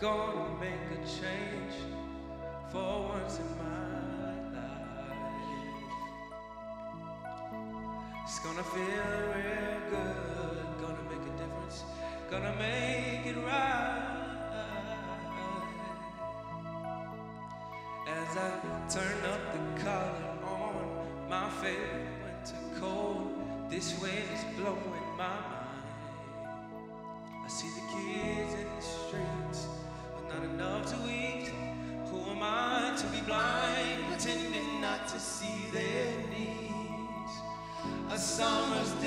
gonna 0.00 0.48
make 0.58 0.72
a 0.92 1.00
change 1.04 1.74
for 2.72 3.08
once 3.10 3.38
in 3.38 3.44
my 3.58 3.66
life. 4.56 5.50
It's 8.24 8.38
gonna 8.38 8.62
feel 8.62 9.10
real 9.36 9.80
good, 9.90 10.66
gonna 10.80 11.04
make 11.10 11.20
a 11.20 11.36
difference, 11.36 11.84
gonna 12.30 12.54
make 12.56 13.26
it 13.26 13.36
right. 13.44 14.16
As 18.08 18.36
I 18.38 18.50
turn 18.88 19.20
up 19.26 19.42
the 19.52 19.82
collar 19.84 20.38
on 20.46 21.28
my 21.28 21.50
favorite 21.60 22.08
winter 22.24 22.80
coat, 22.80 23.68
this 23.68 24.00
wind 24.00 24.24
is 24.32 24.44
blowing 24.56 25.16
my 25.18 25.28
mind. 25.28 25.59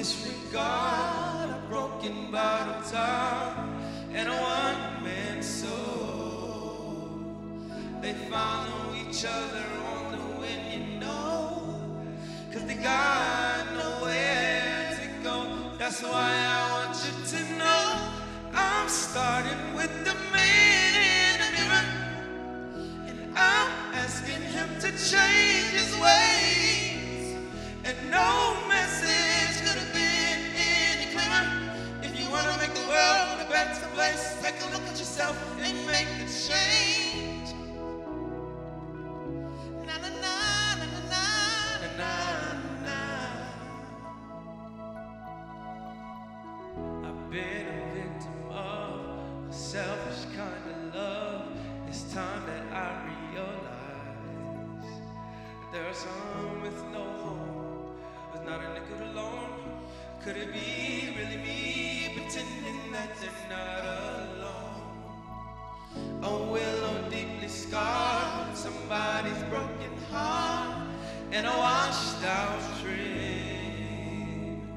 Disregard, 0.04 1.50
a 1.50 1.62
broken 1.70 2.30
bottle 2.30 2.92
top, 2.92 3.58
and 4.12 4.28
a 4.28 4.32
one-man 4.34 5.42
soul. 5.42 7.22
They 8.02 8.12
follow 8.30 8.94
each 9.02 9.24
other 9.24 9.64
on 9.94 10.12
the 10.12 10.40
wind, 10.42 10.64
you 10.74 11.00
know, 11.00 11.80
cause 12.52 12.66
they 12.66 12.76
got 12.76 13.64
nowhere 13.72 15.00
to 15.00 15.24
go. 15.24 15.38
That's 15.78 16.04
why 16.04 16.32
I 16.58 16.60
want 16.74 16.98
you 17.06 17.14
to 17.32 17.42
know 17.56 18.12
I'm 18.54 18.90
starting 18.90 19.74
with 19.74 19.94
the 20.04 20.16
man 20.34 20.92
in 21.16 21.34
the 21.44 21.50
mirror, 21.56 21.86
and 23.08 23.38
I'm 23.38 23.72
asking 23.94 24.44
him 24.52 24.68
to 24.82 24.90
change 25.12 25.83
yourself 35.14 35.38
and 35.62 35.78
make 35.86 36.08
a 36.18 36.26
change. 36.26 37.54
Na 39.86 39.96
na 40.02 40.10
na 40.10 40.36
na 40.80 40.86
na 40.90 41.02
na 41.12 41.22
na 42.00 42.14
na. 42.86 43.00
I've 47.08 47.22
been 47.30 47.68
a 47.68 47.94
victim 47.94 48.40
of 48.50 48.94
a 49.50 49.54
selfish 49.54 50.26
kind 50.36 50.66
of 50.74 50.96
love. 50.96 51.46
It's 51.88 52.12
time 52.12 52.44
that 52.48 52.64
I 52.74 52.90
realize 53.06 54.90
that 55.62 55.70
there 55.74 55.86
are 55.88 55.94
some 55.94 56.62
with 56.64 56.84
no 56.92 57.04
home, 57.22 57.94
with 58.32 58.44
not 58.46 58.60
a 58.64 58.74
nickel 58.74 59.00
alone. 59.12 59.62
Could 60.24 60.38
it 60.38 60.52
be 60.52 61.14
really 61.18 61.38
me 61.38 62.14
pretending 62.16 62.92
that 62.94 63.10
they're 63.22 63.50
not 63.50 63.86
alone? 63.86 64.43
A 66.34 66.36
willow 66.36 66.98
oh, 67.06 67.10
deeply 67.12 67.48
scarred, 67.48 68.58
somebody's 68.58 69.44
broken 69.52 69.96
heart, 70.10 70.88
and 71.32 71.46
a 71.46 71.52
washed 71.52 72.24
out 72.24 72.60
dream. 72.82 74.68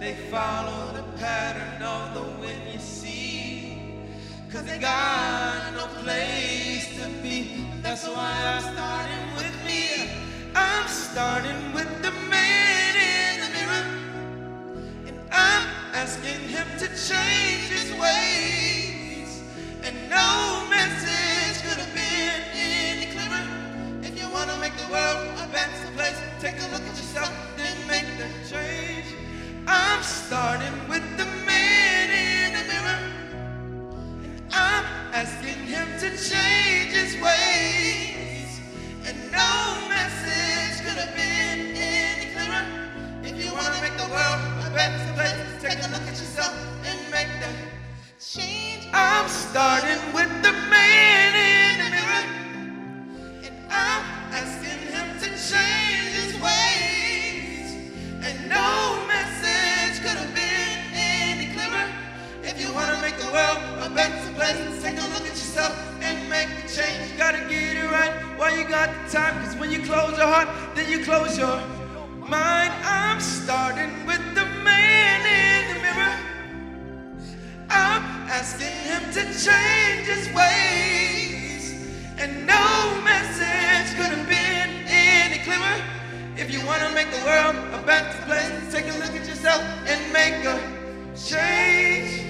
They 0.00 0.14
follow 0.28 0.92
the 0.92 1.04
pattern 1.16 1.80
of 1.84 2.14
the 2.14 2.40
wind 2.40 2.62
you 2.72 2.80
see, 2.80 4.08
cause 4.50 4.64
they 4.64 4.80
got 4.80 5.74
no 5.74 5.86
place 6.02 6.88
to 6.98 7.08
be. 7.22 7.64
That's 7.80 8.08
why 8.08 8.32
I'm 8.52 8.62
starting 8.74 9.36
with 9.36 9.56
me. 9.64 10.10
I'm 10.56 10.88
starting 10.88 11.72
with 11.74 12.02
the 12.02 12.10
man 12.10 12.92
in 13.12 13.40
the 13.44 13.50
mirror. 13.56 13.86
And 15.06 15.16
I'm 15.30 15.68
asking 15.94 16.48
him 16.48 16.66
to 16.80 16.88
change 16.88 17.68
his 17.70 17.92
ways. 18.00 18.73
When 69.64 69.72
you 69.72 69.86
close 69.86 70.18
your 70.18 70.26
heart, 70.26 70.48
then 70.74 70.90
you 70.90 71.02
close 71.02 71.38
your 71.38 71.56
mind. 72.18 72.70
I'm 72.84 73.18
starting 73.18 74.04
with 74.04 74.20
the 74.34 74.44
man 74.62 75.20
in 75.24 75.74
the 75.74 75.80
mirror. 75.80 76.16
I'm 77.70 78.02
asking 78.28 78.76
him 78.84 79.02
to 79.16 79.22
change 79.24 80.06
his 80.06 80.28
ways. 80.36 81.88
And 82.18 82.46
no 82.46 83.00
message 83.04 83.96
could 83.96 84.12
have 84.12 84.28
been 84.28 84.84
any 84.86 85.42
clearer. 85.44 85.82
If 86.36 86.52
you 86.52 86.60
want 86.66 86.82
to 86.82 86.92
make 86.92 87.10
the 87.10 87.24
world 87.24 87.56
a 87.72 87.82
better 87.86 88.20
place, 88.26 88.70
take 88.70 88.84
a 88.84 88.98
look 88.98 89.18
at 89.18 89.26
yourself 89.26 89.62
and 89.86 90.12
make 90.12 90.44
a 90.44 90.60
change. 91.16 92.23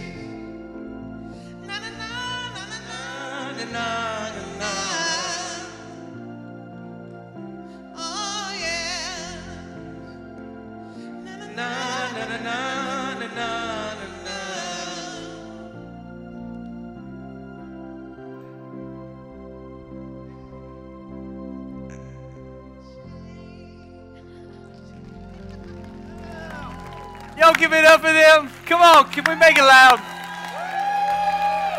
It 27.84 27.90
up 27.90 28.00
for 28.00 28.12
them. 28.12 28.50
Come 28.66 28.80
on, 28.80 29.10
can 29.10 29.24
we 29.28 29.34
make 29.36 29.58
it 29.58 29.62
loud? 29.62 30.00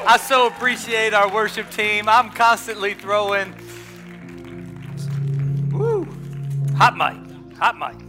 I 0.07 0.17
so 0.21 0.45
appreciate 0.45 1.15
our 1.15 1.33
worship 1.33 1.71
team. 1.71 2.07
I'm 2.07 2.29
constantly 2.29 2.93
throwing, 2.93 3.55
woo, 5.71 6.07
hot 6.77 6.95
mic, 6.95 7.57
hot 7.57 7.77
mic. 7.77 7.99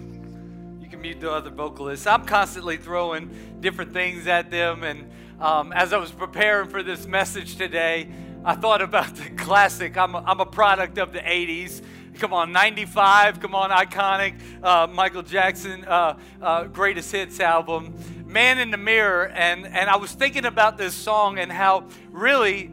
You 0.83 0.91
can 0.91 1.01
mute 1.01 1.21
the 1.21 1.31
other 1.33 1.49
vocalists. 1.49 2.07
I'm 2.07 2.27
constantly 2.27 2.77
throwing 2.77 3.31
different 3.61 3.95
things 3.95 4.27
at 4.27 4.51
them. 4.51 4.83
And 4.83 5.11
um, 5.41 5.73
as 5.73 5.95
I 5.95 5.97
was 5.97 6.13
preparing 6.13 6.69
for 6.69 6.83
this 6.83 7.07
message 7.07 7.57
today, 7.57 8.11
I 8.45 8.57
thought 8.57 8.83
about 8.83 9.15
the 9.17 9.31
classic. 9.31 9.97
I'm 9.97 10.15
a, 10.15 10.19
I'm 10.19 10.41
a 10.41 10.47
product 10.47 10.99
of 10.99 11.15
the 11.15 11.21
80s. 11.21 11.83
Come 12.19 12.33
on, 12.33 12.51
95, 12.51 13.41
come 13.41 13.55
on, 13.55 13.69
iconic 13.69 14.41
uh, 14.63 14.87
Michael 14.87 15.23
Jackson 15.23 15.85
uh, 15.85 16.19
uh, 16.41 16.65
greatest 16.65 17.13
hits 17.13 17.41
album, 17.41 17.95
Man 18.25 18.59
in 18.59 18.71
the 18.71 18.79
Mirror. 18.79 19.29
And, 19.35 19.67
and 19.67 19.91
I 19.91 19.97
was 19.97 20.13
thinking 20.13 20.47
about 20.47 20.79
this 20.79 20.95
song 20.95 21.39
and 21.39 21.53
how 21.53 21.89
really, 22.11 22.69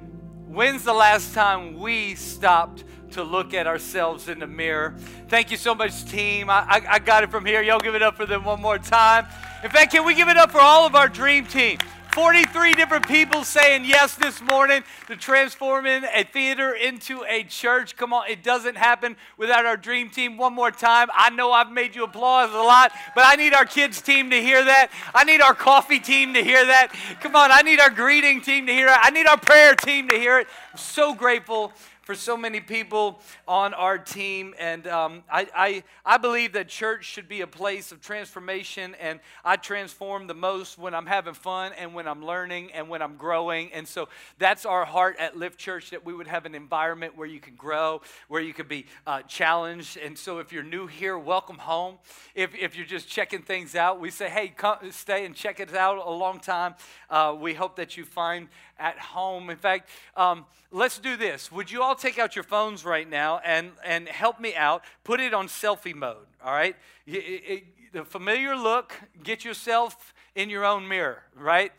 when's 0.48 0.86
the 0.86 0.94
last 0.94 1.34
time 1.34 1.78
we 1.78 2.16
stopped 2.16 2.86
to 3.12 3.24
look 3.24 3.54
at 3.54 3.68
ourselves 3.68 4.30
in 4.30 4.40
the 4.40 4.48
mirror? 4.48 4.96
Thank 5.28 5.52
you 5.52 5.58
so 5.58 5.76
much, 5.76 6.06
team. 6.06 6.50
I, 6.50 6.62
I, 6.62 6.82
I 6.94 7.00
got 7.00 7.24
it 7.24 7.30
from 7.30 7.46
here. 7.46 7.62
Y'all 7.62 7.80
give 7.80 7.96
it 7.96 8.02
up 8.02 8.16
for 8.16 8.26
them 8.26 8.46
one 8.46 8.62
more 8.62 8.78
time. 8.80 9.28
In 9.62 9.70
fact, 9.70 9.92
can 9.92 10.06
we 10.06 10.16
give 10.16 10.30
it 10.30 10.38
up 10.38 10.52
for 10.52 10.62
all 10.62 10.86
of 10.86 10.96
our 10.96 11.10
dream 11.10 11.46
team? 11.46 11.80
43 12.14 12.74
different 12.74 13.08
people 13.08 13.44
saying 13.44 13.86
yes 13.86 14.14
this 14.14 14.40
morning 14.40 14.84
to 15.08 15.16
transforming 15.16 16.04
a 16.14 16.24
theater 16.24 16.74
into 16.76 17.24
a 17.28 17.44
church. 17.44 17.96
Come 17.96 18.14
on, 18.14 18.30
it 18.30 18.44
doesn't 18.44 18.76
happen 18.76 19.16
without 19.36 19.66
our 19.66 19.76
dream 19.76 20.12
team. 20.12 20.38
One 20.38 20.54
more 20.54 20.70
time. 20.70 21.10
I 21.12 21.32
know 21.32 21.52
I've 21.52 21.72
made 21.72 21.96
you 21.96 22.04
applause 22.04 22.52
a 22.52 22.62
lot, 22.62 22.92
but 23.16 23.24
I 23.26 23.36
need 23.36 23.56
our 23.56 23.66
kids 23.66 24.00
team 24.00 24.30
to 24.30 24.40
hear 24.40 24.64
that. 24.64 24.92
I 25.16 25.24
need 25.24 25.42
our 25.42 25.56
coffee 25.56 26.00
team 26.00 26.36
to 26.36 26.44
hear 26.44 26.64
that. 26.64 26.94
Come 27.20 27.36
on, 27.36 27.52
I 27.52 27.64
need 27.64 27.80
our 27.80 27.90
greeting 27.90 28.42
team 28.42 28.68
to 28.68 28.74
hear 28.74 28.90
it. 28.90 28.98
I 29.02 29.10
need 29.10 29.26
our 29.26 29.40
prayer 29.40 29.74
team 29.74 30.08
to 30.10 30.16
hear 30.16 30.38
it. 30.38 30.46
I'm 30.72 30.78
so 30.78 31.16
grateful 31.16 31.74
for 32.04 32.16
so 32.16 32.36
many 32.36 32.60
people 32.60 33.20
on 33.48 33.74
our 33.74 33.98
team. 33.98 34.54
And 34.60 34.86
um, 34.88 35.24
I, 35.32 35.48
I, 35.56 35.84
I 36.06 36.18
believe 36.18 36.54
that 36.54 36.68
church 36.68 37.06
should 37.06 37.30
be 37.30 37.42
a 37.42 37.48
place 37.48 37.92
of 37.92 38.02
transformation. 38.02 38.96
And 39.00 39.22
I 39.44 39.56
transform 39.56 40.28
the 40.28 40.34
most 40.34 40.78
when 40.78 40.94
I'm 40.94 41.06
having 41.06 41.34
fun 41.34 41.72
and 41.78 41.96
when 41.96 42.08
I'm 42.08 42.24
learning 42.24 42.72
and 42.74 42.90
when 42.90 43.02
I'm 43.02 43.16
growing. 43.16 43.72
And 43.74 43.88
so 43.88 44.10
that's 44.38 44.66
our 44.66 44.84
heart 44.84 45.16
at 45.18 45.38
Lift 45.38 45.58
Church 45.58 45.92
that 45.92 46.06
we 46.06 46.14
would 46.14 46.28
have 46.28 46.46
an 46.46 46.56
environment 46.56 47.18
where 47.18 47.28
you 47.28 47.40
can 47.40 47.56
grow, 47.56 48.02
where 48.28 48.42
you 48.42 48.54
can 48.54 48.68
be 48.68 48.86
uh, 49.08 49.22
challenged. 49.22 49.98
And 49.98 50.18
so 50.18 50.40
if 50.40 50.52
you're 50.52 50.62
new 50.62 50.88
here, 50.88 51.18
welcome 51.18 51.58
home. 51.58 52.00
If, 52.36 52.54
if 52.54 52.76
you're 52.76 52.86
just 52.86 53.08
checking 53.08 53.42
things 53.42 53.76
out, 53.76 54.02
we 54.02 54.12
say, 54.12 54.30
hey, 54.30 54.50
come, 54.50 54.78
stay 54.92 55.26
and 55.26 55.34
check 55.34 55.62
it 55.62 55.74
out 55.74 56.06
a 56.06 56.12
long 56.12 56.42
time. 56.42 56.76
Uh, 57.10 57.34
we 57.40 57.54
hope 57.54 57.78
that 57.78 57.96
you 57.96 58.04
find 58.04 58.50
at 58.80 58.98
home. 58.98 59.50
In 59.50 59.58
fact, 59.58 59.90
um, 60.16 60.46
let's 60.72 61.00
do 61.00 61.16
this. 61.18 61.52
Would 61.52 61.72
you 61.72 61.82
all 61.82 61.96
take 61.96 62.20
out 62.20 62.36
your 62.36 62.44
phones 62.44 62.84
right 62.86 63.10
now 63.10 63.40
and, 63.44 63.72
and 63.84 64.08
help 64.08 64.40
me 64.40 64.56
out? 64.56 64.84
Put 65.04 65.20
it 65.20 65.34
on 65.34 65.48
selfie 65.48 65.96
mode, 65.96 66.28
all 66.44 66.54
right? 66.54 66.76
It, 67.06 67.14
it, 67.14 67.64
the 67.94 68.04
familiar 68.04 68.56
look, 68.56 68.94
get 69.24 69.46
yourself 69.46 70.14
in 70.36 70.50
your 70.50 70.66
own 70.66 70.88
mirror, 70.88 71.24
right? 71.36 71.72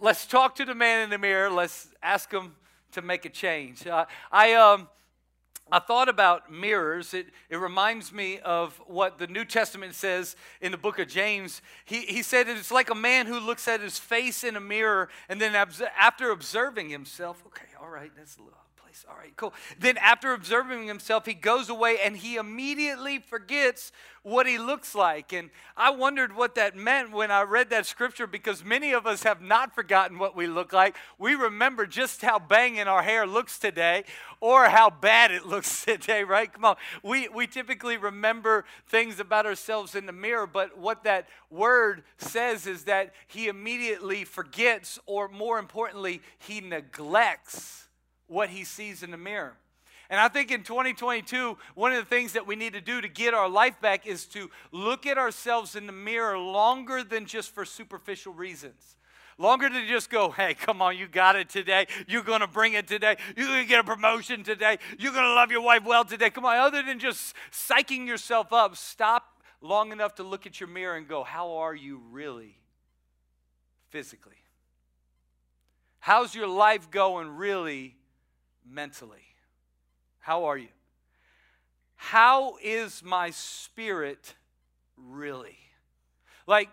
Let's 0.00 0.26
talk 0.26 0.54
to 0.56 0.64
the 0.64 0.74
man 0.74 1.02
in 1.02 1.10
the 1.10 1.18
mirror. 1.18 1.50
Let's 1.50 1.88
ask 2.02 2.30
him 2.30 2.54
to 2.92 3.02
make 3.02 3.24
a 3.24 3.30
change. 3.30 3.86
Uh, 3.86 4.06
I. 4.30 4.54
Um, 4.54 4.88
I 5.70 5.78
thought 5.78 6.08
about 6.08 6.52
mirrors. 6.52 7.14
It, 7.14 7.28
it 7.48 7.56
reminds 7.56 8.12
me 8.12 8.40
of 8.40 8.80
what 8.86 9.18
the 9.18 9.26
New 9.26 9.44
Testament 9.44 9.94
says 9.94 10.36
in 10.60 10.72
the 10.72 10.78
book 10.78 10.98
of 10.98 11.08
James. 11.08 11.62
He, 11.84 12.00
he 12.02 12.22
said 12.22 12.48
it's 12.48 12.70
like 12.70 12.90
a 12.90 12.94
man 12.94 13.26
who 13.26 13.40
looks 13.40 13.66
at 13.68 13.80
his 13.80 13.98
face 13.98 14.44
in 14.44 14.56
a 14.56 14.60
mirror 14.60 15.08
and 15.28 15.40
then 15.40 15.54
after 15.54 16.30
observing 16.30 16.90
himself, 16.90 17.42
okay, 17.46 17.68
all 17.80 17.88
right, 17.88 18.10
that's 18.16 18.36
a 18.36 18.42
little 18.42 18.58
place. 18.92 19.04
All 19.08 19.16
right, 19.16 19.34
cool. 19.36 19.54
Then 19.78 19.96
after 19.98 20.32
observing 20.34 20.86
himself, 20.86 21.26
he 21.26 21.34
goes 21.34 21.68
away 21.68 21.98
and 22.02 22.16
he 22.16 22.36
immediately 22.36 23.18
forgets 23.18 23.92
what 24.22 24.46
he 24.46 24.58
looks 24.58 24.94
like. 24.94 25.32
And 25.32 25.50
I 25.76 25.90
wondered 25.90 26.36
what 26.36 26.54
that 26.54 26.76
meant 26.76 27.10
when 27.10 27.30
I 27.30 27.42
read 27.42 27.70
that 27.70 27.86
scripture 27.86 28.26
because 28.26 28.64
many 28.64 28.92
of 28.92 29.06
us 29.06 29.22
have 29.22 29.40
not 29.40 29.74
forgotten 29.74 30.18
what 30.18 30.36
we 30.36 30.46
look 30.46 30.72
like. 30.72 30.96
We 31.18 31.34
remember 31.34 31.86
just 31.86 32.22
how 32.22 32.38
banging 32.38 32.86
our 32.86 33.02
hair 33.02 33.26
looks 33.26 33.58
today 33.58 34.04
or 34.40 34.66
how 34.66 34.90
bad 34.90 35.30
it 35.30 35.46
looks 35.52 35.84
today, 35.84 36.22
right? 36.22 36.52
Come 36.52 36.64
on. 36.64 36.76
We, 37.02 37.28
we 37.28 37.46
typically 37.46 37.96
remember 37.96 38.64
things 38.86 39.18
about 39.18 39.46
ourselves 39.46 39.94
in 39.94 40.06
the 40.06 40.12
mirror, 40.12 40.46
but 40.46 40.78
what 40.78 41.04
that 41.04 41.28
word 41.50 42.04
says 42.18 42.66
is 42.66 42.84
that 42.84 43.12
he 43.26 43.48
immediately 43.48 44.24
forgets, 44.24 44.98
or 45.06 45.28
more 45.28 45.58
importantly, 45.58 46.20
he 46.38 46.60
neglects 46.60 47.81
what 48.32 48.48
he 48.48 48.64
sees 48.64 49.02
in 49.02 49.10
the 49.10 49.16
mirror. 49.16 49.56
And 50.10 50.20
I 50.20 50.28
think 50.28 50.50
in 50.50 50.62
2022, 50.62 51.56
one 51.74 51.92
of 51.92 51.98
the 51.98 52.08
things 52.08 52.34
that 52.34 52.46
we 52.46 52.54
need 52.54 52.74
to 52.74 52.80
do 52.80 53.00
to 53.00 53.08
get 53.08 53.32
our 53.32 53.48
life 53.48 53.80
back 53.80 54.06
is 54.06 54.26
to 54.26 54.50
look 54.70 55.06
at 55.06 55.16
ourselves 55.16 55.74
in 55.74 55.86
the 55.86 55.92
mirror 55.92 56.38
longer 56.38 57.02
than 57.02 57.24
just 57.24 57.54
for 57.54 57.64
superficial 57.64 58.32
reasons. 58.32 58.98
Longer 59.38 59.70
than 59.70 59.86
just 59.88 60.10
go, 60.10 60.30
hey, 60.30 60.52
come 60.52 60.82
on, 60.82 60.98
you 60.98 61.08
got 61.08 61.36
it 61.36 61.48
today. 61.48 61.86
You're 62.06 62.22
going 62.22 62.42
to 62.42 62.46
bring 62.46 62.74
it 62.74 62.86
today. 62.86 63.16
You're 63.36 63.46
going 63.46 63.62
to 63.62 63.68
get 63.68 63.80
a 63.80 63.84
promotion 63.84 64.44
today. 64.44 64.76
You're 64.98 65.12
going 65.12 65.24
to 65.24 65.32
love 65.32 65.50
your 65.50 65.62
wife 65.62 65.84
well 65.84 66.04
today. 66.04 66.28
Come 66.28 66.44
on, 66.44 66.58
other 66.58 66.82
than 66.82 66.98
just 66.98 67.34
psyching 67.50 68.06
yourself 68.06 68.52
up, 68.52 68.76
stop 68.76 69.42
long 69.62 69.92
enough 69.92 70.16
to 70.16 70.22
look 70.22 70.44
at 70.46 70.60
your 70.60 70.68
mirror 70.68 70.96
and 70.96 71.08
go, 71.08 71.24
how 71.24 71.52
are 71.52 71.74
you 71.74 72.02
really 72.10 72.58
physically? 73.88 74.36
How's 76.00 76.34
your 76.34 76.48
life 76.48 76.90
going 76.90 77.28
really 77.28 77.96
mentally? 78.68 79.24
How 80.18 80.44
are 80.44 80.56
you? 80.56 80.68
How 81.96 82.56
is 82.62 83.02
my 83.02 83.30
spirit 83.30 84.34
really? 84.96 85.58
Like, 86.46 86.68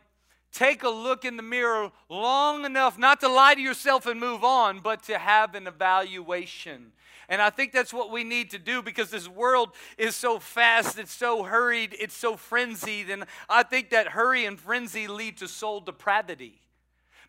take 0.52 0.84
a 0.84 0.90
look 0.90 1.26
in 1.26 1.38
the 1.38 1.44
mirror 1.44 1.92
long 2.10 2.66
enough 2.66 2.98
not 2.98 3.20
to 3.22 3.28
lie 3.28 3.56
to 3.56 3.62
yourself 3.62 4.06
and 4.06 4.20
move 4.20 4.44
on, 4.44 4.80
but 4.80 5.04
to 5.04 5.18
have 5.18 5.56
an 5.56 5.68
evaluation. 5.68 6.92
And 7.28 7.42
I 7.42 7.52
think 7.52 7.72
that's 7.72 7.94
what 7.94 8.12
we 8.12 8.24
need 8.24 8.50
to 8.52 8.60
do 8.60 8.82
because 8.82 9.12
this 9.12 9.28
world 9.28 9.70
is 10.00 10.16
so 10.16 10.40
fast, 10.40 10.98
it's 10.98 11.14
so 11.14 11.44
hurried, 11.44 11.96
it's 12.00 12.18
so 12.18 12.36
frenzied. 12.36 13.10
And 13.12 13.26
I 13.48 13.62
think 13.62 13.92
that 13.92 14.10
hurry 14.10 14.46
and 14.46 14.60
frenzy 14.60 15.08
lead 15.08 15.38
to 15.38 15.48
soul 15.48 15.80
depravity 15.80 16.60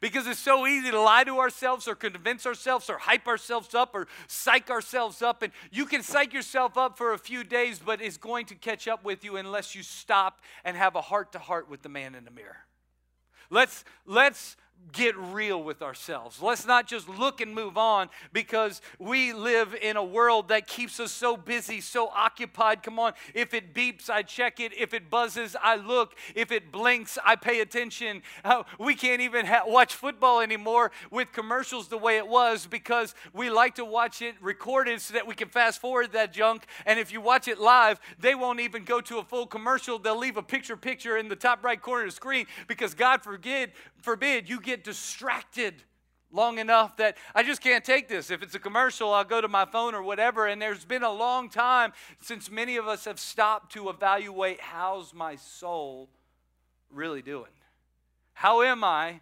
because 0.01 0.27
it's 0.27 0.41
so 0.41 0.67
easy 0.67 0.91
to 0.91 1.01
lie 1.01 1.25
to 1.25 1.39
ourselves 1.39 1.87
or 1.87 1.95
convince 1.95 2.47
ourselves 2.47 2.89
or 2.89 2.99
hype 2.99 3.27
ourselves 3.27 3.75
up 3.75 3.95
or 3.95 4.09
psych 4.27 4.71
ourselves 4.71 5.23
up. 5.23 5.43
And 5.43 5.53
you 5.71 5.87
can 5.87 6.03
psych 6.03 6.33
yourself 6.33 6.77
up 6.77 6.97
for 6.97 7.13
a 7.13 7.19
few 7.19 7.45
days, 7.45 7.79
but 7.85 8.01
it's 8.01 8.17
going 8.17 8.47
to 8.47 8.55
catch 8.55 8.89
up 8.89 9.05
with 9.05 9.25
you 9.25 9.37
unless 9.37 9.75
you 9.75 9.83
stop 9.83 10.41
and 10.65 10.77
have 10.77 10.97
a 10.97 11.03
heart 11.03 11.33
to 11.33 11.39
heart 11.39 11.69
with 11.69 11.83
the 11.83 11.89
man 11.89 12.15
in 12.15 12.25
the 12.25 12.31
mirror. 12.31 12.59
Let's, 13.51 13.85
let's 14.07 14.57
get 14.93 15.17
real 15.17 15.63
with 15.63 15.83
ourselves. 15.83 16.43
Let's 16.43 16.67
not 16.67 16.87
just 16.87 17.09
look 17.09 17.41
and 17.41 17.55
move 17.55 17.79
on 17.79 18.11
because 18.33 18.81
we 18.99 19.33
live 19.33 19.75
in 19.81 19.97
a 19.97 20.05
world 20.05 20.49
that 20.49 20.67
keeps 20.67 20.99
us 21.01 21.13
so 21.13 21.37
busy, 21.37 21.81
so 21.81 22.09
occupied. 22.09 22.83
Come 22.83 22.99
on, 22.99 23.13
if 23.35 23.55
it 23.55 23.75
beeps, 23.75 24.11
I 24.11 24.23
check 24.23 24.61
it. 24.61 24.73
If 24.77 24.95
it 24.95 25.11
buzzes, 25.11 25.57
I 25.61 25.77
look. 25.77 26.15
If 26.35 26.53
it 26.53 26.73
blinks, 26.73 27.19
I 27.25 27.37
pay 27.37 27.61
attention. 27.61 28.23
Uh, 28.45 28.65
we 28.79 28.95
can't 28.95 29.21
even 29.21 29.47
ha- 29.47 29.63
watch 29.67 29.95
football 29.95 30.41
anymore 30.41 30.91
with 31.11 31.33
commercials 31.33 31.89
the 31.89 31.99
way 31.99 32.17
it 32.17 32.27
was 32.27 32.67
because 32.67 33.15
we 33.33 33.51
like 33.51 33.77
to 33.77 33.85
watch 33.85 34.23
it 34.23 34.35
recorded 34.41 35.01
so 35.01 35.15
that 35.15 35.27
we 35.27 35.35
can 35.35 35.49
fast 35.49 35.81
forward 35.81 36.13
that 36.13 36.33
junk. 36.33 36.65
And 36.87 36.99
if 36.99 37.13
you 37.13 37.21
watch 37.21 37.49
it 37.49 37.59
live, 37.59 38.01
they 38.19 38.35
won't 38.35 38.61
even 38.61 38.85
go 38.85 39.01
to 39.03 39.19
a 39.19 39.25
full 39.25 39.47
commercial. 39.47 39.99
They'll 39.99 40.19
leave 40.19 40.37
a 40.37 40.43
picture 40.43 40.77
picture 40.77 41.17
in 41.17 41.29
the 41.29 41.37
top 41.37 41.65
right 41.65 41.81
corner 41.81 42.05
of 42.05 42.11
the 42.11 42.17
screen 42.17 42.47
because 42.67 42.95
God 42.95 43.23
forbid, 43.23 43.73
forbid 44.03 44.49
you 44.49 44.61
get 44.61 44.70
distracted 44.77 45.83
long 46.33 46.59
enough 46.59 46.97
that 46.97 47.17
I 47.35 47.43
just 47.43 47.61
can't 47.61 47.85
take 47.85 48.09
this. 48.09 48.31
If 48.31 48.43
it's 48.43 48.55
a 48.55 48.59
commercial, 48.59 49.13
I'll 49.13 49.25
go 49.25 49.41
to 49.41 49.49
my 49.49 49.65
phone 49.65 49.95
or 49.95 50.03
whatever. 50.03 50.47
And 50.47 50.61
there's 50.61 50.85
been 50.85 51.03
a 51.03 51.13
long 51.13 51.49
time 51.49 51.93
since 52.21 52.51
many 52.51 52.77
of 52.77 52.87
us 52.87 53.05
have 53.05 53.19
stopped 53.19 53.73
to 53.73 53.89
evaluate 53.89 54.61
how's 54.61 55.13
my 55.13 55.37
soul 55.37 56.09
really 56.91 57.23
doing? 57.23 57.51
How 58.33 58.63
am 58.63 58.85
I? 58.85 59.21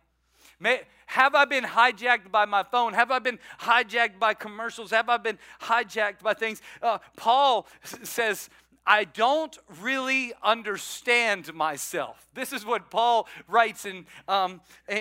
May, 0.61 0.81
have 1.07 1.35
I 1.35 1.45
been 1.45 1.65
hijacked 1.65 2.31
by 2.31 2.45
my 2.45 2.63
phone? 2.63 2.93
Have 2.93 3.11
I 3.11 3.19
been 3.19 3.39
hijacked 3.61 4.19
by 4.19 4.35
commercials? 4.35 4.91
Have 4.91 5.09
I 5.09 5.17
been 5.17 5.39
hijacked 5.63 6.21
by 6.23 6.35
things? 6.35 6.61
Uh, 6.83 6.99
Paul 7.17 7.67
says, 8.03 8.51
I 8.89 9.05
don't 9.05 9.57
really 9.83 10.33
understand 10.43 11.53
myself. 11.53 12.27
This 12.33 12.55
is 12.55 12.65
what 12.65 12.91
Paul 12.91 13.29
writes 13.47 13.85
in, 13.85 14.07
um, 14.27 14.63
in, 14.89 14.97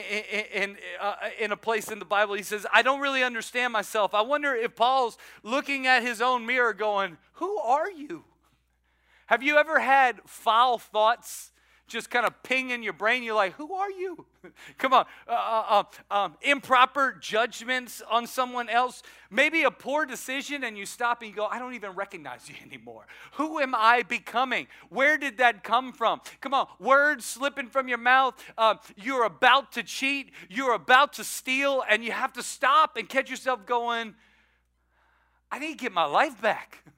in, 0.53 0.77
uh, 0.99 1.15
in, 1.39 1.53
a 1.53 1.57
place 1.57 1.89
in 1.89 1.97
the 1.97 2.05
Bible. 2.05 2.33
He 2.35 2.43
says, 2.43 2.65
I 2.73 2.81
don't 2.81 2.99
really 2.99 3.23
understand 3.23 3.71
myself. 3.71 4.13
I 4.13 4.21
wonder 4.23 4.53
if 4.53 4.75
Paul's 4.75 5.17
looking 5.41 5.87
at 5.87 6.03
his 6.03 6.21
own 6.21 6.45
mirror 6.45 6.73
going, 6.73 7.17
Who 7.35 7.57
are 7.59 7.89
you? 7.89 8.25
Have 9.27 9.41
you 9.41 9.57
ever 9.57 9.79
had 9.79 10.19
foul 10.25 10.77
thoughts 10.77 11.51
just 11.87 12.09
kind 12.09 12.25
of 12.25 12.43
ping 12.43 12.71
in 12.71 12.83
your 12.83 12.93
brain. 12.93 13.23
You're 13.23 13.35
like, 13.35 13.53
who 13.53 13.73
are 13.73 13.89
you? 13.89 14.25
Come 14.77 14.93
on. 14.93 15.05
Uh, 15.27 15.31
uh, 15.31 15.83
uh, 16.11 16.13
um, 16.13 16.37
improper 16.41 17.17
judgments 17.19 18.01
on 18.09 18.27
someone 18.27 18.69
else. 18.69 19.03
Maybe 19.31 19.63
a 19.63 19.71
poor 19.71 20.05
decision, 20.05 20.63
and 20.63 20.77
you 20.77 20.85
stop 20.85 21.21
and 21.21 21.29
you 21.29 21.35
go, 21.35 21.45
I 21.45 21.59
don't 21.59 21.73
even 21.73 21.91
recognize 21.91 22.47
you 22.49 22.55
anymore. 22.65 23.07
Who 23.33 23.59
am 23.59 23.73
I 23.75 24.03
becoming? 24.03 24.67
Where 24.89 25.17
did 25.17 25.37
that 25.37 25.63
come 25.63 25.93
from? 25.93 26.21
Come 26.41 26.53
on. 26.53 26.67
Words 26.79 27.25
slipping 27.25 27.69
from 27.69 27.87
your 27.87 27.97
mouth. 27.97 28.33
Uh, 28.57 28.75
you're 28.95 29.23
about 29.23 29.71
to 29.73 29.83
cheat. 29.83 30.31
You're 30.49 30.73
about 30.73 31.13
to 31.13 31.23
steal, 31.23 31.83
and 31.89 32.03
you 32.03 32.11
have 32.11 32.33
to 32.33 32.43
stop 32.43 32.97
and 32.97 33.07
catch 33.07 33.29
yourself 33.29 33.65
going, 33.65 34.15
I 35.51 35.59
need 35.59 35.77
to 35.77 35.83
get 35.83 35.93
my 35.93 36.05
life 36.05 36.41
back. 36.41 36.83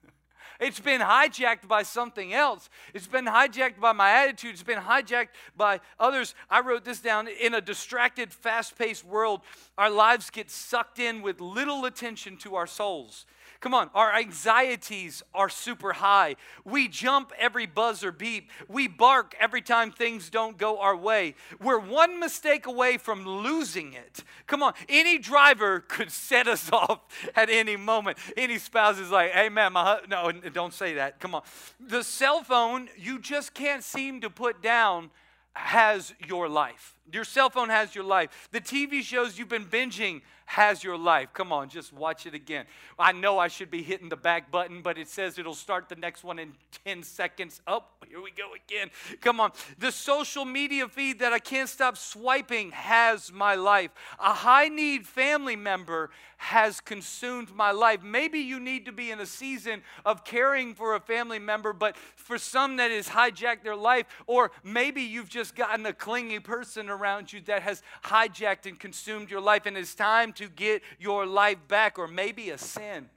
It's 0.59 0.79
been 0.79 0.99
hijacked 0.99 1.67
by 1.67 1.83
something 1.83 2.33
else. 2.33 2.69
It's 2.93 3.07
been 3.07 3.25
hijacked 3.25 3.79
by 3.79 3.93
my 3.93 4.11
attitude. 4.11 4.51
It's 4.51 4.63
been 4.63 4.79
hijacked 4.79 5.29
by 5.55 5.79
others. 5.99 6.35
I 6.49 6.59
wrote 6.59 6.83
this 6.83 6.99
down. 6.99 7.27
In 7.27 7.53
a 7.53 7.61
distracted, 7.61 8.33
fast 8.33 8.77
paced 8.77 9.05
world, 9.05 9.41
our 9.77 9.89
lives 9.89 10.29
get 10.29 10.51
sucked 10.51 10.99
in 10.99 11.21
with 11.21 11.39
little 11.39 11.85
attention 11.85 12.35
to 12.37 12.55
our 12.55 12.67
souls. 12.67 13.25
Come 13.61 13.73
on, 13.73 13.89
our 13.93 14.15
anxieties 14.15 15.21
are 15.33 15.49
super 15.49 15.91
high. 15.91 16.37
We 16.63 16.87
jump 16.87 17.33
every 17.37 17.65
buzz 17.65 18.05
or 18.05 18.13
beep. 18.13 18.49
We 18.69 18.87
bark 18.87 19.35
every 19.37 19.61
time 19.61 19.91
things 19.91 20.29
don't 20.29 20.57
go 20.57 20.79
our 20.79 20.95
way. 20.95 21.35
We're 21.61 21.79
one 21.79 22.21
mistake 22.21 22.67
away 22.67 22.97
from 22.97 23.25
losing 23.25 23.91
it. 23.91 24.23
Come 24.47 24.63
on, 24.63 24.73
any 24.87 25.17
driver 25.17 25.81
could 25.81 26.09
set 26.09 26.47
us 26.47 26.69
off 26.73 27.01
at 27.35 27.49
any 27.49 27.75
moment. 27.75 28.17
Any 28.37 28.59
spouse 28.59 28.97
is 28.97 29.11
like, 29.11 29.31
hey 29.31 29.49
man, 29.49 29.73
my 29.73 29.99
no, 30.09 30.31
don't 30.31 30.73
say 30.73 30.93
that. 30.93 31.19
Come 31.19 31.35
on. 31.35 31.41
The 31.79 32.03
cell 32.03 32.43
phone 32.43 32.87
you 32.97 33.19
just 33.19 33.53
can't 33.53 33.83
seem 33.83 34.21
to 34.21 34.29
put 34.29 34.61
down 34.61 35.11
has 35.53 36.13
your 36.25 36.47
life. 36.47 36.95
Your 37.11 37.23
cell 37.23 37.49
phone 37.49 37.69
has 37.69 37.93
your 37.93 38.03
life. 38.03 38.49
The 38.51 38.61
TV 38.61 39.01
shows 39.01 39.37
you've 39.37 39.49
been 39.49 39.65
binging 39.65 40.21
has 40.49 40.83
your 40.83 40.97
life. 40.97 41.29
Come 41.31 41.51
on, 41.53 41.69
just 41.69 41.93
watch 41.93 42.25
it 42.25 42.33
again. 42.33 42.65
I 42.97 43.11
know 43.11 43.37
I 43.37 43.49
should 43.49 43.69
be 43.69 43.83
hitting 43.83 44.09
the 44.09 44.17
back 44.17 44.49
button, 44.49 44.81
but 44.81 44.97
it 44.97 45.07
says 45.07 45.37
it'll 45.37 45.53
start 45.53 45.89
the 45.89 45.95
next 45.95 46.23
one 46.23 46.39
in 46.39 46.53
10 46.85 47.03
seconds. 47.03 47.61
Oh, 47.67 47.83
here 48.07 48.19
we 48.19 48.31
go 48.31 48.49
again. 48.55 48.89
Come 49.21 49.39
on. 49.39 49.51
The 49.77 49.91
social 49.91 50.45
media 50.45 50.87
feed 50.87 51.19
that 51.19 51.33
I 51.33 51.37
can't 51.37 51.69
stop 51.69 51.97
swiping 51.97 52.71
has 52.71 53.31
my 53.31 53.53
life. 53.53 53.91
A 54.19 54.33
high 54.33 54.69
need 54.69 55.05
family 55.05 55.55
member 55.55 56.09
has 56.37 56.79
consumed 56.79 57.53
my 57.53 57.69
life. 57.69 58.01
Maybe 58.01 58.39
you 58.39 58.61
need 58.61 58.85
to 58.85 58.93
be 58.93 59.11
in 59.11 59.19
a 59.19 59.25
season 59.25 59.83
of 60.05 60.23
caring 60.23 60.73
for 60.73 60.95
a 60.95 60.99
family 60.99 61.37
member, 61.37 61.73
but 61.73 61.97
for 62.15 62.37
some 62.37 62.77
that 62.77 62.91
has 62.91 63.09
hijacked 63.09 63.61
their 63.61 63.75
life, 63.75 64.05
or 64.25 64.51
maybe 64.63 65.01
you've 65.01 65.27
just 65.27 65.53
gotten 65.53 65.85
a 65.85 65.91
clingy 65.91 66.39
person 66.39 66.89
around 66.89 67.33
you 67.33 67.41
that 67.41 67.61
has 67.61 67.83
hijacked 68.05 68.65
and 68.65 68.79
consumed 68.79 69.29
your 69.29 69.41
life, 69.41 69.65
and 69.65 69.77
it's 69.77 69.93
time 69.93 70.31
to 70.39 70.47
get 70.49 70.81
your 70.99 71.25
life 71.25 71.57
back, 71.67 71.99
or 71.99 72.07
maybe 72.07 72.49
a 72.49 72.57
sin, 72.57 73.09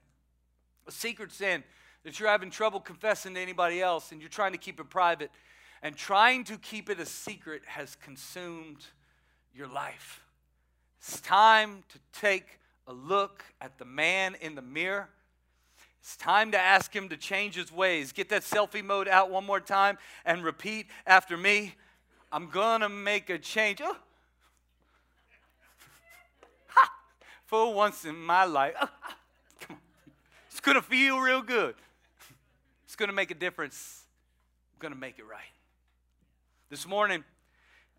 a 0.86 0.92
secret 0.92 1.32
sin 1.32 1.62
that 2.04 2.18
you're 2.18 2.28
having 2.28 2.50
trouble 2.50 2.80
confessing 2.80 3.34
to 3.34 3.40
anybody 3.40 3.80
else 3.80 4.10
and 4.10 4.20
you're 4.20 4.28
trying 4.28 4.52
to 4.52 4.58
keep 4.58 4.80
it 4.80 4.90
private. 4.90 5.30
And 5.84 5.96
trying 5.96 6.44
to 6.44 6.58
keep 6.58 6.90
it 6.90 7.00
a 7.00 7.06
secret 7.06 7.62
has 7.66 7.96
consumed 7.96 8.86
your 9.54 9.66
life. 9.66 10.22
It's 10.98 11.20
time 11.20 11.82
to 11.88 11.98
take 12.20 12.60
a 12.86 12.92
look 12.92 13.44
at 13.60 13.78
the 13.78 13.84
man 13.84 14.36
in 14.40 14.54
the 14.54 14.62
mirror. 14.62 15.08
It's 16.00 16.16
time 16.16 16.50
to 16.52 16.58
ask 16.58 16.94
him 16.94 17.08
to 17.10 17.16
change 17.16 17.54
his 17.54 17.72
ways. 17.72 18.12
Get 18.12 18.28
that 18.30 18.42
selfie 18.42 18.84
mode 18.84 19.08
out 19.08 19.30
one 19.30 19.44
more 19.44 19.60
time 19.60 19.98
and 20.24 20.44
repeat 20.44 20.86
after 21.06 21.36
me. 21.36 21.74
I'm 22.32 22.50
to 22.50 22.88
make 22.88 23.30
a 23.30 23.38
change. 23.38 23.80
Oh. 23.82 23.96
For 27.52 27.74
once 27.74 28.06
in 28.06 28.16
my 28.16 28.46
life. 28.46 28.72
Come 29.60 29.76
on. 29.76 29.76
It's 30.50 30.60
going 30.60 30.76
to 30.76 30.80
feel 30.80 31.20
real 31.20 31.42
good. 31.42 31.74
It's 32.86 32.96
going 32.96 33.10
to 33.10 33.14
make 33.14 33.30
a 33.30 33.34
difference. 33.34 34.04
I'm 34.72 34.78
going 34.80 34.94
to 34.94 34.98
make 34.98 35.18
it 35.18 35.24
right. 35.30 35.52
This 36.70 36.88
morning, 36.88 37.24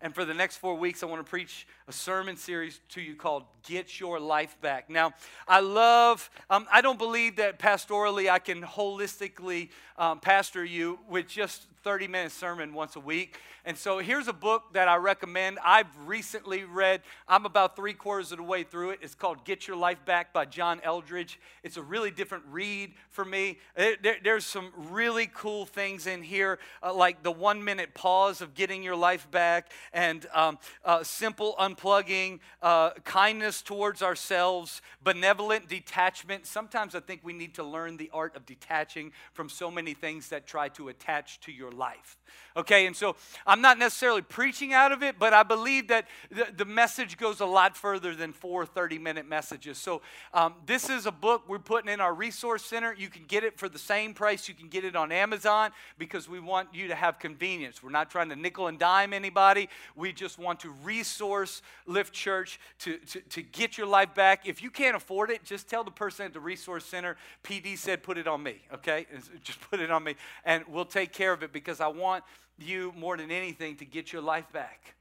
and 0.00 0.12
for 0.12 0.24
the 0.24 0.34
next 0.34 0.56
four 0.56 0.74
weeks, 0.74 1.04
I 1.04 1.06
want 1.06 1.24
to 1.24 1.30
preach 1.30 1.68
a 1.86 1.92
sermon 1.92 2.36
series 2.36 2.80
to 2.88 3.02
you 3.02 3.14
called 3.14 3.44
Get 3.62 4.00
Your 4.00 4.18
Life 4.18 4.58
Back. 4.62 4.88
Now, 4.88 5.12
I 5.46 5.60
love, 5.60 6.30
um, 6.48 6.66
I 6.72 6.80
don't 6.80 6.98
believe 6.98 7.36
that 7.36 7.58
pastorally 7.58 8.30
I 8.30 8.38
can 8.38 8.62
holistically 8.62 9.68
um, 9.98 10.18
pastor 10.18 10.64
you 10.64 10.98
with 11.08 11.28
just 11.28 11.66
30 11.84 12.08
minute 12.08 12.32
sermon 12.32 12.72
once 12.72 12.96
a 12.96 13.00
week. 13.00 13.38
And 13.66 13.76
so 13.76 13.98
here's 13.98 14.26
a 14.26 14.32
book 14.32 14.72
that 14.72 14.88
I 14.88 14.96
recommend. 14.96 15.58
I've 15.62 15.86
recently 16.06 16.64
read, 16.64 17.02
I'm 17.28 17.44
about 17.44 17.76
three 17.76 17.92
quarters 17.92 18.32
of 18.32 18.38
the 18.38 18.44
way 18.44 18.62
through 18.62 18.90
it. 18.90 19.00
It's 19.02 19.14
called 19.14 19.44
Get 19.44 19.68
Your 19.68 19.76
Life 19.76 20.02
Back 20.06 20.32
by 20.32 20.46
John 20.46 20.80
Eldredge. 20.82 21.38
It's 21.62 21.76
a 21.76 21.82
really 21.82 22.10
different 22.10 22.44
read 22.50 22.94
for 23.10 23.24
me. 23.24 23.58
There, 23.76 24.16
there's 24.22 24.46
some 24.46 24.72
really 24.90 25.30
cool 25.32 25.66
things 25.66 26.06
in 26.06 26.22
here, 26.22 26.58
uh, 26.82 26.94
like 26.94 27.22
the 27.22 27.32
one 27.32 27.62
minute 27.62 27.94
pause 27.94 28.40
of 28.40 28.54
getting 28.54 28.82
your 28.82 28.96
life 28.96 29.30
back, 29.30 29.70
and 29.92 30.26
um, 30.32 30.58
uh, 30.84 31.02
simple 31.02 31.54
unplugging, 31.74 32.40
uh, 32.62 32.90
kindness 33.04 33.62
towards 33.62 34.02
ourselves, 34.02 34.82
benevolent 35.02 35.68
detachment. 35.68 36.46
Sometimes 36.46 36.94
I 36.94 37.00
think 37.00 37.20
we 37.22 37.32
need 37.32 37.54
to 37.54 37.64
learn 37.64 37.96
the 37.96 38.10
art 38.12 38.36
of 38.36 38.46
detaching 38.46 39.12
from 39.32 39.48
so 39.48 39.70
many 39.70 39.94
things 39.94 40.28
that 40.28 40.46
try 40.46 40.68
to 40.70 40.88
attach 40.88 41.40
to 41.40 41.52
your 41.52 41.72
life. 41.72 42.16
Okay, 42.56 42.86
and 42.86 42.94
so 42.94 43.16
I'm 43.46 43.60
not 43.60 43.78
necessarily 43.78 44.22
preaching 44.22 44.72
out 44.72 44.92
of 44.92 45.02
it, 45.02 45.18
but 45.18 45.32
I 45.34 45.42
believe 45.42 45.88
that 45.88 46.06
the, 46.30 46.46
the 46.56 46.64
message 46.64 47.16
goes 47.16 47.40
a 47.40 47.46
lot 47.46 47.76
further 47.76 48.14
than 48.14 48.32
four 48.32 48.64
30 48.64 48.98
minute 48.98 49.28
messages. 49.28 49.76
So 49.76 50.02
um, 50.32 50.54
this 50.64 50.88
is 50.88 51.06
a 51.06 51.10
book 51.10 51.42
we're 51.48 51.58
putting 51.58 51.92
in 51.92 52.00
our 52.00 52.14
resource 52.14 52.64
center. 52.64 52.94
You 52.96 53.08
can 53.08 53.24
get 53.24 53.42
it 53.42 53.58
for 53.58 53.68
the 53.68 53.78
same 53.78 54.14
price 54.14 54.48
you 54.48 54.54
can 54.54 54.68
get 54.68 54.84
it 54.84 54.94
on 54.94 55.10
Amazon 55.10 55.72
because 55.98 56.28
we 56.28 56.38
want 56.38 56.68
you 56.72 56.88
to 56.88 56.94
have 56.94 57.18
convenience. 57.18 57.82
We're 57.82 57.90
not 57.90 58.08
trying 58.08 58.28
to 58.28 58.36
nickel 58.36 58.68
and 58.68 58.78
dime 58.78 59.12
anybody. 59.12 59.68
We 59.96 60.12
just 60.12 60.38
want 60.38 60.60
to 60.60 60.70
resource 60.84 61.60
Lift 61.86 62.12
Church 62.12 62.60
to, 62.80 62.98
to, 62.98 63.20
to 63.20 63.42
get 63.42 63.76
your 63.76 63.88
life 63.88 64.14
back. 64.14 64.46
If 64.46 64.62
you 64.62 64.70
can't 64.70 64.96
afford 64.96 65.30
it, 65.30 65.44
just 65.44 65.68
tell 65.68 65.82
the 65.82 65.90
person 65.90 66.26
at 66.26 66.32
the 66.32 66.40
resource 66.40 66.84
center, 66.84 67.16
PD 67.42 67.76
said, 67.76 68.02
put 68.02 68.16
it 68.16 68.28
on 68.28 68.42
me, 68.42 68.62
okay? 68.72 69.06
Just 69.42 69.60
put 69.60 69.80
it 69.80 69.90
on 69.90 70.04
me, 70.04 70.14
and 70.44 70.64
we'll 70.68 70.84
take 70.84 71.12
care 71.12 71.32
of 71.32 71.42
it 71.42 71.52
because 71.52 71.80
I 71.80 71.88
want 71.88 72.22
you 72.58 72.92
more 72.96 73.16
than 73.16 73.30
anything 73.30 73.76
to 73.76 73.84
get 73.84 74.12
your 74.12 74.22
life 74.22 74.50
back. 74.52 74.94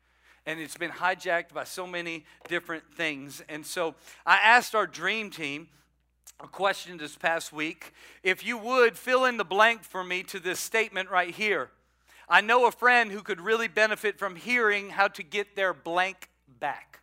And 0.45 0.59
it's 0.59 0.77
been 0.77 0.91
hijacked 0.91 1.53
by 1.53 1.63
so 1.63 1.87
many 1.87 2.25
different 2.47 2.83
things. 2.95 3.41
And 3.47 3.65
so 3.65 3.95
I 4.25 4.37
asked 4.37 4.75
our 4.75 4.87
dream 4.87 5.29
team 5.29 5.67
a 6.39 6.47
question 6.47 6.97
this 6.97 7.15
past 7.15 7.53
week. 7.53 7.93
If 8.23 8.45
you 8.45 8.57
would 8.57 8.97
fill 8.97 9.25
in 9.25 9.37
the 9.37 9.45
blank 9.45 9.83
for 9.83 10.03
me 10.03 10.23
to 10.23 10.39
this 10.39 10.59
statement 10.59 11.09
right 11.09 11.33
here. 11.33 11.69
I 12.27 12.41
know 12.41 12.67
a 12.67 12.71
friend 12.71 13.11
who 13.11 13.21
could 13.21 13.39
really 13.39 13.67
benefit 13.67 14.17
from 14.17 14.35
hearing 14.35 14.89
how 14.89 15.07
to 15.09 15.23
get 15.23 15.55
their 15.55 15.73
blank 15.73 16.29
back. 16.59 16.99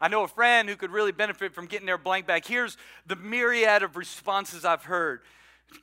I 0.00 0.08
know 0.08 0.24
a 0.24 0.28
friend 0.28 0.68
who 0.68 0.74
could 0.74 0.90
really 0.90 1.12
benefit 1.12 1.54
from 1.54 1.66
getting 1.66 1.86
their 1.86 1.98
blank 1.98 2.26
back. 2.26 2.44
Here's 2.44 2.76
the 3.06 3.16
myriad 3.16 3.84
of 3.84 3.96
responses 3.96 4.64
I've 4.64 4.84
heard 4.84 5.22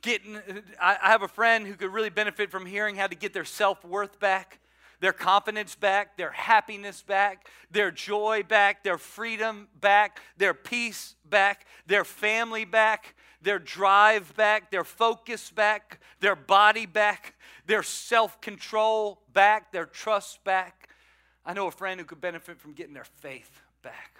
getting 0.02 0.38
I 0.80 0.96
have 1.02 1.22
a 1.22 1.28
friend 1.28 1.66
who 1.66 1.74
could 1.74 1.92
really 1.92 2.10
benefit 2.10 2.50
from 2.50 2.66
hearing 2.66 2.96
how 2.96 3.06
to 3.06 3.14
get 3.14 3.32
their 3.32 3.44
self-worth 3.44 4.18
back, 4.20 4.58
their 5.00 5.12
confidence 5.12 5.74
back, 5.74 6.16
their 6.16 6.30
happiness 6.30 7.02
back, 7.02 7.48
their 7.70 7.90
joy 7.90 8.42
back, 8.46 8.84
their 8.84 8.98
freedom 8.98 9.68
back, 9.80 10.20
their 10.36 10.54
peace 10.54 11.14
back, 11.24 11.66
their 11.86 12.04
family 12.04 12.64
back, 12.64 13.14
their 13.42 13.58
drive 13.58 14.34
back, 14.36 14.70
their 14.70 14.84
focus 14.84 15.50
back, 15.50 16.00
their 16.20 16.36
body 16.36 16.86
back, 16.86 17.34
their 17.66 17.82
self-control 17.82 19.20
back, 19.32 19.72
their 19.72 19.86
trust 19.86 20.42
back. 20.44 20.88
I 21.44 21.54
know 21.54 21.66
a 21.66 21.70
friend 21.70 21.98
who 21.98 22.06
could 22.06 22.20
benefit 22.20 22.60
from 22.60 22.74
getting 22.74 22.94
their 22.94 23.04
faith 23.04 23.62
back. 23.82 24.19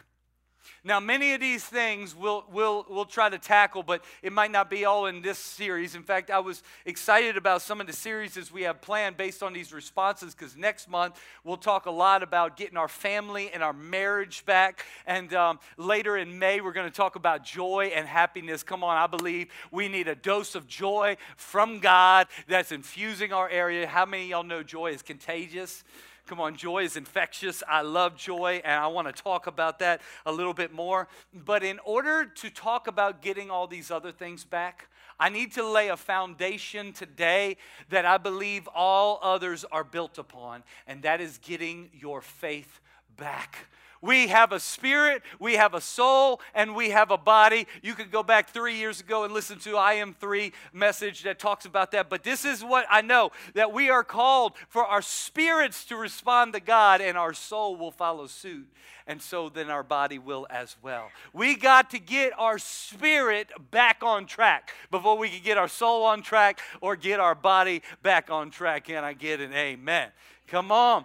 Now, 0.83 0.99
many 0.99 1.35
of 1.35 1.41
these 1.41 1.63
things 1.63 2.15
we'll, 2.15 2.45
we'll, 2.51 2.87
we'll 2.89 3.05
try 3.05 3.29
to 3.29 3.39
tackle, 3.39 3.83
but 3.83 4.03
it 4.23 4.33
might 4.33 4.51
not 4.51 4.71
be 4.71 4.87
all 4.87 5.07
in 5.07 5.21
this 5.21 5.39
series. 5.39 5.95
In 5.95 6.03
fact, 6.03 6.31
I 6.31 6.39
was 6.39 6.63
excited 6.87 7.37
about 7.37 7.61
some 7.61 7.83
of 7.83 7.87
the 7.87 7.93
series 7.93 8.51
we 8.51 8.63
have 8.63 8.81
planned 8.81 9.19
based 9.19 9.43
on 9.43 9.53
these 9.53 9.73
responses 9.75 10.35
because 10.35 10.57
next 10.57 10.89
month 10.89 11.21
we'll 11.45 11.59
talk 11.59 11.85
a 11.85 11.91
lot 11.91 12.23
about 12.23 12.57
getting 12.57 12.79
our 12.79 12.89
family 12.89 13.51
and 13.53 13.63
our 13.63 13.75
marriage 13.75 14.47
back. 14.47 14.87
And 15.07 15.35
um, 15.35 15.61
later 15.77 16.17
in 16.17 16.39
May, 16.39 16.63
we're 16.63 16.73
going 16.73 16.89
to 16.89 16.97
talk 16.97 17.17
about 17.17 17.45
joy 17.45 17.93
and 17.95 18.09
happiness. 18.09 18.63
Come 18.63 18.83
on, 18.83 18.97
I 18.97 19.07
believe 19.07 19.49
we 19.71 19.89
need 19.89 20.09
a 20.09 20.15
dose 20.15 20.55
of 20.55 20.67
joy 20.67 21.19
from 21.37 21.81
God 21.81 22.27
that's 22.49 22.73
infusing 22.73 23.35
our 23.35 23.51
area. 23.51 23.87
How 23.87 24.07
many 24.07 24.25
of 24.25 24.29
y'all 24.31 24.43
know 24.45 24.63
joy 24.63 24.93
is 24.93 25.03
contagious? 25.03 25.85
Come 26.31 26.39
on, 26.39 26.55
joy 26.55 26.85
is 26.85 26.97
infectious. 26.97 27.61
I 27.69 27.83
love 27.83 28.17
joy, 28.17 28.61
and 28.65 28.81
I 28.81 28.87
want 28.87 29.09
to 29.09 29.23
talk 29.23 29.49
about 29.49 29.81
that 29.81 30.01
a 30.25 30.31
little 30.31 30.55
bit 30.55 30.73
more. 30.73 31.09
But 31.35 31.65
in 31.65 31.81
order 31.81 32.25
to 32.25 32.51
talk 32.51 32.87
about 32.87 33.21
getting 33.21 33.51
all 33.51 33.67
these 33.67 33.91
other 33.91 34.13
things 34.13 34.45
back, 34.45 34.87
I 35.19 35.29
need 35.29 35.51
to 35.55 35.69
lay 35.69 35.89
a 35.89 35.97
foundation 35.97 36.93
today 36.93 37.57
that 37.89 38.07
I 38.07 38.17
believe 38.17 38.69
all 38.73 39.19
others 39.23 39.65
are 39.73 39.83
built 39.83 40.19
upon, 40.19 40.63
and 40.87 41.03
that 41.03 41.21
is 41.21 41.39
getting 41.39 41.91
your 41.93 42.21
faith 42.21 42.81
back. 43.17 43.67
We 44.03 44.29
have 44.29 44.53
a 44.53 44.61
spirit, 44.61 45.23
we 45.39 45.55
have 45.55 45.75
a 45.75 45.81
soul, 45.81 46.41
and 46.55 46.75
we 46.75 46.91
have 46.91 47.11
a 47.11 47.19
body. 47.19 47.67
You 47.83 47.95
could 47.95 48.11
go 48.11 48.23
back 48.23 48.49
three 48.49 48.77
years 48.77 49.01
ago 49.01 49.25
and 49.25 49.35
listen 49.35 49.59
to 49.61 49.77
I 49.77 49.95
Am 49.95 50.15
Three 50.15 50.53
message 50.73 51.23
that 51.25 51.39
talks 51.39 51.67
about 51.67 51.93
that. 51.93 52.09
But 52.09 52.23
this 52.23 52.45
is 52.47 52.65
what 52.65 52.87
I 52.89 53.03
know 53.03 53.31
that 53.55 53.73
we 53.73 53.91
are 53.91 54.05
called 54.05 54.55
for 54.69 54.87
our 54.87 55.03
spirits 55.03 55.85
to 55.87 55.97
respond 55.97 56.55
to 56.55 56.61
God, 56.61 57.03
and 57.03 57.19
our 57.19 57.35
soul 57.35 57.77
will 57.77 57.91
follow 57.91 58.27
suit. 58.27 58.67
And 59.07 59.21
so 59.21 59.49
then 59.49 59.71
our 59.71 59.83
body 59.83 60.19
will 60.19 60.47
as 60.51 60.77
well. 60.83 61.09
We 61.33 61.57
got 61.57 61.91
to 61.91 61.99
get 61.99 62.33
our 62.39 62.59
spirit 62.59 63.49
back 63.71 64.03
on 64.03 64.27
track 64.27 64.73
before 64.91 65.19
we 65.19 65.29
can 65.29 65.43
get 65.43 65.59
our 65.59 65.69
soul 65.69 66.05
on 66.05 66.23
track 66.23 66.61
or 66.81 66.97
get 66.97 67.19
our 67.19 67.35
body 67.35 67.83
back 68.03 68.31
on 68.31 68.51
track. 68.51 68.85
Can 68.85 69.03
I 69.03 69.13
get 69.13 69.41
an 69.41 69.53
amen? 69.53 70.11
Come 70.47 70.71
on. 70.71 71.05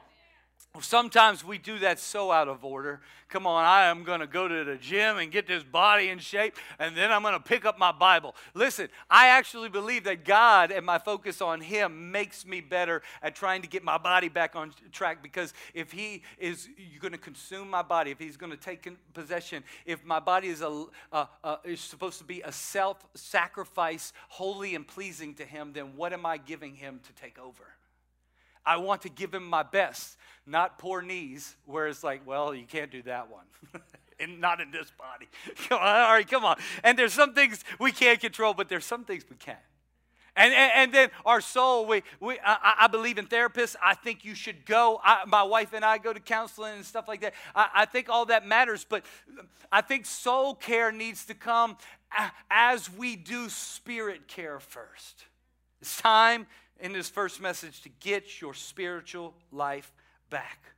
Sometimes 0.81 1.43
we 1.43 1.57
do 1.57 1.79
that 1.79 1.99
so 1.99 2.31
out 2.31 2.47
of 2.47 2.65
order. 2.65 3.01
Come 3.27 3.47
on, 3.47 3.65
I 3.65 3.85
am 3.85 4.03
going 4.03 4.19
to 4.19 4.27
go 4.27 4.47
to 4.47 4.63
the 4.63 4.75
gym 4.75 5.17
and 5.17 5.31
get 5.31 5.47
this 5.47 5.63
body 5.63 6.09
in 6.09 6.19
shape, 6.19 6.55
and 6.79 6.95
then 6.95 7.11
I'm 7.11 7.21
going 7.21 7.33
to 7.33 7.39
pick 7.39 7.65
up 7.65 7.79
my 7.79 7.91
Bible. 7.91 8.35
Listen, 8.53 8.87
I 9.09 9.27
actually 9.27 9.69
believe 9.69 10.03
that 10.03 10.25
God 10.25 10.71
and 10.71 10.85
my 10.85 10.99
focus 10.99 11.41
on 11.41 11.59
Him 11.59 12.11
makes 12.11 12.45
me 12.45 12.61
better 12.61 13.01
at 13.21 13.35
trying 13.35 13.61
to 13.63 13.67
get 13.67 13.83
my 13.83 13.97
body 13.97 14.29
back 14.29 14.55
on 14.55 14.73
track 14.91 15.23
because 15.23 15.53
if 15.73 15.91
He 15.91 16.21
is 16.37 16.69
going 16.99 17.13
to 17.13 17.17
consume 17.17 17.69
my 17.69 17.81
body, 17.81 18.11
if 18.11 18.19
He's 18.19 18.37
going 18.37 18.51
to 18.51 18.57
take 18.57 18.87
possession, 19.13 19.63
if 19.85 20.05
my 20.05 20.19
body 20.19 20.49
is, 20.49 20.61
a, 20.61 20.85
a, 21.11 21.27
a, 21.43 21.59
is 21.63 21.81
supposed 21.81 22.19
to 22.19 22.25
be 22.25 22.41
a 22.41 22.51
self 22.51 23.05
sacrifice, 23.15 24.13
holy 24.29 24.75
and 24.75 24.87
pleasing 24.87 25.33
to 25.35 25.45
Him, 25.45 25.71
then 25.73 25.95
what 25.95 26.13
am 26.13 26.25
I 26.25 26.37
giving 26.37 26.75
Him 26.75 26.99
to 27.05 27.13
take 27.13 27.39
over? 27.39 27.65
I 28.65 28.77
want 28.77 29.03
to 29.03 29.09
give 29.09 29.33
him 29.33 29.45
my 29.45 29.63
best, 29.63 30.17
not 30.45 30.77
poor 30.77 31.01
knees, 31.01 31.55
where 31.65 31.87
it's 31.87 32.03
like, 32.03 32.25
well, 32.25 32.53
you 32.53 32.65
can't 32.65 32.91
do 32.91 33.01
that 33.03 33.29
one. 33.31 33.45
and 34.19 34.39
not 34.39 34.61
in 34.61 34.71
this 34.71 34.91
body. 34.97 35.27
Come 35.67 35.79
on, 35.79 35.87
all 35.87 36.13
right, 36.13 36.27
come 36.27 36.45
on. 36.45 36.57
And 36.83 36.97
there's 36.97 37.13
some 37.13 37.33
things 37.33 37.63
we 37.79 37.91
can't 37.91 38.19
control, 38.19 38.53
but 38.53 38.69
there's 38.69 38.85
some 38.85 39.03
things 39.03 39.25
we 39.29 39.35
can. 39.35 39.57
And, 40.37 40.53
and, 40.53 40.71
and, 40.75 40.93
then 40.93 41.09
our 41.25 41.39
soul, 41.39 41.85
we, 41.85 42.03
we, 42.19 42.37
I, 42.45 42.75
I, 42.81 42.87
believe 42.87 43.17
in 43.17 43.25
therapists. 43.25 43.77
I 43.81 43.93
think 43.93 44.25
you 44.25 44.35
should 44.35 44.65
go. 44.65 44.99
I, 45.01 45.23
my 45.25 45.43
wife 45.43 45.71
and 45.71 45.85
I 45.85 45.97
go 45.97 46.11
to 46.11 46.19
counseling 46.19 46.73
and 46.73 46.85
stuff 46.85 47.07
like 47.07 47.21
that. 47.21 47.33
I, 47.55 47.69
I 47.73 47.85
think 47.85 48.09
all 48.09 48.25
that 48.25 48.45
matters, 48.45 48.85
but 48.87 49.05
I 49.71 49.79
think 49.79 50.05
soul 50.05 50.53
care 50.53 50.91
needs 50.91 51.23
to 51.27 51.35
come 51.35 51.77
as 52.51 52.91
we 52.91 53.15
do 53.15 53.47
spirit 53.47 54.27
care 54.27 54.59
first. 54.59 55.23
It's 55.81 56.01
time 56.01 56.47
in 56.81 56.91
this 56.91 57.09
first 57.09 57.41
message 57.41 57.81
to 57.83 57.89
get 58.01 58.41
your 58.41 58.53
spiritual 58.53 59.33
life 59.53 59.93
back. 60.35 60.74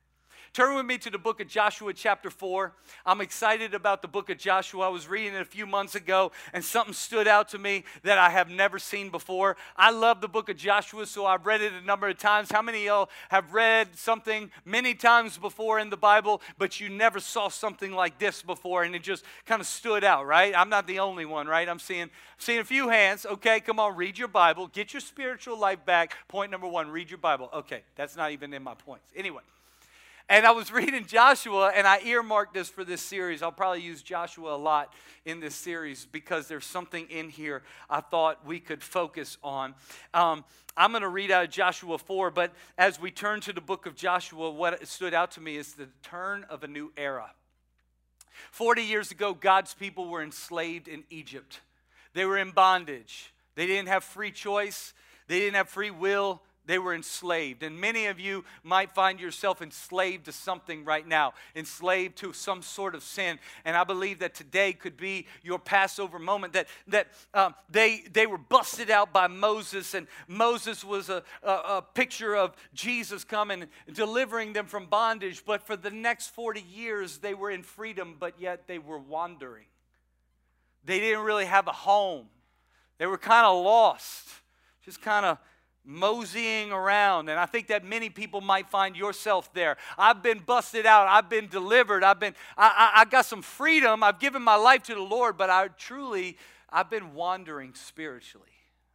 Turn 0.52 0.74
with 0.74 0.86
me 0.86 0.98
to 0.98 1.10
the 1.10 1.18
book 1.18 1.40
of 1.40 1.46
Joshua, 1.46 1.92
chapter 1.92 2.30
4. 2.30 2.72
I'm 3.06 3.20
excited 3.20 3.74
about 3.74 4.02
the 4.02 4.08
book 4.08 4.30
of 4.30 4.38
Joshua. 4.38 4.86
I 4.86 4.88
was 4.88 5.06
reading 5.06 5.34
it 5.34 5.40
a 5.40 5.44
few 5.44 5.66
months 5.66 5.94
ago, 5.94 6.32
and 6.52 6.64
something 6.64 6.94
stood 6.94 7.28
out 7.28 7.50
to 7.50 7.58
me 7.58 7.84
that 8.02 8.18
I 8.18 8.30
have 8.30 8.48
never 8.48 8.78
seen 8.78 9.10
before. 9.10 9.56
I 9.76 9.90
love 9.90 10.20
the 10.20 10.28
book 10.28 10.48
of 10.48 10.56
Joshua, 10.56 11.06
so 11.06 11.26
I've 11.26 11.46
read 11.46 11.60
it 11.60 11.72
a 11.72 11.84
number 11.84 12.08
of 12.08 12.18
times. 12.18 12.50
How 12.50 12.62
many 12.62 12.78
of 12.78 12.84
y'all 12.84 13.10
have 13.28 13.52
read 13.52 13.96
something 13.96 14.50
many 14.64 14.94
times 14.94 15.36
before 15.36 15.78
in 15.78 15.90
the 15.90 15.96
Bible, 15.96 16.40
but 16.56 16.80
you 16.80 16.88
never 16.88 17.20
saw 17.20 17.48
something 17.48 17.92
like 17.92 18.18
this 18.18 18.42
before, 18.42 18.82
and 18.82 18.94
it 18.94 19.02
just 19.02 19.24
kind 19.46 19.60
of 19.60 19.66
stood 19.66 20.02
out, 20.02 20.26
right? 20.26 20.54
I'm 20.56 20.70
not 20.70 20.86
the 20.86 20.98
only 21.00 21.26
one, 21.26 21.46
right? 21.46 21.68
I'm 21.68 21.78
seeing, 21.78 22.08
seeing 22.38 22.58
a 22.58 22.64
few 22.64 22.88
hands. 22.88 23.26
Okay, 23.26 23.60
come 23.60 23.78
on, 23.78 23.96
read 23.96 24.18
your 24.18 24.28
Bible. 24.28 24.66
Get 24.66 24.94
your 24.94 25.00
spiritual 25.00 25.58
life 25.58 25.84
back. 25.84 26.16
Point 26.26 26.50
number 26.50 26.66
one, 26.66 26.88
read 26.88 27.10
your 27.10 27.18
Bible. 27.18 27.50
Okay, 27.52 27.82
that's 27.96 28.16
not 28.16 28.32
even 28.32 28.54
in 28.54 28.62
my 28.62 28.74
points. 28.74 29.04
Anyway. 29.14 29.42
And 30.28 30.44
I 30.44 30.50
was 30.50 30.70
reading 30.72 31.06
Joshua, 31.06 31.72
and 31.74 31.86
I 31.86 32.00
earmarked 32.00 32.54
this 32.54 32.68
for 32.68 32.84
this 32.84 33.00
series. 33.00 33.42
I'll 33.42 33.52
probably 33.52 33.82
use 33.82 34.02
Joshua 34.02 34.54
a 34.54 34.58
lot 34.58 34.92
in 35.24 35.40
this 35.40 35.54
series 35.54 36.06
because 36.06 36.48
there's 36.48 36.66
something 36.66 37.06
in 37.10 37.30
here 37.30 37.62
I 37.88 38.00
thought 38.00 38.46
we 38.46 38.60
could 38.60 38.82
focus 38.82 39.38
on. 39.42 39.74
Um, 40.12 40.44
I'm 40.76 40.90
going 40.90 41.02
to 41.02 41.08
read 41.08 41.30
out 41.30 41.44
of 41.44 41.50
Joshua 41.50 41.98
4, 41.98 42.30
but 42.30 42.52
as 42.76 43.00
we 43.00 43.10
turn 43.10 43.40
to 43.42 43.52
the 43.52 43.60
book 43.60 43.86
of 43.86 43.96
Joshua, 43.96 44.50
what 44.50 44.86
stood 44.86 45.14
out 45.14 45.32
to 45.32 45.40
me 45.40 45.56
is 45.56 45.74
the 45.74 45.88
turn 46.02 46.44
of 46.50 46.62
a 46.62 46.68
new 46.68 46.92
era. 46.96 47.30
40 48.52 48.82
years 48.82 49.10
ago, 49.10 49.34
God's 49.34 49.74
people 49.74 50.08
were 50.08 50.22
enslaved 50.22 50.88
in 50.88 51.04
Egypt, 51.10 51.60
they 52.14 52.24
were 52.24 52.38
in 52.38 52.50
bondage. 52.50 53.32
They 53.54 53.66
didn't 53.66 53.88
have 53.88 54.04
free 54.04 54.30
choice, 54.30 54.94
they 55.26 55.40
didn't 55.40 55.56
have 55.56 55.68
free 55.68 55.90
will 55.90 56.42
they 56.68 56.78
were 56.78 56.94
enslaved. 56.94 57.62
And 57.62 57.80
many 57.80 58.06
of 58.06 58.20
you 58.20 58.44
might 58.62 58.92
find 58.92 59.18
yourself 59.18 59.62
enslaved 59.62 60.26
to 60.26 60.32
something 60.32 60.84
right 60.84 61.08
now, 61.08 61.32
enslaved 61.56 62.16
to 62.18 62.34
some 62.34 62.60
sort 62.60 62.94
of 62.94 63.02
sin. 63.02 63.38
And 63.64 63.74
I 63.74 63.84
believe 63.84 64.18
that 64.18 64.34
today 64.34 64.74
could 64.74 64.98
be 64.98 65.26
your 65.42 65.58
Passover 65.58 66.18
moment 66.18 66.52
that, 66.52 66.68
that 66.88 67.08
um, 67.32 67.54
they, 67.70 68.04
they 68.12 68.26
were 68.26 68.36
busted 68.36 68.90
out 68.90 69.14
by 69.14 69.28
Moses, 69.28 69.94
and 69.94 70.06
Moses 70.28 70.84
was 70.84 71.08
a, 71.08 71.22
a, 71.42 71.50
a 71.50 71.84
picture 71.94 72.36
of 72.36 72.54
Jesus 72.74 73.24
coming, 73.24 73.64
delivering 73.90 74.52
them 74.52 74.66
from 74.66 74.86
bondage. 74.86 75.44
But 75.46 75.66
for 75.66 75.74
the 75.74 75.90
next 75.90 76.28
40 76.28 76.60
years, 76.60 77.16
they 77.18 77.32
were 77.32 77.50
in 77.50 77.62
freedom, 77.62 78.16
but 78.20 78.38
yet 78.38 78.68
they 78.68 78.78
were 78.78 78.98
wandering. 78.98 79.64
They 80.84 81.00
didn't 81.00 81.24
really 81.24 81.46
have 81.46 81.66
a 81.66 81.72
home, 81.72 82.26
they 82.98 83.06
were 83.06 83.16
kind 83.16 83.46
of 83.46 83.64
lost, 83.64 84.28
just 84.84 85.00
kind 85.00 85.24
of 85.24 85.38
moseying 85.88 86.70
around. 86.70 87.30
And 87.30 87.40
I 87.40 87.46
think 87.46 87.68
that 87.68 87.82
many 87.82 88.10
people 88.10 88.42
might 88.42 88.68
find 88.68 88.94
yourself 88.94 89.52
there. 89.54 89.78
I've 89.96 90.22
been 90.22 90.38
busted 90.38 90.84
out. 90.84 91.08
I've 91.08 91.30
been 91.30 91.48
delivered. 91.48 92.04
I've 92.04 92.20
been, 92.20 92.34
I, 92.58 92.92
I, 92.94 93.00
I 93.00 93.04
got 93.06 93.24
some 93.24 93.40
freedom. 93.40 94.02
I've 94.02 94.20
given 94.20 94.42
my 94.42 94.56
life 94.56 94.82
to 94.84 94.94
the 94.94 95.02
Lord, 95.02 95.38
but 95.38 95.48
I 95.48 95.68
truly, 95.68 96.36
I've 96.68 96.90
been 96.90 97.14
wandering 97.14 97.72
spiritually. 97.72 98.46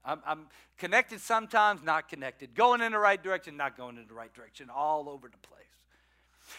I'm, 0.06 0.22
I'm 0.24 0.46
connected 0.78 1.20
sometimes, 1.20 1.82
not 1.82 2.10
connected. 2.10 2.54
Going 2.54 2.82
in 2.82 2.91
the 2.91 3.00
right 3.00 3.22
direction, 3.22 3.58
not 3.58 3.76
going 3.76 3.98
in 3.98 4.08
the 4.08 4.13
right 4.13 4.34
direction, 4.34 4.70
all 4.70 5.10
over 5.10 5.28
the 5.28 5.48
place. 5.48 5.63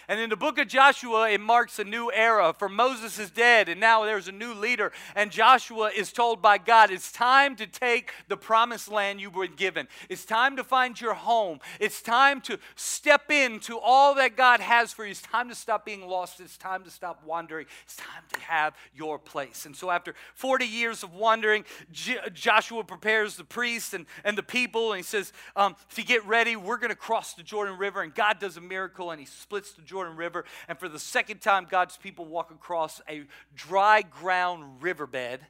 And 0.08 0.20
in 0.20 0.30
the 0.30 0.36
book 0.36 0.58
of 0.58 0.68
Joshua, 0.68 1.30
it 1.30 1.40
marks 1.40 1.78
a 1.78 1.84
new 1.84 2.10
era. 2.12 2.54
For 2.58 2.68
Moses 2.68 3.18
is 3.18 3.30
dead, 3.30 3.68
and 3.68 3.80
now 3.80 4.04
there's 4.04 4.28
a 4.28 4.32
new 4.32 4.54
leader. 4.54 4.92
And 5.14 5.30
Joshua 5.30 5.90
is 5.94 6.12
told 6.12 6.42
by 6.42 6.58
God, 6.58 6.90
it's 6.90 7.12
time 7.12 7.56
to 7.56 7.66
take 7.66 8.12
the 8.28 8.36
promised 8.36 8.90
land 8.90 9.20
you 9.20 9.30
were 9.30 9.46
given. 9.46 9.88
It's 10.08 10.24
time 10.24 10.56
to 10.56 10.64
find 10.64 11.00
your 11.00 11.14
home. 11.14 11.60
It's 11.80 12.02
time 12.02 12.40
to 12.42 12.58
step 12.76 13.30
into 13.30 13.78
all 13.78 14.14
that 14.16 14.36
God 14.36 14.60
has 14.60 14.92
for 14.92 15.04
you. 15.04 15.10
It's 15.10 15.22
time 15.22 15.48
to 15.48 15.54
stop 15.54 15.84
being 15.84 16.06
lost. 16.06 16.40
It's 16.40 16.56
time 16.56 16.84
to 16.84 16.90
stop 16.90 17.22
wandering. 17.24 17.66
It's 17.84 17.96
time 17.96 18.22
to 18.32 18.40
have 18.40 18.74
your 18.94 19.18
place. 19.18 19.66
And 19.66 19.74
so, 19.74 19.90
after 19.90 20.14
40 20.34 20.64
years 20.64 21.02
of 21.02 21.14
wandering, 21.14 21.64
J- 21.92 22.18
Joshua 22.32 22.84
prepares 22.84 23.36
the 23.36 23.44
priests 23.44 23.94
and, 23.94 24.06
and 24.24 24.36
the 24.36 24.42
people, 24.42 24.92
and 24.92 24.98
he 24.98 25.02
says, 25.02 25.32
um, 25.56 25.76
To 25.94 26.02
get 26.02 26.24
ready, 26.26 26.56
we're 26.56 26.78
going 26.78 26.90
to 26.90 26.96
cross 26.96 27.34
the 27.34 27.42
Jordan 27.42 27.78
River. 27.78 28.02
And 28.02 28.14
God 28.14 28.38
does 28.38 28.56
a 28.56 28.60
miracle, 28.60 29.10
and 29.10 29.20
he 29.20 29.26
splits 29.26 29.72
the 29.72 29.82
Jordan 29.84 30.16
River. 30.16 30.44
And 30.68 30.78
for 30.78 30.88
the 30.88 30.98
second 30.98 31.40
time, 31.40 31.66
God's 31.70 31.96
people 31.96 32.24
walk 32.24 32.50
across 32.50 33.00
a 33.08 33.24
dry 33.54 34.02
ground 34.02 34.82
riverbed. 34.82 35.40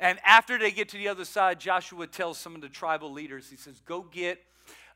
And 0.00 0.18
after 0.24 0.58
they 0.58 0.70
get 0.70 0.88
to 0.90 0.98
the 0.98 1.08
other 1.08 1.24
side, 1.24 1.60
Joshua 1.60 2.06
tells 2.06 2.38
some 2.38 2.54
of 2.54 2.60
the 2.60 2.68
tribal 2.68 3.12
leaders, 3.12 3.48
he 3.48 3.56
says, 3.56 3.80
Go 3.86 4.02
get 4.02 4.44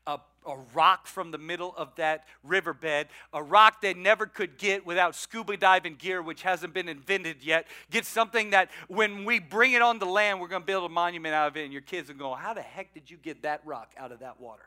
a, 0.05 0.19
a, 0.45 0.57
rock 0.73 1.07
from 1.07 1.31
the 1.31 1.37
middle 1.37 1.73
of 1.77 1.95
that 1.95 2.25
riverbed, 2.43 3.07
a 3.33 3.41
rock 3.41 3.81
they 3.81 3.93
never 3.93 4.25
could 4.25 4.57
get 4.57 4.85
without 4.85 5.15
scuba 5.15 5.57
diving 5.57 5.95
gear, 5.95 6.21
which 6.21 6.41
hasn't 6.41 6.73
been 6.73 6.87
invented 6.87 7.43
yet. 7.43 7.67
Get 7.91 8.05
something 8.05 8.51
that 8.51 8.69
when 8.87 9.25
we 9.25 9.39
bring 9.39 9.73
it 9.73 9.81
on 9.81 9.99
the 9.99 10.05
land, 10.05 10.39
we're 10.39 10.47
going 10.47 10.61
to 10.61 10.65
build 10.65 10.85
a 10.85 10.93
monument 10.93 11.33
out 11.33 11.47
of 11.47 11.57
it, 11.57 11.63
and 11.63 11.73
your 11.73 11.81
kids 11.81 12.09
are 12.09 12.15
going, 12.15 12.39
How 12.39 12.53
the 12.53 12.61
heck 12.61 12.93
did 12.93 13.09
you 13.09 13.17
get 13.17 13.43
that 13.43 13.61
rock 13.65 13.93
out 13.97 14.11
of 14.11 14.19
that 14.19 14.39
water? 14.39 14.65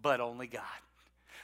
But 0.00 0.20
only 0.20 0.46
God. 0.46 0.62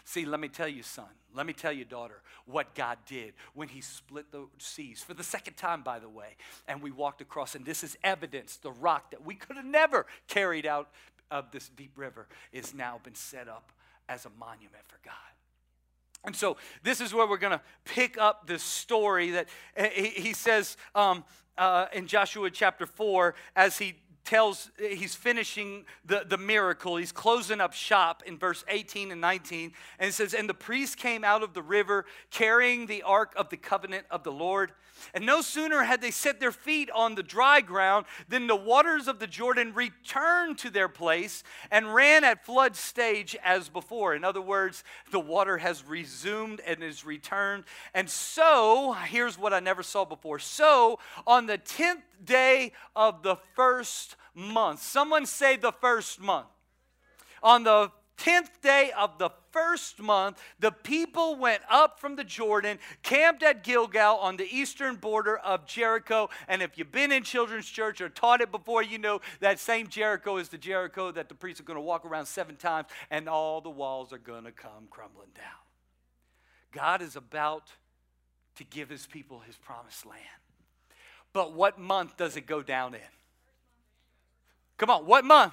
See, 0.08 0.24
let 0.24 0.40
me 0.40 0.48
tell 0.48 0.68
you, 0.68 0.82
son, 0.82 1.04
let 1.34 1.44
me 1.44 1.52
tell 1.52 1.70
you, 1.70 1.84
daughter, 1.84 2.22
what 2.46 2.74
God 2.74 2.96
did 3.04 3.34
when 3.52 3.68
He 3.68 3.82
split 3.82 4.32
the 4.32 4.46
seas 4.56 5.02
for 5.02 5.12
the 5.12 5.22
second 5.22 5.58
time, 5.58 5.82
by 5.82 5.98
the 5.98 6.08
way. 6.08 6.38
And 6.66 6.80
we 6.80 6.90
walked 6.90 7.20
across, 7.20 7.54
and 7.54 7.62
this 7.62 7.84
is 7.84 7.94
evidence 8.02 8.56
the 8.56 8.70
rock 8.70 9.10
that 9.10 9.22
we 9.22 9.34
could 9.34 9.56
have 9.56 9.66
never 9.66 10.06
carried 10.26 10.64
out 10.64 10.88
of 11.30 11.50
this 11.50 11.68
deep 11.68 11.92
river 11.94 12.26
is 12.52 12.72
now 12.72 12.98
been 13.04 13.14
set 13.14 13.48
up 13.48 13.70
as 14.08 14.24
a 14.24 14.30
monument 14.40 14.82
for 14.86 14.98
God. 15.04 15.14
And 16.24 16.34
so 16.34 16.56
this 16.82 17.02
is 17.02 17.12
where 17.12 17.26
we're 17.26 17.36
going 17.36 17.58
to 17.58 17.60
pick 17.84 18.16
up 18.16 18.46
this 18.46 18.62
story 18.62 19.32
that 19.32 19.48
he, 19.92 20.06
he 20.06 20.32
says 20.32 20.78
um, 20.94 21.22
uh, 21.58 21.84
in 21.92 22.06
Joshua 22.06 22.50
chapter 22.50 22.86
4 22.86 23.34
as 23.54 23.76
he 23.76 23.96
tells, 24.28 24.70
he's 24.78 25.14
finishing 25.14 25.86
the, 26.04 26.22
the 26.28 26.36
miracle. 26.36 26.96
He's 26.96 27.12
closing 27.12 27.62
up 27.62 27.72
shop 27.72 28.22
in 28.26 28.36
verse 28.36 28.62
18 28.68 29.10
and 29.10 29.22
19. 29.22 29.72
And 29.98 30.10
it 30.10 30.12
says, 30.12 30.34
And 30.34 30.46
the 30.46 30.52
priest 30.54 30.98
came 30.98 31.24
out 31.24 31.42
of 31.42 31.54
the 31.54 31.62
river 31.62 32.04
carrying 32.30 32.84
the 32.84 33.02
ark 33.04 33.32
of 33.36 33.48
the 33.48 33.56
covenant 33.56 34.04
of 34.10 34.24
the 34.24 34.30
Lord. 34.30 34.72
And 35.14 35.24
no 35.24 35.40
sooner 35.40 35.82
had 35.82 36.02
they 36.02 36.10
set 36.10 36.40
their 36.40 36.52
feet 36.52 36.90
on 36.90 37.14
the 37.14 37.22
dry 37.22 37.62
ground 37.62 38.04
than 38.28 38.48
the 38.48 38.56
waters 38.56 39.08
of 39.08 39.18
the 39.18 39.26
Jordan 39.26 39.72
returned 39.72 40.58
to 40.58 40.68
their 40.68 40.88
place 40.88 41.42
and 41.70 41.94
ran 41.94 42.22
at 42.22 42.44
flood 42.44 42.76
stage 42.76 43.34
as 43.42 43.70
before. 43.70 44.14
In 44.14 44.24
other 44.24 44.42
words, 44.42 44.84
the 45.10 45.20
water 45.20 45.56
has 45.56 45.86
resumed 45.86 46.60
and 46.66 46.82
is 46.82 47.02
returned. 47.02 47.64
And 47.94 48.10
so, 48.10 48.92
here's 48.92 49.38
what 49.38 49.54
I 49.54 49.60
never 49.60 49.82
saw 49.82 50.04
before. 50.04 50.38
So, 50.38 50.98
on 51.26 51.46
the 51.46 51.56
10th 51.56 52.02
day 52.24 52.72
of 52.94 53.22
the 53.22 53.36
first 53.54 54.16
month, 54.34 54.82
someone 54.82 55.26
say 55.26 55.56
the 55.56 55.72
first 55.72 56.20
month. 56.20 56.46
On 57.42 57.64
the 57.64 57.90
10th 58.18 58.60
day 58.62 58.90
of 58.98 59.18
the 59.18 59.30
first 59.52 60.00
month, 60.00 60.42
the 60.58 60.72
people 60.72 61.36
went 61.36 61.62
up 61.70 62.00
from 62.00 62.16
the 62.16 62.24
Jordan, 62.24 62.78
camped 63.02 63.42
at 63.42 63.64
Gilgal 63.64 64.16
on 64.18 64.36
the 64.36 64.46
eastern 64.54 64.96
border 64.96 65.38
of 65.38 65.66
Jericho. 65.66 66.28
And 66.48 66.60
if 66.60 66.76
you've 66.76 66.92
been 66.92 67.12
in 67.12 67.22
children's 67.22 67.66
church 67.66 68.00
or 68.00 68.08
taught 68.08 68.40
it 68.40 68.50
before, 68.50 68.82
you 68.82 68.98
know 68.98 69.20
that 69.40 69.58
same 69.58 69.86
Jericho 69.86 70.36
is 70.36 70.48
the 70.48 70.58
Jericho 70.58 71.10
that 71.12 71.28
the 71.28 71.34
priests 71.34 71.60
are 71.60 71.64
going 71.64 71.76
to 71.76 71.82
walk 71.82 72.04
around 72.04 72.26
seven 72.26 72.56
times 72.56 72.88
and 73.10 73.28
all 73.28 73.60
the 73.60 73.70
walls 73.70 74.12
are 74.12 74.18
going 74.18 74.44
to 74.44 74.52
come 74.52 74.88
crumbling 74.90 75.30
down. 75.34 75.44
God 76.72 77.00
is 77.00 77.16
about 77.16 77.70
to 78.56 78.64
give 78.64 78.88
his 78.88 79.06
people 79.06 79.40
his 79.40 79.56
promised 79.56 80.04
land. 80.04 80.18
But 81.38 81.52
what 81.52 81.78
month 81.78 82.16
does 82.16 82.36
it 82.36 82.48
go 82.48 82.62
down 82.64 82.94
in? 82.94 83.00
Come 84.76 84.90
on, 84.90 85.06
what 85.06 85.24
month? 85.24 85.52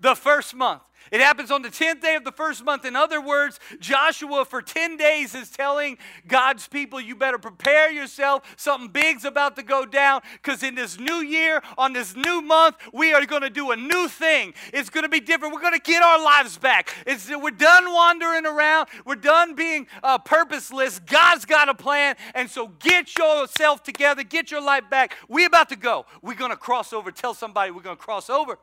The 0.00 0.14
first 0.14 0.54
month. 0.54 0.82
It 1.12 1.20
happens 1.20 1.50
on 1.50 1.62
the 1.62 1.68
10th 1.68 2.00
day 2.00 2.16
of 2.16 2.24
the 2.24 2.32
first 2.32 2.64
month. 2.64 2.84
In 2.84 2.96
other 2.96 3.20
words, 3.20 3.60
Joshua 3.78 4.44
for 4.44 4.60
10 4.60 4.96
days 4.96 5.34
is 5.34 5.50
telling 5.50 5.98
God's 6.26 6.66
people, 6.66 7.00
you 7.00 7.14
better 7.14 7.38
prepare 7.38 7.90
yourself. 7.92 8.42
Something 8.56 8.90
big's 8.90 9.24
about 9.24 9.56
to 9.56 9.62
go 9.62 9.86
down 9.86 10.22
because 10.32 10.62
in 10.62 10.74
this 10.74 10.98
new 10.98 11.16
year, 11.16 11.62
on 11.78 11.92
this 11.92 12.16
new 12.16 12.42
month, 12.42 12.76
we 12.92 13.12
are 13.12 13.24
going 13.24 13.42
to 13.42 13.50
do 13.50 13.70
a 13.70 13.76
new 13.76 14.08
thing. 14.08 14.54
It's 14.72 14.90
going 14.90 15.04
to 15.04 15.08
be 15.08 15.20
different. 15.20 15.54
We're 15.54 15.60
going 15.60 15.74
to 15.74 15.78
get 15.78 16.02
our 16.02 16.22
lives 16.22 16.58
back. 16.58 16.94
It's, 17.06 17.30
we're 17.30 17.50
done 17.50 17.92
wandering 17.92 18.46
around, 18.46 18.88
we're 19.04 19.14
done 19.14 19.54
being 19.54 19.86
uh, 20.02 20.18
purposeless. 20.18 20.98
God's 20.98 21.44
got 21.44 21.68
a 21.68 21.74
plan. 21.74 22.16
And 22.34 22.50
so 22.50 22.68
get 22.80 23.16
yourself 23.16 23.82
together, 23.82 24.24
get 24.24 24.50
your 24.50 24.62
life 24.62 24.90
back. 24.90 25.16
We're 25.28 25.46
about 25.46 25.68
to 25.68 25.76
go. 25.76 26.06
We're 26.20 26.34
going 26.34 26.50
to 26.50 26.56
cross 26.56 26.92
over. 26.92 27.12
Tell 27.12 27.34
somebody 27.34 27.70
we're 27.70 27.82
going 27.82 27.96
to 27.96 28.02
cross 28.02 28.28
over. 28.28 28.58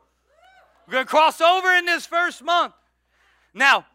We're 0.86 0.94
going 0.94 1.06
to 1.06 1.10
cross 1.10 1.40
over 1.40 1.74
in 1.74 1.86
this 1.86 2.06
first 2.06 2.42
month. 2.42 2.74
Now, 3.52 3.86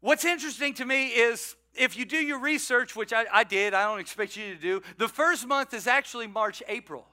what's 0.00 0.24
interesting 0.24 0.74
to 0.74 0.84
me 0.84 1.08
is 1.08 1.56
if 1.74 1.96
you 1.96 2.04
do 2.04 2.16
your 2.16 2.40
research, 2.40 2.94
which 2.96 3.12
I, 3.12 3.24
I, 3.32 3.44
did, 3.44 3.74
I 3.74 3.84
don't 3.84 4.00
expect 4.00 4.36
you 4.36 4.54
to 4.54 4.60
do, 4.60 4.82
the 4.98 5.08
first 5.08 5.46
month 5.46 5.74
is 5.74 5.86
actually 5.86 6.26
March, 6.26 6.62
April. 6.68 7.06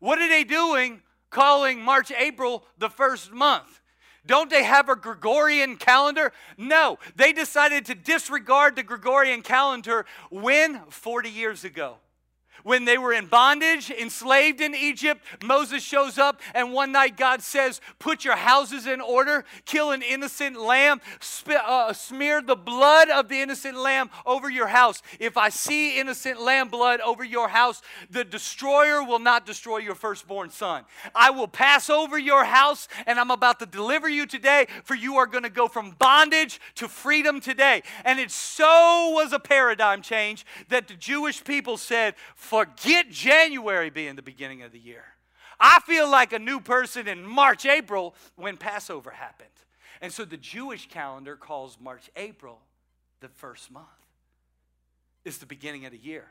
What 0.00 0.18
are 0.18 0.28
they 0.28 0.44
doing 0.44 1.02
calling 1.30 1.80
March, 1.80 2.10
April 2.10 2.64
the 2.78 2.90
first 2.90 3.32
month? 3.32 3.80
Don't 4.26 4.50
they 4.50 4.64
have 4.64 4.88
a 4.88 4.96
Gregorian 4.96 5.76
calendar? 5.76 6.32
No, 6.58 6.98
they 7.14 7.32
decided 7.32 7.86
to 7.86 7.94
disregard 7.94 8.76
the 8.76 8.82
Gregorian 8.82 9.42
calendar 9.42 10.04
when? 10.30 10.80
40 10.88 11.30
years 11.30 11.64
ago 11.64 11.98
when 12.66 12.84
they 12.84 12.98
were 12.98 13.12
in 13.12 13.26
bondage, 13.26 13.92
enslaved 13.92 14.60
in 14.60 14.74
Egypt, 14.74 15.24
Moses 15.44 15.84
shows 15.84 16.18
up, 16.18 16.40
and 16.52 16.72
one 16.72 16.90
night 16.90 17.16
God 17.16 17.40
says, 17.40 17.80
Put 18.00 18.24
your 18.24 18.34
houses 18.34 18.88
in 18.88 19.00
order, 19.00 19.44
kill 19.66 19.92
an 19.92 20.02
innocent 20.02 20.60
lamb, 20.60 21.00
sp- 21.22 21.62
uh, 21.62 21.92
smear 21.92 22.42
the 22.42 22.56
blood 22.56 23.08
of 23.08 23.28
the 23.28 23.40
innocent 23.40 23.78
lamb 23.78 24.10
over 24.26 24.50
your 24.50 24.66
house. 24.66 25.00
If 25.20 25.36
I 25.36 25.48
see 25.48 26.00
innocent 26.00 26.40
lamb 26.40 26.68
blood 26.68 26.98
over 27.02 27.22
your 27.22 27.46
house, 27.46 27.82
the 28.10 28.24
destroyer 28.24 29.00
will 29.00 29.20
not 29.20 29.46
destroy 29.46 29.76
your 29.76 29.94
firstborn 29.94 30.50
son. 30.50 30.86
I 31.14 31.30
will 31.30 31.46
pass 31.46 31.88
over 31.88 32.18
your 32.18 32.46
house, 32.46 32.88
and 33.06 33.20
I'm 33.20 33.30
about 33.30 33.60
to 33.60 33.66
deliver 33.66 34.08
you 34.08 34.26
today, 34.26 34.66
for 34.82 34.96
you 34.96 35.18
are 35.18 35.26
going 35.26 35.44
to 35.44 35.50
go 35.50 35.68
from 35.68 35.92
bondage 36.00 36.60
to 36.74 36.88
freedom 36.88 37.40
today. 37.40 37.84
And 38.04 38.18
it 38.18 38.32
so 38.32 39.12
was 39.14 39.32
a 39.32 39.38
paradigm 39.38 40.02
change 40.02 40.44
that 40.68 40.88
the 40.88 40.94
Jewish 40.94 41.44
people 41.44 41.76
said, 41.76 42.16
Forget 42.56 43.10
January 43.10 43.90
being 43.90 44.16
the 44.16 44.22
beginning 44.22 44.62
of 44.62 44.72
the 44.72 44.78
year. 44.78 45.04
I 45.60 45.78
feel 45.80 46.10
like 46.10 46.32
a 46.32 46.38
new 46.38 46.58
person 46.58 47.06
in 47.06 47.22
March, 47.22 47.66
April 47.66 48.14
when 48.34 48.56
Passover 48.56 49.10
happened. 49.10 49.50
And 50.00 50.10
so 50.10 50.24
the 50.24 50.38
Jewish 50.38 50.88
calendar 50.88 51.36
calls 51.36 51.76
March, 51.78 52.08
April 52.16 52.60
the 53.20 53.28
first 53.28 53.70
month. 53.70 53.84
It's 55.26 55.36
the 55.36 55.44
beginning 55.44 55.84
of 55.84 55.92
the 55.92 55.98
year. 55.98 56.24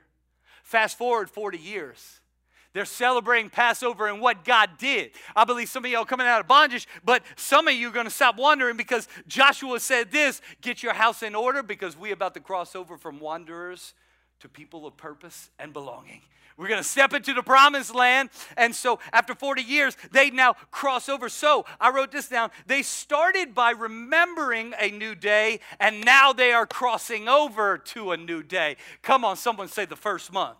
Fast 0.64 0.98
forward 0.98 1.30
40 1.30 1.60
years. 1.60 2.22
They're 2.74 2.86
celebrating 2.86 3.52
Passover 3.52 4.08
and 4.08 4.20
what 4.20 4.44
God 4.44 4.80
did. 4.80 5.12
I 5.36 5.46
believe 5.46 5.70
some 5.70 5.86
of 5.86 5.92
y'all 5.92 6.06
coming 6.06 6.26
out 6.26 6.42
of 6.42 6.48
bondage, 6.48 6.88
but 7.04 7.22
some 7.36 7.68
of 7.68 7.76
you 7.76 7.90
are 7.90 7.94
going 7.94 8.08
to 8.08 8.12
stop 8.12 8.36
wondering 8.36 8.78
because 8.78 9.08
Joshua 9.28 9.80
said 9.80 10.12
this 10.12 10.42
get 10.62 10.82
your 10.82 10.94
house 10.94 11.22
in 11.22 11.36
order 11.36 11.62
because 11.62 11.96
we 11.96 12.12
about 12.12 12.34
to 12.34 12.40
cross 12.40 12.76
over 12.76 12.98
from 12.98 13.20
wanderers 13.20 13.94
to 14.40 14.50
people 14.50 14.86
of 14.86 14.98
purpose 14.98 15.50
and 15.60 15.74
belonging. 15.74 16.22
We're 16.58 16.70
going 16.70 16.82
to 16.82 16.88
step 16.88 17.14
into 17.14 17.34
the 17.34 17.44
promised 17.44 17.94
land. 17.94 18.30
And 18.56 18.74
so, 18.74 19.00
after 19.12 19.36
40 19.36 19.62
years, 19.62 19.98
they 20.12 20.30
now 20.30 20.54
cross 20.72 21.10
over. 21.10 21.28
So, 21.28 21.66
I 21.82 21.90
wrote 21.90 22.12
this 22.12 22.30
down. 22.30 22.50
They 22.66 22.82
started 22.82 23.54
by 23.54 23.72
remembering 23.72 24.74
a 24.80 24.90
new 24.90 25.16
day, 25.16 25.60
and 25.82 26.06
now 26.06 26.32
they 26.32 26.54
are 26.54 26.66
crossing 26.66 27.28
over 27.28 27.78
to 27.78 28.12
a 28.12 28.18
new 28.18 28.42
day. 28.42 28.78
Come 29.02 29.26
on, 29.26 29.36
someone 29.36 29.68
say 29.68 29.86
the 29.86 29.98
first 29.98 30.32
month. 30.32 30.58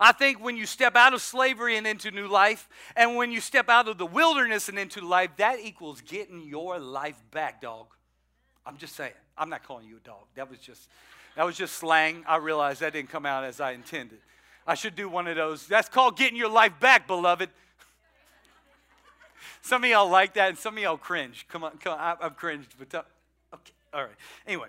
I 0.00 0.12
think 0.12 0.42
when 0.42 0.56
you 0.56 0.64
step 0.64 0.96
out 0.96 1.12
of 1.12 1.20
slavery 1.20 1.76
and 1.76 1.86
into 1.86 2.10
new 2.10 2.28
life, 2.28 2.68
and 2.96 3.16
when 3.16 3.32
you 3.32 3.40
step 3.40 3.68
out 3.68 3.88
of 3.88 3.98
the 3.98 4.06
wilderness 4.06 4.68
and 4.68 4.78
into 4.78 5.00
life, 5.00 5.30
that 5.38 5.58
equals 5.60 6.00
getting 6.00 6.40
your 6.42 6.78
life 6.78 7.20
back, 7.32 7.60
dog. 7.60 7.88
I'm 8.64 8.76
just 8.76 8.94
saying. 8.94 9.12
I'm 9.36 9.50
not 9.50 9.62
calling 9.62 9.86
you 9.86 9.96
a 9.96 10.00
dog. 10.00 10.24
That 10.34 10.50
was 10.50 10.58
just 10.58 10.88
that 11.38 11.46
was 11.46 11.56
just 11.56 11.76
slang. 11.76 12.24
I 12.26 12.38
realized 12.38 12.80
that 12.80 12.94
didn't 12.94 13.10
come 13.10 13.24
out 13.24 13.44
as 13.44 13.60
I 13.60 13.70
intended. 13.70 14.18
I 14.66 14.74
should 14.74 14.96
do 14.96 15.08
one 15.08 15.28
of 15.28 15.36
those. 15.36 15.68
That's 15.68 15.88
called 15.88 16.16
getting 16.16 16.36
your 16.36 16.50
life 16.50 16.72
back, 16.80 17.06
beloved. 17.06 17.48
some 19.62 19.84
of 19.84 19.88
y'all 19.88 20.10
like 20.10 20.34
that, 20.34 20.48
and 20.48 20.58
some 20.58 20.76
of 20.76 20.82
y'all 20.82 20.96
cringe. 20.96 21.46
Come 21.48 21.62
on, 21.62 21.78
come 21.78 21.96
on. 21.96 22.16
I've 22.20 22.36
cringed, 22.36 22.74
but 22.76 22.90
t- 22.90 22.98
okay, 23.54 23.72
all 23.94 24.02
right. 24.02 24.16
Anyway, 24.48 24.66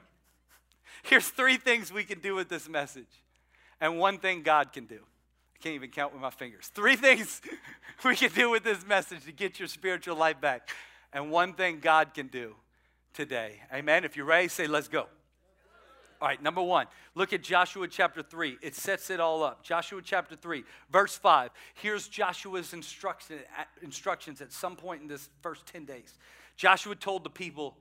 here's 1.01 1.27
three 1.29 1.58
things 1.58 1.91
we 1.91 2.03
can 2.03 2.19
do 2.19 2.36
with 2.36 2.49
this 2.49 2.69
message, 2.69 3.23
and 3.82 3.97
one 3.97 4.19
thing 4.19 4.43
God 4.43 4.71
can 4.71 4.86
do. 4.86 4.99
I 4.99 5.58
can't 5.63 5.73
even 5.73 5.89
count 5.89 6.13
with 6.13 6.21
my 6.21 6.29
fingers. 6.29 6.67
Three 6.67 6.95
things 6.95 7.41
we 8.05 8.15
can 8.15 8.32
do 8.32 8.51
with 8.51 8.63
this 8.63 8.86
message 8.86 9.25
to 9.25 9.32
get 9.32 9.58
your 9.58 9.67
spiritual 9.67 10.17
life 10.17 10.39
back, 10.39 10.69
and 11.13 11.32
one 11.32 11.53
thing 11.53 11.79
God 11.79 12.13
can 12.13 12.27
do 12.27 12.53
today. 13.15 13.60
Amen. 13.73 14.03
If 14.03 14.15
you're 14.15 14.27
ready, 14.27 14.49
say, 14.49 14.67
"Let's 14.67 14.88
go." 14.88 15.08
All 16.21 16.27
right, 16.27 16.41
number 16.41 16.62
one, 16.62 16.88
look 17.15 17.32
at 17.32 17.41
Joshua 17.41 17.88
chapter 17.88 18.21
3. 18.21 18.58
It 18.62 18.75
sets 18.75 19.10
it 19.10 19.21
all 19.21 19.41
up. 19.41 19.63
Joshua 19.63 20.01
chapter 20.03 20.36
3, 20.36 20.65
verse 20.91 21.15
5. 21.15 21.49
Here's 21.75 22.10
Joshua's 22.10 22.73
instruction, 22.73 23.38
instructions 23.82 24.41
at 24.41 24.51
some 24.51 24.75
point 24.75 25.01
in 25.01 25.08
this 25.08 25.29
first 25.41 25.65
10 25.67 25.86
days. 25.86 26.15
Joshua 26.58 26.95
told 26.95 27.23
the 27.23 27.29
people, 27.29 27.77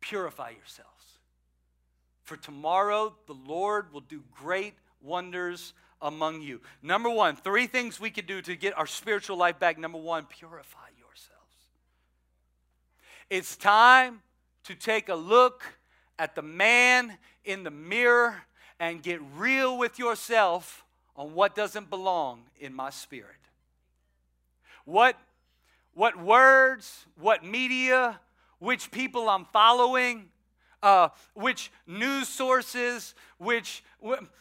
Purify 0.00 0.50
yourselves. 0.50 1.18
For 2.22 2.36
tomorrow 2.36 3.14
the 3.26 3.34
Lord 3.34 3.92
will 3.92 4.00
do 4.02 4.22
great 4.32 4.74
wonders 5.02 5.74
among 6.00 6.42
you. 6.42 6.60
Number 6.82 7.10
one, 7.10 7.36
three 7.36 7.66
things 7.66 8.00
we 8.00 8.10
can 8.10 8.24
do 8.24 8.40
to 8.42 8.56
get 8.56 8.76
our 8.78 8.86
spiritual 8.86 9.36
life 9.36 9.58
back. 9.58 9.78
Number 9.78 9.98
one, 9.98 10.26
purify 10.26 10.88
yourselves. 10.96 11.40
It's 13.28 13.56
time 13.56 14.22
to 14.64 14.74
take 14.74 15.08
a 15.08 15.14
look 15.14 15.64
at 16.18 16.34
the 16.34 16.42
man 16.42 17.18
in 17.44 17.62
the 17.62 17.70
mirror 17.70 18.42
and 18.78 19.02
get 19.02 19.20
real 19.36 19.76
with 19.76 19.98
yourself 19.98 20.84
on 21.16 21.34
what 21.34 21.54
doesn't 21.54 21.90
belong 21.90 22.42
in 22.58 22.72
my 22.74 22.90
spirit. 22.90 23.36
What, 24.84 25.16
what 25.94 26.20
words, 26.20 27.06
what 27.18 27.44
media, 27.44 28.20
which 28.58 28.90
people 28.90 29.28
I'm 29.28 29.44
following, 29.46 30.30
uh, 30.82 31.10
which 31.34 31.70
news 31.86 32.28
sources, 32.28 33.14
which, 33.38 33.84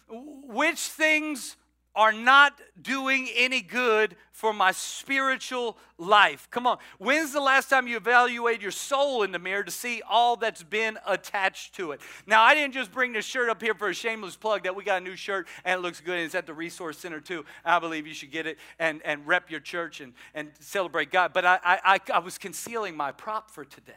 which 0.09 0.79
things 0.79 1.57
are 1.99 2.13
not 2.13 2.57
doing 2.81 3.27
any 3.35 3.59
good 3.59 4.15
for 4.31 4.53
my 4.53 4.71
spiritual 4.71 5.77
life. 5.97 6.47
Come 6.49 6.65
on. 6.65 6.77
When's 6.97 7.33
the 7.33 7.41
last 7.41 7.69
time 7.69 7.89
you 7.89 7.97
evaluated 7.97 8.61
your 8.61 8.71
soul 8.71 9.23
in 9.23 9.33
the 9.33 9.37
mirror 9.37 9.65
to 9.65 9.71
see 9.71 10.01
all 10.09 10.37
that's 10.37 10.63
been 10.63 10.97
attached 11.05 11.75
to 11.75 11.91
it? 11.91 11.99
Now, 12.25 12.41
I 12.41 12.55
didn't 12.55 12.73
just 12.73 12.93
bring 12.93 13.11
this 13.11 13.25
shirt 13.25 13.49
up 13.49 13.61
here 13.61 13.73
for 13.73 13.89
a 13.89 13.93
shameless 13.93 14.37
plug 14.37 14.63
that 14.63 14.77
we 14.77 14.85
got 14.85 15.01
a 15.01 15.03
new 15.03 15.17
shirt 15.17 15.49
and 15.65 15.77
it 15.77 15.81
looks 15.81 15.99
good 15.99 16.15
and 16.15 16.23
it's 16.23 16.35
at 16.35 16.45
the 16.45 16.53
Resource 16.53 16.97
Center 16.97 17.19
too. 17.19 17.43
I 17.65 17.79
believe 17.79 18.07
you 18.07 18.13
should 18.13 18.31
get 18.31 18.47
it 18.47 18.59
and, 18.79 19.01
and 19.03 19.27
rep 19.27 19.51
your 19.51 19.59
church 19.59 19.99
and, 19.99 20.13
and 20.33 20.51
celebrate 20.61 21.11
God. 21.11 21.33
But 21.33 21.43
I, 21.43 21.59
I, 21.65 21.99
I 22.13 22.19
was 22.19 22.37
concealing 22.37 22.95
my 22.95 23.11
prop 23.11 23.51
for 23.51 23.65
today. 23.65 23.91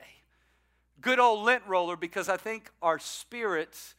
Good 1.01 1.21
old 1.21 1.45
lint 1.45 1.63
roller 1.69 1.95
because 1.95 2.29
I 2.29 2.37
think 2.37 2.69
our 2.83 2.99
spirits 2.99 3.95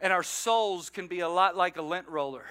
and 0.00 0.14
our 0.14 0.22
souls 0.22 0.88
can 0.88 1.08
be 1.08 1.20
a 1.20 1.28
lot 1.28 1.58
like 1.58 1.76
a 1.76 1.82
lint 1.82 2.08
roller. 2.08 2.46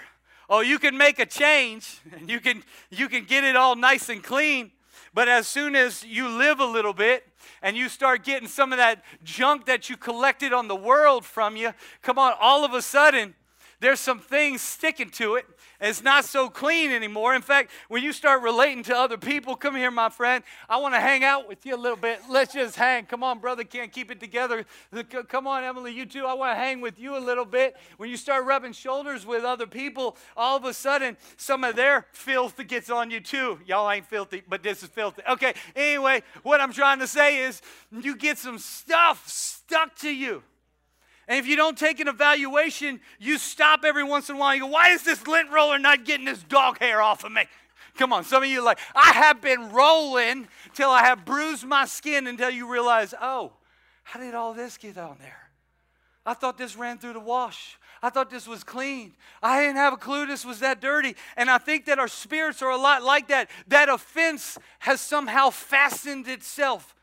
Oh, 0.54 0.60
you 0.60 0.80
can 0.80 0.98
make 0.98 1.18
a 1.18 1.26
change 1.26 2.02
and 2.12 2.30
you 2.30 2.42
can 2.42 2.62
you 2.90 3.08
can 3.08 3.24
get 3.24 3.46
it 3.46 3.56
all 3.56 3.76
nice 3.76 4.10
and 4.10 4.22
clean, 4.22 4.72
but 5.14 5.30
as 5.30 5.48
soon 5.48 5.76
as 5.76 6.04
you 6.04 6.28
live 6.28 6.60
a 6.60 6.66
little 6.66 6.94
bit 6.94 7.26
and 7.62 7.78
you 7.78 7.88
start 7.88 8.26
getting 8.26 8.50
some 8.50 8.74
of 8.74 8.78
that 8.78 9.02
junk 9.24 9.66
that 9.66 9.90
you 9.90 9.96
collected 9.96 10.52
on 10.52 10.68
the 10.68 10.76
world 10.76 11.24
from 11.24 11.56
you, 11.56 11.74
come 12.02 12.20
on, 12.20 12.34
all 12.40 12.66
of 12.66 12.74
a 12.74 12.82
sudden 12.82 13.34
there's 13.82 14.00
some 14.00 14.20
things 14.20 14.62
sticking 14.62 15.10
to 15.10 15.36
it 15.36 15.46
it's 15.82 16.04
not 16.04 16.26
so 16.26 16.48
clean 16.48 16.92
anymore. 16.92 17.34
In 17.34 17.42
fact, 17.42 17.72
when 17.88 18.04
you 18.04 18.14
start 18.14 18.44
relating 18.44 18.84
to 18.84 18.96
other 18.96 19.18
people, 19.18 19.56
come 19.56 19.76
here, 19.76 19.90
my 19.90 20.10
friend. 20.10 20.44
I 20.70 20.78
want 20.78 20.94
to 20.94 21.00
hang 21.00 21.24
out 21.24 21.48
with 21.48 21.66
you 21.66 21.76
a 21.76 21.78
little 21.78 21.98
bit. 21.98 22.22
Let's 22.30 22.54
just 22.54 22.76
hang. 22.76 23.06
Come 23.08 23.24
on, 23.24 23.40
brother, 23.40 23.64
can't 23.64 23.92
keep 23.92 24.12
it 24.12 24.20
together. 24.20 24.64
Come 25.28 25.48
on, 25.48 25.64
Emily, 25.64 25.92
you 25.92 26.06
too. 26.06 26.26
I 26.26 26.36
want 26.36 26.56
to 26.56 26.56
hang 26.56 26.82
with 26.82 27.00
you 27.00 27.18
a 27.18 27.20
little 27.20 27.46
bit. 27.46 27.76
When 27.98 28.12
you 28.12 28.18
start 28.18 28.46
rubbing 28.46 28.74
shoulders 28.74 29.26
with 29.26 29.44
other 29.44 29.66
people, 29.66 30.18
all 30.38 30.56
of 30.56 30.66
a 30.66 30.74
sudden, 30.74 31.18
some 31.36 31.64
of 31.64 31.76
their 31.76 32.06
filth 32.12 32.62
gets 32.68 32.92
on 32.92 33.10
you 33.10 33.20
too. 33.20 33.60
Y'all 33.66 33.90
ain't 33.90 34.06
filthy, 34.06 34.44
but 34.48 34.62
this 34.62 34.84
is 34.84 34.90
filthy. 34.90 35.24
Okay, 35.28 35.56
anyway, 35.76 36.22
what 36.44 36.62
I'm 36.62 36.74
trying 36.74 37.00
to 37.00 37.08
say 37.08 37.40
is 37.40 37.60
you 37.92 38.16
get 38.16 38.38
some 38.38 38.60
stuff 38.60 39.28
stuck 39.28 39.96
to 39.98 40.14
you. 40.14 40.44
And 41.28 41.40
if 41.40 41.48
you 41.48 41.56
don't 41.56 41.78
take 41.78 42.00
an 42.00 42.08
evaluation, 42.08 43.00
you 43.20 43.38
stop 43.38 43.86
every 43.86 44.04
once 44.04 44.30
in 44.30 44.36
a 44.36 44.40
while. 44.40 44.54
You 44.56 44.62
go, 44.62 44.68
why 44.68 44.90
is 44.90 45.04
this 45.04 45.26
lint 45.28 45.50
roller 45.52 45.80
not 45.80 46.04
getting 46.06 46.26
this 46.26 46.44
dog 46.44 46.80
hair 46.80 47.02
off 47.02 47.24
of 47.24 47.32
me? 47.32 47.44
Come 47.98 48.14
on, 48.14 48.24
some 48.24 48.44
of 48.44 48.50
you 48.50 48.64
like, 48.64 48.80
I 48.96 49.12
have 49.12 49.42
been 49.42 49.72
rolling 49.72 50.48
till 50.74 50.90
I 50.90 51.04
have 51.04 51.26
bruised 51.26 51.66
my 51.66 51.86
skin 51.86 52.28
until 52.28 52.50
you 52.50 52.72
realize, 52.72 53.14
oh, 53.22 53.54
how 54.04 54.20
did 54.20 54.34
all 54.34 54.54
this 54.54 54.78
get 54.78 54.98
on 54.98 55.18
there? 55.20 55.50
I 56.26 56.34
thought 56.34 56.58
this 56.58 56.76
ran 56.76 56.98
through 56.98 57.14
the 57.14 57.20
wash. 57.20 57.78
I 58.04 58.10
thought 58.10 58.30
this 58.30 58.48
was 58.48 58.64
clean. 58.64 59.14
I 59.44 59.62
didn't 59.62 59.76
have 59.76 59.94
a 59.94 59.98
clue 59.98 60.26
this 60.26 60.46
was 60.46 60.60
that 60.60 60.82
dirty. 60.82 61.16
And 61.38 61.50
I 61.50 61.58
think 61.58 61.86
that 61.86 62.00
our 62.00 62.08
spirits 62.08 62.62
are 62.62 62.72
a 62.72 62.78
lot 62.78 63.04
like 63.04 63.28
that. 63.28 63.50
That 63.68 63.90
offense 63.90 64.58
has 64.80 65.02
somehow 65.02 65.50
fastened 65.50 66.28
itself 66.28 66.96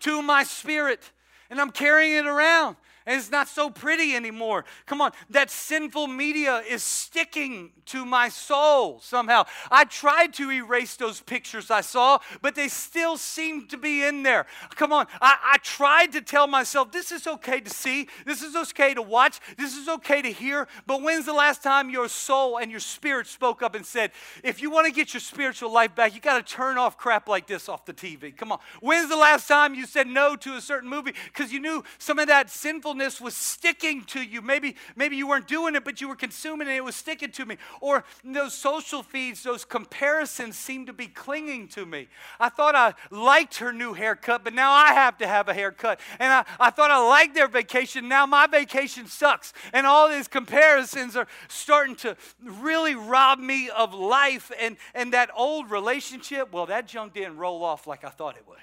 to 0.00 0.20
my 0.20 0.42
spirit, 0.42 1.12
and 1.48 1.60
I'm 1.60 1.70
carrying 1.70 2.14
it 2.14 2.26
around 2.26 2.76
and 3.06 3.16
it's 3.18 3.30
not 3.30 3.48
so 3.48 3.70
pretty 3.70 4.14
anymore. 4.14 4.64
Come 4.86 5.00
on, 5.00 5.12
that 5.30 5.50
sinful 5.50 6.06
media 6.06 6.62
is 6.68 6.82
sticking 6.82 7.70
to 7.86 8.04
my 8.04 8.28
soul 8.28 9.00
somehow. 9.00 9.44
I 9.70 9.84
tried 9.84 10.34
to 10.34 10.50
erase 10.50 10.96
those 10.96 11.20
pictures 11.20 11.70
I 11.70 11.80
saw, 11.80 12.18
but 12.40 12.54
they 12.54 12.68
still 12.68 13.16
seem 13.16 13.66
to 13.68 13.76
be 13.76 14.04
in 14.04 14.22
there. 14.22 14.46
Come 14.76 14.92
on, 14.92 15.06
I, 15.20 15.36
I 15.54 15.58
tried 15.58 16.12
to 16.12 16.20
tell 16.20 16.46
myself 16.46 16.92
this 16.92 17.12
is 17.12 17.26
okay 17.26 17.60
to 17.60 17.70
see, 17.70 18.08
this 18.24 18.42
is 18.42 18.54
okay 18.56 18.94
to 18.94 19.02
watch, 19.02 19.40
this 19.58 19.76
is 19.76 19.88
okay 19.88 20.22
to 20.22 20.30
hear, 20.30 20.68
but 20.86 21.02
when's 21.02 21.26
the 21.26 21.32
last 21.32 21.62
time 21.62 21.90
your 21.90 22.08
soul 22.08 22.58
and 22.58 22.70
your 22.70 22.80
spirit 22.80 23.26
spoke 23.26 23.62
up 23.62 23.74
and 23.74 23.84
said, 23.84 24.12
if 24.42 24.62
you 24.62 24.70
want 24.70 24.86
to 24.86 24.92
get 24.92 25.12
your 25.12 25.20
spiritual 25.20 25.72
life 25.72 25.94
back, 25.94 26.14
you 26.14 26.20
got 26.20 26.44
to 26.44 26.52
turn 26.54 26.78
off 26.78 26.96
crap 26.96 27.28
like 27.28 27.46
this 27.46 27.68
off 27.68 27.84
the 27.84 27.94
TV? 27.94 28.36
Come 28.36 28.52
on, 28.52 28.58
when's 28.80 29.08
the 29.08 29.16
last 29.16 29.48
time 29.48 29.74
you 29.74 29.86
said 29.86 30.06
no 30.06 30.36
to 30.36 30.56
a 30.56 30.60
certain 30.60 30.88
movie 30.88 31.14
because 31.26 31.52
you 31.52 31.60
knew 31.60 31.82
some 31.98 32.18
of 32.18 32.28
that 32.28 32.50
sinful 32.50 32.91
was 33.20 33.34
sticking 33.34 34.04
to 34.04 34.22
you. 34.22 34.42
Maybe, 34.42 34.76
maybe 34.96 35.16
you 35.16 35.28
weren't 35.28 35.48
doing 35.48 35.74
it, 35.74 35.84
but 35.84 36.00
you 36.00 36.08
were 36.08 36.16
consuming 36.16 36.68
it, 36.68 36.76
it 36.76 36.84
was 36.84 36.96
sticking 36.96 37.30
to 37.32 37.46
me. 37.46 37.56
Or 37.80 38.04
those 38.24 38.54
social 38.54 39.02
feeds, 39.02 39.42
those 39.42 39.64
comparisons 39.64 40.56
seem 40.56 40.86
to 40.86 40.92
be 40.92 41.06
clinging 41.06 41.68
to 41.68 41.86
me. 41.86 42.08
I 42.38 42.48
thought 42.48 42.74
I 42.74 42.94
liked 43.10 43.58
her 43.58 43.72
new 43.72 43.92
haircut, 43.92 44.44
but 44.44 44.54
now 44.54 44.72
I 44.72 44.92
have 44.94 45.18
to 45.18 45.26
have 45.26 45.48
a 45.48 45.54
haircut. 45.54 46.00
And 46.18 46.32
I, 46.32 46.44
I 46.58 46.70
thought 46.70 46.90
I 46.90 47.06
liked 47.06 47.34
their 47.34 47.48
vacation, 47.48 48.08
now 48.08 48.26
my 48.26 48.46
vacation 48.46 49.06
sucks. 49.06 49.52
And 49.72 49.86
all 49.86 50.08
these 50.08 50.28
comparisons 50.28 51.16
are 51.16 51.26
starting 51.48 51.96
to 51.96 52.16
really 52.42 52.94
rob 52.94 53.38
me 53.38 53.70
of 53.70 53.94
life. 53.94 54.50
And, 54.60 54.76
and 54.94 55.12
that 55.12 55.30
old 55.36 55.70
relationship, 55.70 56.52
well, 56.52 56.66
that 56.66 56.86
junk 56.86 57.14
didn't 57.14 57.36
roll 57.36 57.64
off 57.64 57.86
like 57.86 58.04
I 58.04 58.10
thought 58.10 58.36
it 58.36 58.46
would. 58.48 58.58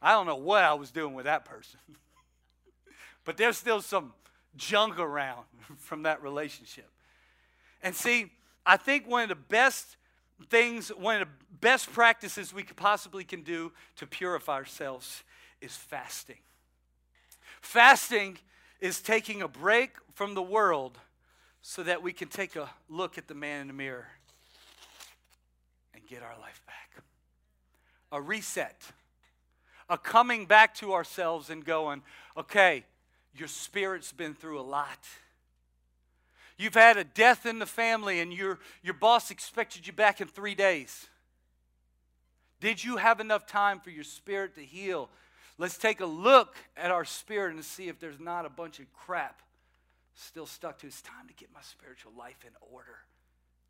I 0.00 0.12
don't 0.12 0.26
know 0.26 0.36
what 0.36 0.62
I 0.62 0.74
was 0.74 0.90
doing 0.90 1.14
with 1.14 1.24
that 1.24 1.44
person. 1.44 1.80
but 3.26 3.36
there's 3.36 3.58
still 3.58 3.82
some 3.82 4.14
junk 4.56 4.98
around 4.98 5.44
from 5.76 6.04
that 6.04 6.22
relationship. 6.22 6.88
And 7.82 7.94
see, 7.94 8.32
I 8.64 8.78
think 8.78 9.06
one 9.06 9.24
of 9.24 9.28
the 9.28 9.34
best 9.34 9.96
things, 10.48 10.88
one 10.88 11.20
of 11.20 11.28
the 11.28 11.34
best 11.60 11.92
practices 11.92 12.54
we 12.54 12.62
could 12.62 12.76
possibly 12.76 13.24
can 13.24 13.42
do 13.42 13.72
to 13.96 14.06
purify 14.06 14.54
ourselves 14.54 15.24
is 15.60 15.76
fasting. 15.76 16.38
Fasting 17.60 18.38
is 18.80 19.00
taking 19.00 19.42
a 19.42 19.48
break 19.48 19.90
from 20.14 20.34
the 20.34 20.42
world 20.42 20.98
so 21.62 21.82
that 21.82 22.02
we 22.02 22.12
can 22.12 22.28
take 22.28 22.54
a 22.54 22.70
look 22.88 23.18
at 23.18 23.26
the 23.26 23.34
man 23.34 23.62
in 23.62 23.66
the 23.66 23.72
mirror 23.72 24.06
and 25.94 26.06
get 26.06 26.22
our 26.22 26.38
life 26.40 26.62
back. 26.66 27.02
A 28.12 28.20
reset, 28.20 28.80
a 29.88 29.98
coming 29.98 30.46
back 30.46 30.74
to 30.76 30.92
ourselves 30.92 31.50
and 31.50 31.64
going, 31.64 32.02
okay, 32.36 32.84
your 33.38 33.48
spirit's 33.48 34.12
been 34.12 34.34
through 34.34 34.60
a 34.60 34.62
lot. 34.62 34.98
You've 36.58 36.74
had 36.74 36.96
a 36.96 37.04
death 37.04 37.44
in 37.44 37.58
the 37.58 37.66
family, 37.66 38.20
and 38.20 38.32
your, 38.32 38.58
your 38.82 38.94
boss 38.94 39.30
expected 39.30 39.86
you 39.86 39.92
back 39.92 40.20
in 40.20 40.28
three 40.28 40.54
days. 40.54 41.06
Did 42.60 42.82
you 42.82 42.96
have 42.96 43.20
enough 43.20 43.46
time 43.46 43.80
for 43.80 43.90
your 43.90 44.04
spirit 44.04 44.54
to 44.54 44.62
heal? 44.62 45.10
Let's 45.58 45.76
take 45.76 46.00
a 46.00 46.06
look 46.06 46.56
at 46.76 46.90
our 46.90 47.04
spirit 47.04 47.54
and 47.54 47.64
see 47.64 47.88
if 47.88 47.98
there's 47.98 48.20
not 48.20 48.46
a 48.46 48.50
bunch 48.50 48.78
of 48.78 48.92
crap 48.92 49.42
still 50.14 50.46
stuck 50.46 50.78
to. 50.78 50.86
It's 50.86 51.02
time 51.02 51.28
to 51.28 51.34
get 51.34 51.50
my 51.52 51.60
spiritual 51.62 52.12
life 52.16 52.38
in 52.44 52.52
order 52.72 52.98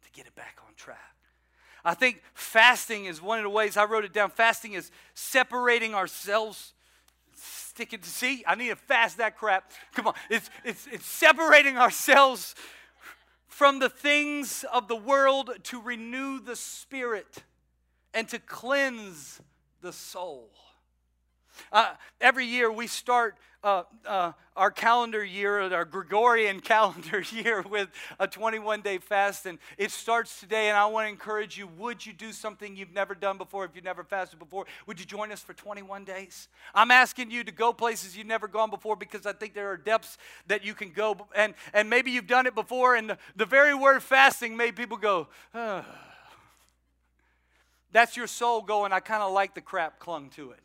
to 0.04 0.12
get 0.12 0.26
it 0.26 0.34
back 0.34 0.58
on 0.66 0.74
track. 0.76 1.14
I 1.84 1.94
think 1.94 2.22
fasting 2.34 3.04
is 3.04 3.22
one 3.22 3.38
of 3.38 3.44
the 3.44 3.50
ways 3.50 3.76
I 3.76 3.84
wrote 3.84 4.04
it 4.04 4.12
down. 4.12 4.30
Fasting 4.30 4.72
is 4.72 4.90
separating 5.14 5.94
ourselves 5.94 6.72
sticking 7.76 8.00
to 8.00 8.08
see 8.08 8.42
i 8.46 8.54
need 8.54 8.70
to 8.70 8.76
fast 8.76 9.18
that 9.18 9.36
crap. 9.36 9.70
Come 9.94 10.06
on 10.06 10.14
it's, 10.30 10.48
it's, 10.64 10.88
it's 10.90 11.04
separating 11.04 11.76
ourselves 11.76 12.54
from 13.48 13.80
the 13.80 13.90
things 13.90 14.64
of 14.72 14.88
the 14.88 14.96
world 14.96 15.50
to 15.64 15.82
renew 15.82 16.40
the 16.40 16.56
spirit 16.56 17.44
and 18.14 18.26
to 18.30 18.38
cleanse 18.38 19.42
the 19.82 19.92
soul 19.92 20.48
uh, 21.72 21.94
every 22.20 22.46
year 22.46 22.70
we 22.70 22.86
start 22.86 23.36
uh, 23.66 23.82
uh, 24.06 24.32
our 24.54 24.70
calendar 24.70 25.24
year, 25.24 25.60
our 25.74 25.84
Gregorian 25.84 26.60
calendar 26.72 27.20
year, 27.32 27.62
with 27.62 27.88
a 28.20 28.28
21 28.28 28.80
day 28.80 28.98
fast. 28.98 29.44
And 29.44 29.58
it 29.76 29.90
starts 29.90 30.38
today. 30.38 30.68
And 30.68 30.76
I 30.76 30.86
want 30.86 31.06
to 31.06 31.10
encourage 31.10 31.58
you 31.58 31.66
would 31.76 32.06
you 32.06 32.12
do 32.12 32.30
something 32.30 32.76
you've 32.76 32.92
never 32.92 33.14
done 33.14 33.38
before 33.38 33.64
if 33.64 33.72
you've 33.74 33.84
never 33.84 34.04
fasted 34.04 34.38
before? 34.38 34.66
Would 34.86 35.00
you 35.00 35.06
join 35.06 35.32
us 35.32 35.40
for 35.40 35.52
21 35.52 36.04
days? 36.04 36.48
I'm 36.74 36.92
asking 36.92 37.32
you 37.32 37.42
to 37.42 37.50
go 37.50 37.72
places 37.72 38.16
you've 38.16 38.28
never 38.28 38.46
gone 38.46 38.70
before 38.70 38.94
because 38.94 39.26
I 39.26 39.32
think 39.32 39.52
there 39.52 39.68
are 39.72 39.76
depths 39.76 40.16
that 40.46 40.64
you 40.64 40.72
can 40.72 40.90
go. 40.90 41.16
And, 41.34 41.54
and 41.74 41.90
maybe 41.90 42.12
you've 42.12 42.28
done 42.28 42.46
it 42.46 42.54
before. 42.54 42.94
And 42.94 43.10
the, 43.10 43.18
the 43.34 43.46
very 43.46 43.74
word 43.74 44.00
fasting 44.00 44.56
made 44.56 44.76
people 44.76 44.96
go, 44.96 45.26
Ugh. 45.54 45.84
That's 47.92 48.16
your 48.16 48.26
soul 48.26 48.62
going, 48.62 48.92
I 48.92 49.00
kind 49.00 49.22
of 49.22 49.32
like 49.32 49.54
the 49.54 49.60
crap 49.60 49.98
clung 49.98 50.28
to 50.30 50.50
it. 50.50 50.60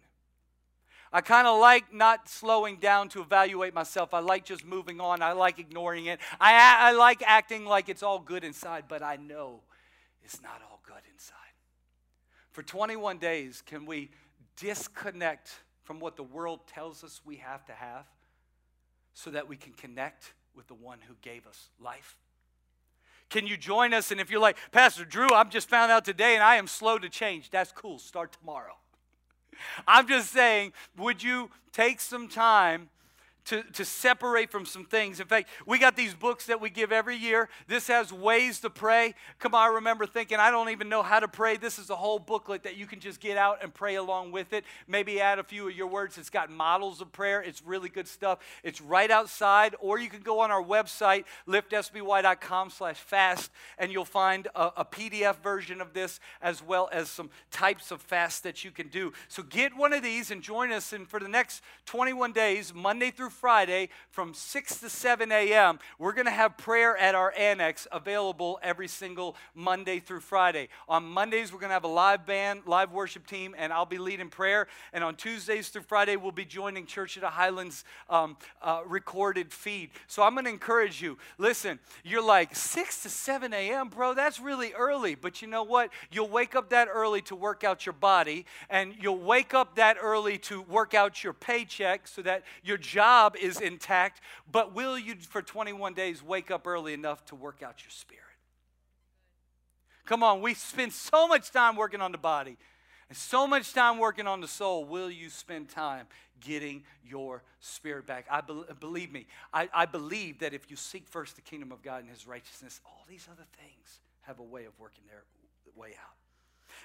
I 1.13 1.19
kind 1.21 1.45
of 1.45 1.59
like 1.59 1.93
not 1.93 2.29
slowing 2.29 2.77
down 2.77 3.09
to 3.09 3.21
evaluate 3.21 3.73
myself. 3.73 4.13
I 4.13 4.19
like 4.19 4.45
just 4.45 4.65
moving 4.65 5.01
on. 5.01 5.21
I 5.21 5.33
like 5.33 5.59
ignoring 5.59 6.05
it. 6.05 6.19
I, 6.39 6.89
I 6.89 6.91
like 6.93 7.21
acting 7.25 7.65
like 7.65 7.89
it's 7.89 8.01
all 8.01 8.19
good 8.19 8.45
inside, 8.45 8.85
but 8.87 9.03
I 9.03 9.17
know 9.17 9.59
it's 10.23 10.41
not 10.41 10.61
all 10.69 10.79
good 10.85 11.01
inside. 11.11 11.35
For 12.51 12.63
21 12.63 13.17
days, 13.17 13.61
can 13.65 13.85
we 13.85 14.09
disconnect 14.55 15.51
from 15.83 15.99
what 15.99 16.15
the 16.15 16.23
world 16.23 16.61
tells 16.67 17.03
us 17.03 17.21
we 17.25 17.37
have 17.37 17.65
to 17.65 17.73
have 17.73 18.05
so 19.13 19.31
that 19.31 19.49
we 19.49 19.57
can 19.57 19.73
connect 19.73 20.33
with 20.55 20.67
the 20.67 20.73
one 20.73 20.99
who 21.07 21.15
gave 21.21 21.45
us 21.45 21.69
life? 21.77 22.15
Can 23.29 23.47
you 23.47 23.57
join 23.57 23.93
us? 23.93 24.11
And 24.11 24.21
if 24.21 24.29
you're 24.29 24.41
like, 24.41 24.57
Pastor 24.71 25.03
Drew, 25.05 25.29
I'm 25.33 25.49
just 25.49 25.69
found 25.69 25.91
out 25.91 26.05
today 26.05 26.35
and 26.35 26.43
I 26.43 26.55
am 26.55 26.67
slow 26.67 26.97
to 26.97 27.09
change, 27.09 27.49
that's 27.49 27.71
cool. 27.73 27.99
Start 27.99 28.31
tomorrow. 28.39 28.75
I'm 29.87 30.07
just 30.07 30.31
saying, 30.31 30.73
would 30.97 31.23
you 31.23 31.49
take 31.71 31.99
some 31.99 32.27
time 32.27 32.89
to, 33.45 33.63
to 33.73 33.85
separate 33.85 34.51
from 34.51 34.65
some 34.65 34.85
things. 34.85 35.19
In 35.19 35.27
fact, 35.27 35.49
we 35.65 35.79
got 35.79 35.95
these 35.95 36.13
books 36.13 36.45
that 36.45 36.61
we 36.61 36.69
give 36.69 36.91
every 36.91 37.15
year. 37.15 37.49
This 37.67 37.87
has 37.87 38.13
ways 38.13 38.59
to 38.61 38.69
pray. 38.69 39.15
Come 39.39 39.55
on, 39.55 39.61
I 39.61 39.73
remember 39.73 40.05
thinking, 40.05 40.37
I 40.37 40.51
don't 40.51 40.69
even 40.69 40.89
know 40.89 41.03
how 41.03 41.19
to 41.19 41.27
pray. 41.27 41.57
This 41.57 41.79
is 41.79 41.89
a 41.89 41.95
whole 41.95 42.19
booklet 42.19 42.63
that 42.63 42.77
you 42.77 42.85
can 42.85 42.99
just 42.99 43.19
get 43.19 43.37
out 43.37 43.63
and 43.63 43.73
pray 43.73 43.95
along 43.95 44.31
with 44.31 44.53
it. 44.53 44.63
Maybe 44.87 45.19
add 45.19 45.39
a 45.39 45.43
few 45.43 45.67
of 45.67 45.75
your 45.75 45.87
words. 45.87 46.17
It's 46.17 46.29
got 46.29 46.49
models 46.49 47.01
of 47.01 47.11
prayer. 47.11 47.41
It's 47.41 47.61
really 47.65 47.89
good 47.89 48.07
stuff. 48.07 48.39
It's 48.63 48.81
right 48.81 49.09
outside, 49.09 49.75
or 49.79 49.99
you 49.99 50.09
can 50.09 50.21
go 50.21 50.39
on 50.39 50.51
our 50.51 50.63
website, 50.63 51.25
liftsby.com 51.47 52.69
slash 52.69 52.97
fast, 52.97 53.51
and 53.77 53.91
you'll 53.91 54.05
find 54.05 54.47
a, 54.55 54.71
a 54.77 54.85
PDF 54.85 55.37
version 55.37 55.81
of 55.81 55.93
this 55.93 56.19
as 56.41 56.63
well 56.63 56.89
as 56.91 57.09
some 57.09 57.29
types 57.51 57.91
of 57.91 58.01
fast 58.01 58.43
that 58.43 58.63
you 58.63 58.71
can 58.71 58.87
do. 58.87 59.13
So 59.27 59.43
get 59.43 59.75
one 59.75 59.93
of 59.93 60.03
these 60.03 60.31
and 60.31 60.41
join 60.41 60.71
us 60.71 60.93
And 60.93 61.07
for 61.07 61.19
the 61.19 61.27
next 61.27 61.63
21 61.85 62.31
days, 62.33 62.73
Monday 62.73 63.11
through 63.11 63.30
Friday 63.31 63.89
from 64.09 64.33
6 64.33 64.79
to 64.81 64.89
7 64.89 65.31
a.m. 65.31 65.79
We're 65.97 66.13
going 66.13 66.25
to 66.25 66.31
have 66.31 66.57
prayer 66.57 66.95
at 66.97 67.15
our 67.15 67.33
annex 67.37 67.87
available 67.91 68.59
every 68.61 68.87
single 68.87 69.35
Monday 69.55 69.99
through 69.99 70.19
Friday. 70.19 70.69
On 70.87 71.03
Mondays, 71.03 71.51
we're 71.51 71.59
going 71.59 71.69
to 71.69 71.73
have 71.73 71.83
a 71.83 71.87
live 71.87 72.25
band, 72.25 72.61
live 72.65 72.91
worship 72.91 73.25
team, 73.25 73.55
and 73.57 73.73
I'll 73.73 73.85
be 73.85 73.97
leading 73.97 74.29
prayer. 74.29 74.67
And 74.93 75.03
on 75.03 75.15
Tuesdays 75.15 75.69
through 75.69 75.83
Friday, 75.83 76.15
we'll 76.17 76.31
be 76.31 76.45
joining 76.45 76.85
Church 76.85 77.15
of 77.15 77.21
the 77.21 77.29
Highlands 77.29 77.83
um, 78.09 78.37
uh, 78.61 78.81
recorded 78.85 79.51
feed. 79.51 79.89
So 80.07 80.23
I'm 80.23 80.33
going 80.33 80.45
to 80.45 80.51
encourage 80.51 81.01
you. 81.01 81.17
Listen, 81.37 81.79
you're 82.03 82.23
like 82.23 82.55
6 82.55 83.03
to 83.03 83.09
7 83.09 83.53
a.m., 83.53 83.89
bro, 83.89 84.13
that's 84.13 84.39
really 84.39 84.73
early. 84.73 85.15
But 85.15 85.41
you 85.41 85.47
know 85.47 85.63
what? 85.63 85.89
You'll 86.11 86.29
wake 86.29 86.55
up 86.55 86.69
that 86.69 86.89
early 86.91 87.21
to 87.23 87.35
work 87.35 87.63
out 87.63 87.85
your 87.85 87.93
body, 87.93 88.45
and 88.69 88.93
you'll 88.99 89.17
wake 89.17 89.53
up 89.53 89.75
that 89.75 89.97
early 90.01 90.37
to 90.39 90.61
work 90.61 90.93
out 90.93 91.23
your 91.23 91.33
paycheck 91.33 92.07
so 92.07 92.21
that 92.23 92.43
your 92.63 92.77
job 92.77 93.20
job 93.21 93.35
is 93.39 93.59
intact, 93.59 94.21
but 94.51 94.73
will 94.73 94.97
you, 94.97 95.15
for 95.15 95.41
21 95.41 95.93
days, 95.93 96.23
wake 96.23 96.49
up 96.49 96.65
early 96.65 96.93
enough 96.93 97.23
to 97.25 97.35
work 97.35 97.61
out 97.61 97.83
your 97.83 97.91
spirit? 97.91 98.23
Come 100.05 100.23
on, 100.23 100.41
we 100.41 100.55
spend 100.55 100.91
so 100.91 101.27
much 101.27 101.51
time 101.51 101.75
working 101.75 102.01
on 102.01 102.11
the 102.11 102.17
body 102.17 102.57
and 103.09 103.17
so 103.17 103.45
much 103.45 103.73
time 103.73 103.99
working 103.99 104.25
on 104.25 104.41
the 104.41 104.47
soul. 104.47 104.85
Will 104.85 105.11
you 105.11 105.29
spend 105.29 105.69
time 105.69 106.07
getting 106.39 106.83
your 107.07 107.43
spirit 107.59 108.07
back? 108.07 108.25
I 108.29 108.41
be- 108.41 108.63
believe 108.79 109.11
me, 109.11 109.27
I, 109.53 109.69
I 109.73 109.85
believe 109.85 110.39
that 110.39 110.53
if 110.53 110.71
you 110.71 110.75
seek 110.75 111.07
first 111.07 111.35
the 111.35 111.41
kingdom 111.41 111.71
of 111.71 111.83
God 111.83 112.01
and 112.01 112.09
his 112.09 112.25
righteousness, 112.25 112.81
all 112.85 113.05
these 113.07 113.27
other 113.31 113.45
things 113.59 113.99
have 114.21 114.39
a 114.39 114.43
way 114.43 114.65
of 114.65 114.73
working 114.79 115.03
their 115.07 115.23
way 115.75 115.89
out. 115.89 116.20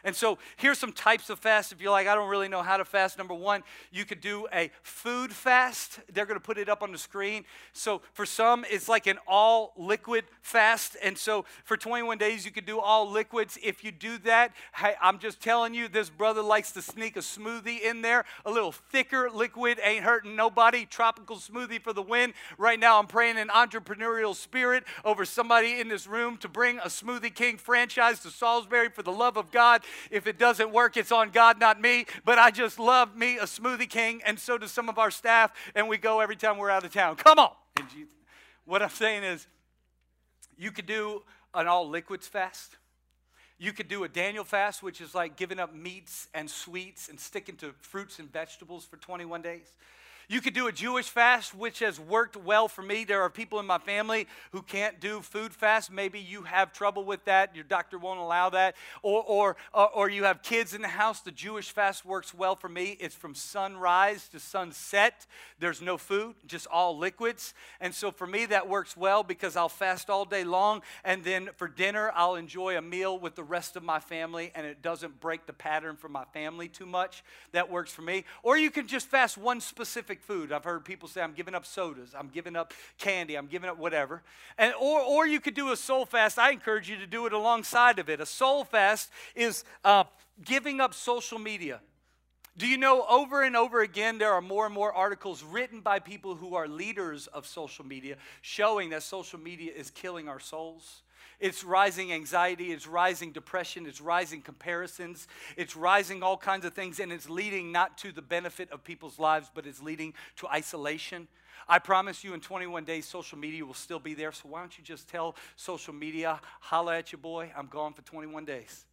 And 0.04 0.14
so 0.14 0.38
here's 0.56 0.78
some 0.78 0.92
types 0.92 1.30
of 1.30 1.38
fast. 1.38 1.72
If 1.72 1.80
you're 1.80 1.90
like, 1.90 2.06
I 2.06 2.14
don't 2.14 2.28
really 2.28 2.48
know 2.48 2.62
how 2.62 2.76
to 2.76 2.84
fast, 2.84 3.18
number 3.18 3.34
one, 3.34 3.62
you 3.92 4.04
could 4.04 4.20
do 4.20 4.46
a 4.52 4.70
food 4.82 5.32
fast. 5.32 6.00
They're 6.12 6.26
going 6.26 6.38
to 6.38 6.44
put 6.44 6.58
it 6.58 6.68
up 6.68 6.82
on 6.82 6.92
the 6.92 6.98
screen. 6.98 7.44
So 7.72 8.02
for 8.12 8.26
some, 8.26 8.64
it's 8.70 8.88
like 8.88 9.06
an 9.06 9.18
all 9.26 9.72
liquid 9.76 10.24
fast. 10.42 10.96
And 11.02 11.16
so 11.16 11.44
for 11.64 11.76
21 11.76 12.18
days, 12.18 12.44
you 12.44 12.50
could 12.50 12.66
do 12.66 12.78
all 12.78 13.10
liquids. 13.10 13.58
If 13.62 13.84
you 13.84 13.92
do 13.92 14.18
that, 14.18 14.52
hey, 14.74 14.94
I'm 15.00 15.18
just 15.18 15.40
telling 15.40 15.74
you, 15.74 15.88
this 15.88 16.10
brother 16.10 16.42
likes 16.42 16.72
to 16.72 16.82
sneak 16.82 17.16
a 17.16 17.20
smoothie 17.20 17.80
in 17.80 18.02
there, 18.02 18.24
a 18.44 18.50
little 18.50 18.72
thicker 18.72 19.30
liquid, 19.30 19.78
ain't 19.82 20.04
hurting 20.04 20.36
nobody. 20.36 20.84
Tropical 20.84 21.36
smoothie 21.36 21.80
for 21.80 21.92
the 21.92 22.02
win. 22.02 22.32
Right 22.58 22.78
now, 22.78 22.98
I'm 22.98 23.06
praying 23.06 23.36
an 23.36 23.48
entrepreneurial 23.48 24.34
spirit 24.34 24.84
over 25.04 25.24
somebody 25.24 25.80
in 25.80 25.88
this 25.88 26.06
room 26.06 26.36
to 26.38 26.48
bring 26.48 26.78
a 26.78 26.86
Smoothie 26.86 27.34
King 27.34 27.58
franchise 27.58 28.20
to 28.20 28.30
Salisbury 28.30 28.88
for 28.88 29.02
the 29.02 29.12
love 29.12 29.36
of 29.36 29.50
God. 29.50 29.82
If 30.10 30.26
it 30.26 30.38
doesn't 30.38 30.72
work, 30.72 30.96
it's 30.96 31.12
on 31.12 31.30
God, 31.30 31.58
not 31.60 31.80
me. 31.80 32.06
But 32.24 32.38
I 32.38 32.50
just 32.50 32.78
love 32.78 33.16
me 33.16 33.38
a 33.38 33.44
Smoothie 33.44 33.88
King, 33.88 34.22
and 34.24 34.38
so 34.38 34.58
does 34.58 34.72
some 34.72 34.88
of 34.88 34.98
our 34.98 35.10
staff, 35.10 35.52
and 35.74 35.88
we 35.88 35.98
go 35.98 36.20
every 36.20 36.36
time 36.36 36.58
we're 36.58 36.70
out 36.70 36.84
of 36.84 36.92
town. 36.92 37.16
Come 37.16 37.38
on. 37.38 37.52
What 38.64 38.82
I'm 38.82 38.90
saying 38.90 39.24
is, 39.24 39.46
you 40.58 40.70
could 40.70 40.86
do 40.86 41.22
an 41.54 41.66
all 41.66 41.88
liquids 41.88 42.26
fast. 42.26 42.76
You 43.58 43.72
could 43.72 43.88
do 43.88 44.04
a 44.04 44.08
Daniel 44.08 44.44
fast, 44.44 44.82
which 44.82 45.00
is 45.00 45.14
like 45.14 45.36
giving 45.36 45.58
up 45.58 45.74
meats 45.74 46.28
and 46.34 46.50
sweets 46.50 47.08
and 47.08 47.18
sticking 47.18 47.56
to 47.56 47.72
fruits 47.80 48.18
and 48.18 48.30
vegetables 48.30 48.84
for 48.84 48.98
21 48.98 49.40
days. 49.40 49.72
You 50.28 50.40
could 50.40 50.54
do 50.54 50.66
a 50.66 50.72
Jewish 50.72 51.08
fast, 51.08 51.54
which 51.54 51.78
has 51.78 52.00
worked 52.00 52.36
well 52.36 52.66
for 52.66 52.82
me. 52.82 53.04
There 53.04 53.22
are 53.22 53.30
people 53.30 53.60
in 53.60 53.66
my 53.66 53.78
family 53.78 54.26
who 54.50 54.60
can't 54.60 54.98
do 54.98 55.20
food 55.20 55.52
fast. 55.52 55.92
Maybe 55.92 56.18
you 56.18 56.42
have 56.42 56.72
trouble 56.72 57.04
with 57.04 57.24
that. 57.26 57.54
Your 57.54 57.62
doctor 57.62 57.96
won't 57.96 58.18
allow 58.18 58.50
that. 58.50 58.74
Or, 59.02 59.22
or, 59.22 59.56
or, 59.72 60.10
you 60.10 60.24
have 60.24 60.42
kids 60.42 60.74
in 60.74 60.82
the 60.82 60.88
house. 60.88 61.20
The 61.20 61.30
Jewish 61.30 61.70
fast 61.70 62.04
works 62.04 62.34
well 62.34 62.56
for 62.56 62.68
me. 62.68 62.96
It's 62.98 63.14
from 63.14 63.36
sunrise 63.36 64.26
to 64.30 64.40
sunset. 64.40 65.26
There's 65.60 65.80
no 65.80 65.96
food, 65.96 66.34
just 66.44 66.66
all 66.66 66.98
liquids. 66.98 67.54
And 67.80 67.94
so 67.94 68.10
for 68.10 68.26
me, 68.26 68.46
that 68.46 68.68
works 68.68 68.96
well 68.96 69.22
because 69.22 69.54
I'll 69.54 69.68
fast 69.68 70.10
all 70.10 70.24
day 70.24 70.42
long. 70.42 70.82
And 71.04 71.22
then 71.22 71.50
for 71.54 71.68
dinner, 71.68 72.10
I'll 72.16 72.34
enjoy 72.34 72.76
a 72.76 72.82
meal 72.82 73.16
with 73.16 73.36
the 73.36 73.44
rest 73.44 73.76
of 73.76 73.84
my 73.84 74.00
family. 74.00 74.50
And 74.56 74.66
it 74.66 74.82
doesn't 74.82 75.20
break 75.20 75.46
the 75.46 75.52
pattern 75.52 75.94
for 75.94 76.08
my 76.08 76.24
family 76.32 76.66
too 76.66 76.86
much. 76.86 77.22
That 77.52 77.70
works 77.70 77.92
for 77.92 78.02
me. 78.02 78.24
Or 78.42 78.58
you 78.58 78.72
can 78.72 78.88
just 78.88 79.06
fast 79.06 79.38
one 79.38 79.60
specific 79.60 80.15
specific 80.16 80.22
food. 80.22 80.52
I've 80.52 80.64
heard 80.64 80.84
people 80.84 81.08
say, 81.08 81.20
I'm 81.20 81.32
giving 81.32 81.54
up 81.54 81.66
sodas, 81.66 82.14
I'm 82.18 82.28
giving 82.28 82.56
up 82.56 82.72
candy, 82.98 83.36
I'm 83.36 83.46
giving 83.46 83.68
up 83.68 83.78
whatever. 83.78 84.22
And, 84.58 84.72
or, 84.80 85.00
or 85.00 85.26
you 85.26 85.40
could 85.40 85.54
do 85.54 85.72
a 85.72 85.76
soul 85.76 86.06
fast. 86.06 86.38
I 86.38 86.50
encourage 86.50 86.88
you 86.88 86.96
to 86.98 87.06
do 87.06 87.26
it 87.26 87.32
alongside 87.32 87.98
of 87.98 88.08
it. 88.08 88.20
A 88.20 88.26
soul 88.26 88.64
fast 88.64 89.10
is 89.34 89.64
uh, 89.84 90.04
giving 90.44 90.80
up 90.80 90.94
social 90.94 91.38
media. 91.38 91.80
Do 92.56 92.66
you 92.66 92.78
know 92.78 93.04
over 93.08 93.42
and 93.42 93.54
over 93.54 93.82
again 93.82 94.18
there 94.18 94.32
are 94.32 94.40
more 94.40 94.64
and 94.64 94.74
more 94.74 94.92
articles 94.92 95.42
written 95.44 95.80
by 95.80 95.98
people 95.98 96.34
who 96.34 96.54
are 96.54 96.66
leaders 96.66 97.26
of 97.28 97.46
social 97.46 97.84
media 97.84 98.16
showing 98.40 98.90
that 98.90 99.02
social 99.02 99.38
media 99.38 99.72
is 99.76 99.90
killing 99.90 100.28
our 100.28 100.40
souls? 100.40 101.02
It's 101.38 101.64
rising 101.64 102.12
anxiety, 102.12 102.72
it's 102.72 102.86
rising 102.86 103.32
depression, 103.32 103.86
it's 103.86 104.00
rising 104.00 104.40
comparisons, 104.40 105.28
it's 105.56 105.76
rising 105.76 106.22
all 106.22 106.36
kinds 106.36 106.64
of 106.64 106.72
things, 106.72 106.98
and 106.98 107.12
it's 107.12 107.28
leading 107.28 107.72
not 107.72 107.98
to 107.98 108.12
the 108.12 108.22
benefit 108.22 108.70
of 108.72 108.82
people's 108.82 109.18
lives, 109.18 109.50
but 109.54 109.66
it's 109.66 109.82
leading 109.82 110.14
to 110.36 110.48
isolation. 110.48 111.28
I 111.68 111.78
promise 111.78 112.22
you 112.22 112.32
in 112.32 112.40
21 112.40 112.84
days, 112.84 113.06
social 113.06 113.38
media 113.38 113.64
will 113.64 113.74
still 113.74 113.98
be 113.98 114.14
there. 114.14 114.32
So 114.32 114.48
why 114.48 114.60
don't 114.60 114.76
you 114.78 114.84
just 114.84 115.08
tell 115.08 115.36
social 115.56 115.92
media, 115.92 116.40
holla 116.60 116.96
at 116.98 117.12
your 117.12 117.18
boy, 117.18 117.52
I'm 117.56 117.66
gone 117.66 117.92
for 117.92 118.02
21 118.02 118.44
days. 118.44 118.86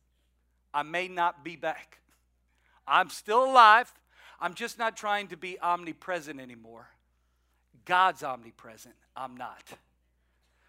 I 0.74 0.84
may 0.84 1.08
not 1.08 1.44
be 1.44 1.56
back. 1.56 2.00
I'm 2.88 3.10
still 3.10 3.46
alive. 3.46 3.92
I'm 4.40 4.56
just 4.56 4.80
not 4.80 4.98
trying 4.98 5.28
to 5.28 5.38
be 5.38 5.60
omnipresent 5.60 6.40
anymore. 6.40 6.88
God's 7.86 8.24
omnipresent. 8.24 8.96
I'm 9.16 9.38
not. 9.38 9.64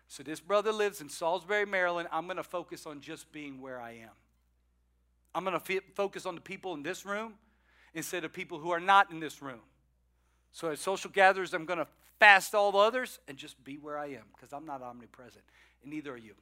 So 0.08 0.22
this 0.22 0.40
brother 0.40 0.72
lives 0.72 1.00
in 1.00 1.08
Salisbury, 1.08 1.66
Maryland. 1.66 2.08
I'm 2.12 2.26
going 2.26 2.36
to 2.36 2.42
focus 2.42 2.86
on 2.86 3.00
just 3.00 3.32
being 3.32 3.60
where 3.60 3.80
I 3.80 3.92
am. 3.92 4.10
I'm 5.34 5.44
going 5.44 5.58
to 5.58 5.80
focus 5.94 6.26
on 6.26 6.34
the 6.34 6.40
people 6.40 6.74
in 6.74 6.82
this 6.82 7.04
room 7.04 7.34
instead 7.94 8.24
of 8.24 8.32
people 8.32 8.58
who 8.58 8.70
are 8.70 8.80
not 8.80 9.10
in 9.10 9.18
this 9.18 9.42
room. 9.42 9.60
So 10.52 10.70
at 10.70 10.78
social 10.78 11.10
gatherings, 11.10 11.52
I'm 11.52 11.64
going 11.64 11.80
to 11.80 11.88
fast 12.20 12.54
all 12.54 12.70
the 12.70 12.78
others 12.78 13.18
and 13.26 13.36
just 13.36 13.62
be 13.64 13.76
where 13.76 13.98
I 13.98 14.06
am 14.06 14.24
because 14.32 14.52
I'm 14.52 14.64
not 14.64 14.82
omnipresent, 14.82 15.44
and 15.82 15.90
neither 15.90 16.12
are 16.12 16.16
you. 16.16 16.34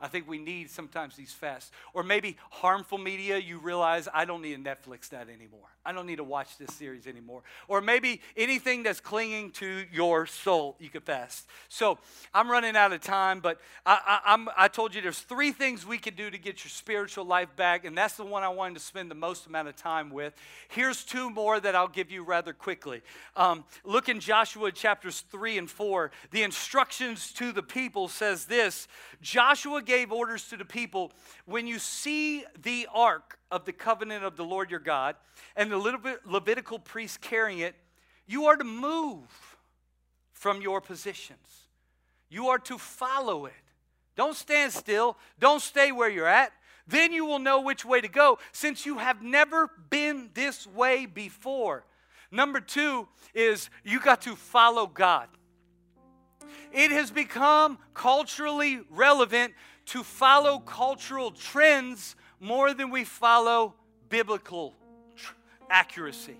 I 0.00 0.08
think 0.08 0.28
we 0.28 0.38
need 0.38 0.70
sometimes 0.70 1.16
these 1.16 1.32
fasts. 1.32 1.70
Or 1.92 2.02
maybe 2.02 2.36
harmful 2.50 2.98
media, 2.98 3.38
you 3.38 3.58
realize 3.58 4.08
I 4.12 4.24
don't 4.24 4.42
need 4.42 4.64
to 4.64 4.70
Netflix 4.70 5.10
that 5.10 5.28
anymore. 5.28 5.68
I 5.84 5.92
don't 5.92 6.06
need 6.06 6.16
to 6.16 6.24
watch 6.24 6.58
this 6.58 6.74
series 6.74 7.06
anymore. 7.06 7.42
Or 7.66 7.80
maybe 7.80 8.20
anything 8.36 8.82
that's 8.82 9.00
clinging 9.00 9.50
to 9.52 9.84
your 9.90 10.26
soul, 10.26 10.76
you 10.78 10.90
could 10.90 11.04
fast. 11.04 11.46
So 11.68 11.98
I'm 12.34 12.50
running 12.50 12.76
out 12.76 12.92
of 12.92 13.00
time, 13.00 13.40
but 13.40 13.60
I, 13.86 14.20
I, 14.24 14.64
I, 14.64 14.68
told 14.68 14.94
you 14.94 15.00
there's 15.00 15.20
three 15.20 15.52
things 15.52 15.86
we 15.86 15.96
can 15.96 16.14
do 16.14 16.30
to 16.30 16.38
get 16.38 16.64
your 16.64 16.70
spiritual 16.70 17.24
life 17.24 17.56
back, 17.56 17.84
and 17.84 17.96
that's 17.96 18.16
the 18.16 18.24
one 18.24 18.42
I 18.42 18.48
wanted 18.48 18.74
to 18.74 18.80
spend 18.80 19.10
the 19.10 19.14
most 19.14 19.46
amount 19.46 19.68
of 19.68 19.76
time 19.76 20.10
with. 20.10 20.34
Here's 20.68 21.02
two 21.02 21.30
more 21.30 21.58
that 21.58 21.74
I'll 21.74 21.88
give 21.88 22.10
you 22.10 22.24
rather 22.24 22.52
quickly. 22.52 23.00
Um, 23.34 23.64
look 23.84 24.08
in 24.08 24.20
Joshua 24.20 24.72
chapters 24.72 25.24
3 25.30 25.58
and 25.58 25.70
4. 25.70 26.10
The 26.30 26.42
instructions 26.42 27.32
to 27.32 27.52
the 27.52 27.62
people 27.62 28.08
says 28.08 28.44
this 28.44 28.86
Joshua 29.22 29.82
gave 29.90 30.12
orders 30.12 30.48
to 30.48 30.56
the 30.56 30.64
people 30.64 31.10
when 31.46 31.66
you 31.66 31.80
see 31.80 32.44
the 32.62 32.86
ark 32.94 33.38
of 33.50 33.64
the 33.64 33.72
covenant 33.72 34.24
of 34.24 34.36
the 34.36 34.44
Lord 34.44 34.70
your 34.70 34.78
God 34.78 35.16
and 35.56 35.70
the 35.70 35.76
little 35.76 36.00
Levitical 36.24 36.78
priest 36.78 37.20
carrying 37.20 37.58
it, 37.58 37.74
you 38.28 38.46
are 38.46 38.56
to 38.56 38.62
move 38.62 39.56
from 40.32 40.62
your 40.62 40.80
positions. 40.80 41.66
You 42.28 42.48
are 42.48 42.60
to 42.60 42.78
follow 42.78 43.46
it. 43.46 43.52
Don't 44.14 44.36
stand 44.36 44.72
still. 44.72 45.16
Don't 45.40 45.60
stay 45.60 45.90
where 45.90 46.08
you're 46.08 46.26
at. 46.26 46.52
Then 46.86 47.12
you 47.12 47.24
will 47.24 47.40
know 47.40 47.60
which 47.60 47.84
way 47.84 48.00
to 48.00 48.08
go 48.08 48.38
since 48.52 48.86
you 48.86 48.98
have 48.98 49.22
never 49.22 49.70
been 49.90 50.30
this 50.34 50.68
way 50.68 51.06
before. 51.06 51.84
Number 52.30 52.60
two 52.60 53.08
is 53.34 53.70
you 53.82 53.98
got 53.98 54.22
to 54.22 54.36
follow 54.36 54.86
God. 54.86 55.26
It 56.72 56.92
has 56.92 57.10
become 57.10 57.78
culturally 57.94 58.80
relevant 58.90 59.54
to 59.90 60.04
follow 60.04 60.60
cultural 60.60 61.32
trends 61.32 62.14
more 62.38 62.72
than 62.72 62.90
we 62.90 63.02
follow 63.04 63.74
biblical 64.08 64.74
tr- 65.16 65.34
accuracy. 65.68 66.36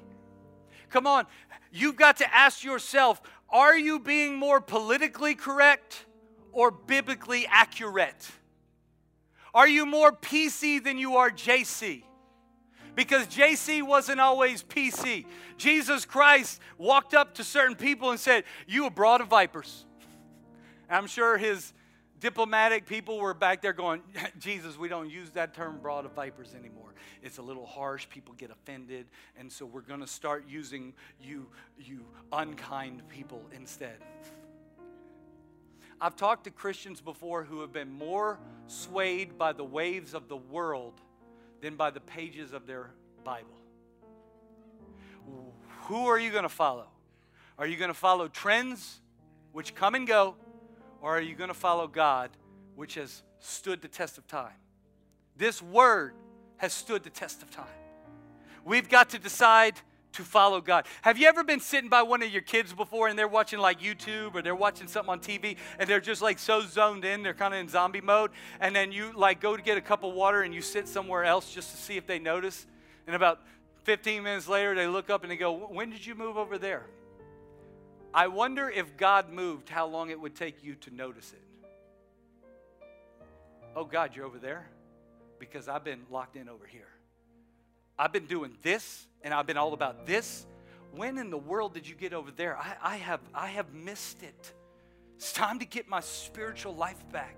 Come 0.88 1.06
on. 1.06 1.26
You've 1.72 1.96
got 1.96 2.18
to 2.18 2.34
ask 2.34 2.62
yourself 2.62 3.20
are 3.48 3.76
you 3.76 3.98
being 3.98 4.36
more 4.36 4.60
politically 4.60 5.34
correct 5.34 6.04
or 6.52 6.70
biblically 6.70 7.46
accurate? 7.50 8.30
Are 9.52 9.66
you 9.66 9.84
more 9.84 10.12
PC 10.12 10.82
than 10.82 10.98
you 10.98 11.16
are 11.16 11.30
JC? 11.30 12.04
Because 12.94 13.26
JC 13.26 13.82
wasn't 13.82 14.20
always 14.20 14.62
PC. 14.62 15.24
Jesus 15.56 16.04
Christ 16.04 16.60
walked 16.78 17.14
up 17.14 17.34
to 17.34 17.44
certain 17.44 17.74
people 17.74 18.10
and 18.12 18.20
said, 18.20 18.44
You 18.68 18.86
a 18.86 18.90
brood 18.90 19.20
of 19.20 19.26
vipers. 19.26 19.86
I'm 20.88 21.08
sure 21.08 21.36
his 21.36 21.72
diplomatic 22.20 22.86
people 22.86 23.18
were 23.18 23.34
back 23.34 23.62
there 23.62 23.72
going, 23.72 24.02
Jesus, 24.38 24.78
we 24.78 24.88
don't 24.88 25.10
use 25.10 25.30
that 25.30 25.54
term 25.54 25.78
brood 25.80 26.04
of 26.04 26.12
vipers 26.12 26.54
anymore. 26.54 26.94
It's 27.22 27.38
a 27.38 27.42
little 27.42 27.66
harsh. 27.66 28.08
People 28.08 28.34
get 28.34 28.50
offended. 28.50 29.06
And 29.38 29.50
so 29.50 29.66
we're 29.66 29.80
going 29.80 30.00
to 30.00 30.06
start 30.06 30.44
using 30.48 30.94
you, 31.20 31.48
you 31.78 32.04
unkind 32.32 33.08
people 33.08 33.42
instead. 33.52 33.96
I've 36.00 36.16
talked 36.16 36.44
to 36.44 36.50
Christians 36.50 37.00
before 37.00 37.44
who 37.44 37.60
have 37.60 37.72
been 37.72 37.90
more 37.90 38.38
swayed 38.68 39.36
by 39.36 39.52
the 39.52 39.64
waves 39.64 40.14
of 40.14 40.28
the 40.28 40.36
world 40.36 40.94
than 41.60 41.76
by 41.76 41.90
the 41.90 42.00
pages 42.00 42.52
of 42.52 42.66
their 42.66 42.90
Bible. 43.22 43.48
Who 45.82 46.06
are 46.06 46.18
you 46.18 46.30
going 46.30 46.44
to 46.44 46.48
follow? 46.48 46.86
Are 47.58 47.66
you 47.66 47.76
going 47.76 47.90
to 47.90 47.94
follow 47.94 48.28
trends 48.28 49.00
which 49.52 49.74
come 49.74 49.94
and 49.94 50.06
go, 50.06 50.36
or 51.00 51.16
are 51.16 51.20
you 51.20 51.34
going 51.34 51.48
to 51.48 51.54
follow 51.54 51.86
God 51.86 52.30
which 52.76 52.94
has 52.94 53.22
stood 53.38 53.82
the 53.82 53.88
test 53.88 54.18
of 54.18 54.26
time? 54.26 54.52
This 55.36 55.62
word 55.62 56.14
has 56.58 56.72
stood 56.72 57.02
the 57.02 57.10
test 57.10 57.42
of 57.42 57.50
time. 57.50 57.66
We've 58.64 58.88
got 58.88 59.10
to 59.10 59.18
decide 59.18 59.74
to 60.12 60.22
follow 60.22 60.60
God. 60.60 60.86
Have 61.02 61.18
you 61.18 61.28
ever 61.28 61.44
been 61.44 61.60
sitting 61.60 61.88
by 61.88 62.02
one 62.02 62.22
of 62.22 62.30
your 62.30 62.42
kids 62.42 62.72
before 62.72 63.08
and 63.08 63.18
they're 63.18 63.28
watching 63.28 63.58
like 63.58 63.80
YouTube 63.80 64.34
or 64.34 64.42
they're 64.42 64.54
watching 64.54 64.88
something 64.88 65.10
on 65.10 65.20
TV 65.20 65.56
and 65.78 65.88
they're 65.88 66.00
just 66.00 66.20
like 66.20 66.38
so 66.38 66.62
zoned 66.62 67.04
in, 67.04 67.22
they're 67.22 67.32
kind 67.32 67.54
of 67.54 67.60
in 67.60 67.68
zombie 67.68 68.00
mode, 68.00 68.30
and 68.60 68.74
then 68.74 68.92
you 68.92 69.12
like 69.14 69.40
go 69.40 69.56
to 69.56 69.62
get 69.62 69.78
a 69.78 69.80
cup 69.80 70.02
of 70.02 70.12
water 70.12 70.42
and 70.42 70.52
you 70.52 70.62
sit 70.62 70.88
somewhere 70.88 71.24
else 71.24 71.52
just 71.52 71.70
to 71.70 71.76
see 71.76 71.96
if 71.96 72.06
they 72.06 72.18
notice, 72.18 72.66
and 73.06 73.14
about 73.14 73.40
15 73.84 74.22
minutes 74.22 74.48
later 74.48 74.74
they 74.74 74.86
look 74.86 75.10
up 75.10 75.22
and 75.22 75.30
they 75.30 75.36
go, 75.36 75.52
"When 75.52 75.90
did 75.90 76.04
you 76.04 76.14
move 76.14 76.36
over 76.36 76.58
there?" 76.58 76.86
I 78.12 78.26
wonder 78.26 78.68
if 78.68 78.96
God 78.96 79.30
moved, 79.30 79.68
how 79.68 79.86
long 79.86 80.10
it 80.10 80.20
would 80.20 80.34
take 80.34 80.64
you 80.64 80.74
to 80.76 80.94
notice 80.94 81.32
it. 81.32 81.42
Oh 83.76 83.84
God, 83.84 84.16
you're 84.16 84.26
over 84.26 84.38
there? 84.38 84.68
Because 85.38 85.68
I've 85.68 85.84
been 85.84 86.02
locked 86.10 86.36
in 86.36 86.48
over 86.48 86.66
here. 86.66 86.88
I've 87.98 88.12
been 88.12 88.26
doing 88.26 88.56
this 88.62 89.06
and 89.22 89.32
I've 89.32 89.46
been 89.46 89.56
all 89.56 89.72
about 89.72 90.06
this. 90.06 90.46
When 90.92 91.18
in 91.18 91.30
the 91.30 91.38
world 91.38 91.74
did 91.74 91.86
you 91.86 91.94
get 91.94 92.12
over 92.12 92.30
there? 92.32 92.56
I, 92.56 92.74
I, 92.82 92.96
have, 92.96 93.20
I 93.32 93.48
have 93.48 93.72
missed 93.72 94.22
it. 94.22 94.52
It's 95.16 95.32
time 95.32 95.60
to 95.60 95.64
get 95.64 95.88
my 95.88 96.00
spiritual 96.00 96.74
life 96.74 97.00
back. 97.12 97.36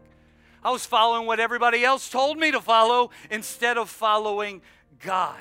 I 0.65 0.71
was 0.71 0.87
following 0.87 1.27
what 1.27 1.41
everybody 1.41 1.85
else 1.85 2.09
told 2.09 2.39
me 2.39 2.53
to 2.53 2.61
follow 2.61 3.11
instead 3.31 3.77
of 3.77 3.91
following 3.91 4.63
God. 5.01 5.37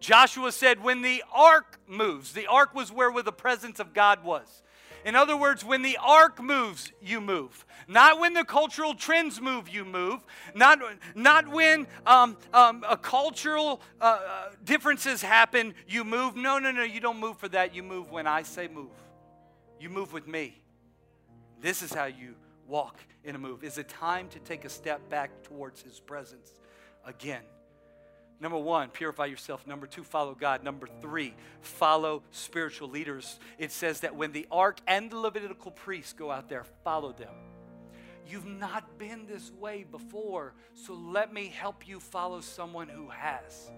Joshua 0.00 0.52
said, 0.52 0.82
When 0.82 1.02
the 1.02 1.22
ark 1.32 1.78
moves, 1.86 2.32
the 2.32 2.46
ark 2.46 2.74
was 2.74 2.92
where, 2.92 3.10
where 3.10 3.22
the 3.22 3.32
presence 3.32 3.80
of 3.80 3.94
God 3.94 4.24
was. 4.24 4.62
In 5.04 5.14
other 5.14 5.36
words, 5.36 5.64
when 5.64 5.82
the 5.82 5.96
ark 6.02 6.42
moves, 6.42 6.92
you 7.00 7.20
move. 7.20 7.64
Not 7.86 8.18
when 8.18 8.34
the 8.34 8.44
cultural 8.44 8.94
trends 8.94 9.40
move, 9.40 9.68
you 9.68 9.84
move. 9.84 10.20
Not, 10.54 10.80
not 11.14 11.48
when 11.48 11.86
um, 12.04 12.36
um, 12.52 12.84
a 12.88 12.96
cultural 12.96 13.80
uh, 14.00 14.04
uh, 14.04 14.48
differences 14.64 15.22
happen, 15.22 15.74
you 15.86 16.04
move. 16.04 16.36
No, 16.36 16.58
no, 16.58 16.72
no, 16.72 16.82
you 16.82 17.00
don't 17.00 17.20
move 17.20 17.38
for 17.38 17.48
that. 17.48 17.74
You 17.74 17.82
move 17.82 18.10
when 18.10 18.26
I 18.26 18.42
say 18.42 18.68
move. 18.68 18.90
You 19.80 19.88
move 19.88 20.12
with 20.12 20.26
me. 20.26 20.60
This 21.60 21.82
is 21.82 21.92
how 21.92 22.06
you 22.06 22.34
walk 22.66 22.98
in 23.24 23.34
a 23.34 23.38
move. 23.38 23.64
Is 23.64 23.78
it 23.78 23.88
time 23.88 24.28
to 24.30 24.38
take 24.40 24.64
a 24.64 24.68
step 24.68 25.08
back 25.08 25.30
towards 25.44 25.80
His 25.80 26.00
presence 26.00 26.52
again? 27.04 27.42
Number 28.40 28.58
one, 28.58 28.90
purify 28.90 29.26
yourself. 29.26 29.66
Number 29.66 29.86
two, 29.86 30.04
follow 30.04 30.34
God. 30.34 30.62
Number 30.62 30.88
three, 31.00 31.34
follow 31.60 32.22
spiritual 32.30 32.88
leaders. 32.88 33.38
It 33.58 33.72
says 33.72 34.00
that 34.00 34.14
when 34.14 34.32
the 34.32 34.46
ark 34.50 34.80
and 34.86 35.10
the 35.10 35.18
Levitical 35.18 35.72
priests 35.72 36.12
go 36.12 36.30
out 36.30 36.48
there, 36.48 36.64
follow 36.84 37.12
them. 37.12 37.34
You've 38.28 38.46
not 38.46 38.98
been 38.98 39.26
this 39.26 39.50
way 39.52 39.84
before, 39.90 40.54
so 40.74 40.92
let 40.92 41.32
me 41.32 41.46
help 41.46 41.88
you 41.88 41.98
follow 41.98 42.40
someone 42.40 42.88
who 42.88 43.08
has. 43.08 43.70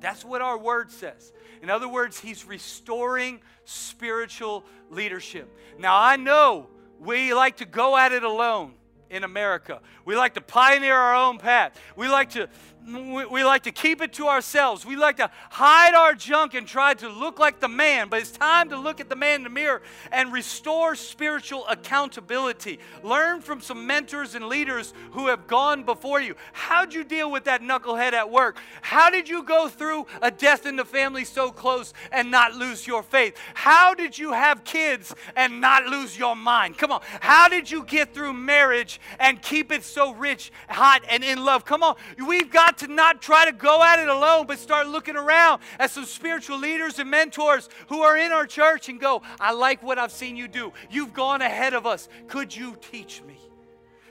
That's 0.00 0.24
what 0.24 0.42
our 0.42 0.58
word 0.58 0.90
says. 0.90 1.32
In 1.62 1.70
other 1.70 1.88
words, 1.88 2.18
he's 2.18 2.44
restoring 2.44 3.40
spiritual 3.64 4.64
leadership. 4.90 5.48
Now, 5.78 5.98
I 5.98 6.16
know 6.16 6.68
we 6.98 7.32
like 7.32 7.58
to 7.58 7.64
go 7.64 7.96
at 7.96 8.12
it 8.12 8.22
alone 8.22 8.74
in 9.10 9.24
America. 9.24 9.80
We 10.04 10.16
like 10.16 10.34
to 10.34 10.40
pioneer 10.40 10.96
our 10.96 11.14
own 11.14 11.38
path. 11.38 11.78
We 11.96 12.08
like 12.08 12.30
to 12.30 12.48
we, 12.86 13.24
we, 13.24 13.44
like 13.44 13.62
to 13.62 13.72
keep 13.72 14.02
it 14.02 14.12
to 14.14 14.28
ourselves. 14.28 14.84
We 14.84 14.96
like 14.96 15.16
to 15.16 15.30
hide 15.50 15.94
our 15.94 16.14
junk 16.14 16.52
and 16.52 16.66
try 16.66 16.92
to 16.94 17.08
look 17.08 17.38
like 17.38 17.60
the 17.60 17.68
man. 17.68 18.08
But 18.10 18.20
it's 18.20 18.30
time 18.30 18.68
to 18.70 18.76
look 18.76 19.00
at 19.00 19.08
the 19.08 19.16
man 19.16 19.36
in 19.36 19.44
the 19.44 19.50
mirror 19.50 19.80
and 20.12 20.32
restore 20.32 20.94
spiritual 20.94 21.66
accountability. 21.66 22.78
Learn 23.02 23.40
from 23.40 23.62
some 23.62 23.86
mentors 23.86 24.34
and 24.34 24.48
leaders 24.48 24.92
who 25.12 25.28
have 25.28 25.46
gone 25.46 25.84
before 25.84 26.20
you. 26.20 26.34
How'd 26.52 26.92
you 26.92 27.04
deal 27.04 27.30
with 27.30 27.44
that 27.44 27.62
knucklehead 27.62 28.12
at 28.12 28.30
work? 28.30 28.58
How 28.82 29.08
did 29.08 29.28
you 29.28 29.44
go 29.44 29.68
through 29.68 30.06
a 30.20 30.30
death 30.30 30.66
in 30.66 30.76
the 30.76 30.84
family 30.84 31.24
so 31.24 31.50
close 31.50 31.94
and 32.12 32.30
not 32.30 32.54
lose 32.54 32.86
your 32.86 33.02
faith? 33.02 33.38
How 33.54 33.94
did 33.94 34.18
you 34.18 34.32
have 34.32 34.62
kids 34.64 35.14
and 35.36 35.60
not 35.60 35.86
lose 35.86 36.18
your 36.18 36.36
mind? 36.36 36.76
Come 36.76 36.92
on. 36.92 37.00
How 37.20 37.48
did 37.48 37.70
you 37.70 37.82
get 37.84 38.12
through 38.12 38.34
marriage 38.34 38.93
and 39.18 39.40
keep 39.40 39.72
it 39.72 39.84
so 39.84 40.12
rich, 40.14 40.52
hot, 40.68 41.02
and 41.08 41.24
in 41.24 41.44
love? 41.44 41.64
Come 41.64 41.82
on. 41.82 41.96
We've 42.26 42.50
got 42.50 42.78
to 42.78 42.88
not 42.88 43.22
try 43.22 43.44
to 43.44 43.52
go 43.52 43.82
at 43.82 43.98
it 43.98 44.08
alone, 44.08 44.46
but 44.46 44.58
start 44.58 44.88
looking 44.88 45.16
around 45.16 45.60
at 45.78 45.90
some 45.90 46.04
spiritual 46.04 46.58
leaders 46.58 46.98
and 46.98 47.10
mentors 47.10 47.68
who 47.88 48.00
are 48.02 48.16
in 48.16 48.32
our 48.32 48.46
church 48.46 48.88
and 48.88 49.00
go, 49.00 49.22
I 49.40 49.52
like 49.52 49.82
what 49.82 49.98
I've 49.98 50.12
seen 50.12 50.36
you 50.36 50.48
do. 50.48 50.72
You've 50.90 51.12
gone 51.12 51.42
ahead 51.42 51.74
of 51.74 51.86
us. 51.86 52.08
Could 52.26 52.54
you 52.54 52.76
teach 52.90 53.22
me? 53.22 53.38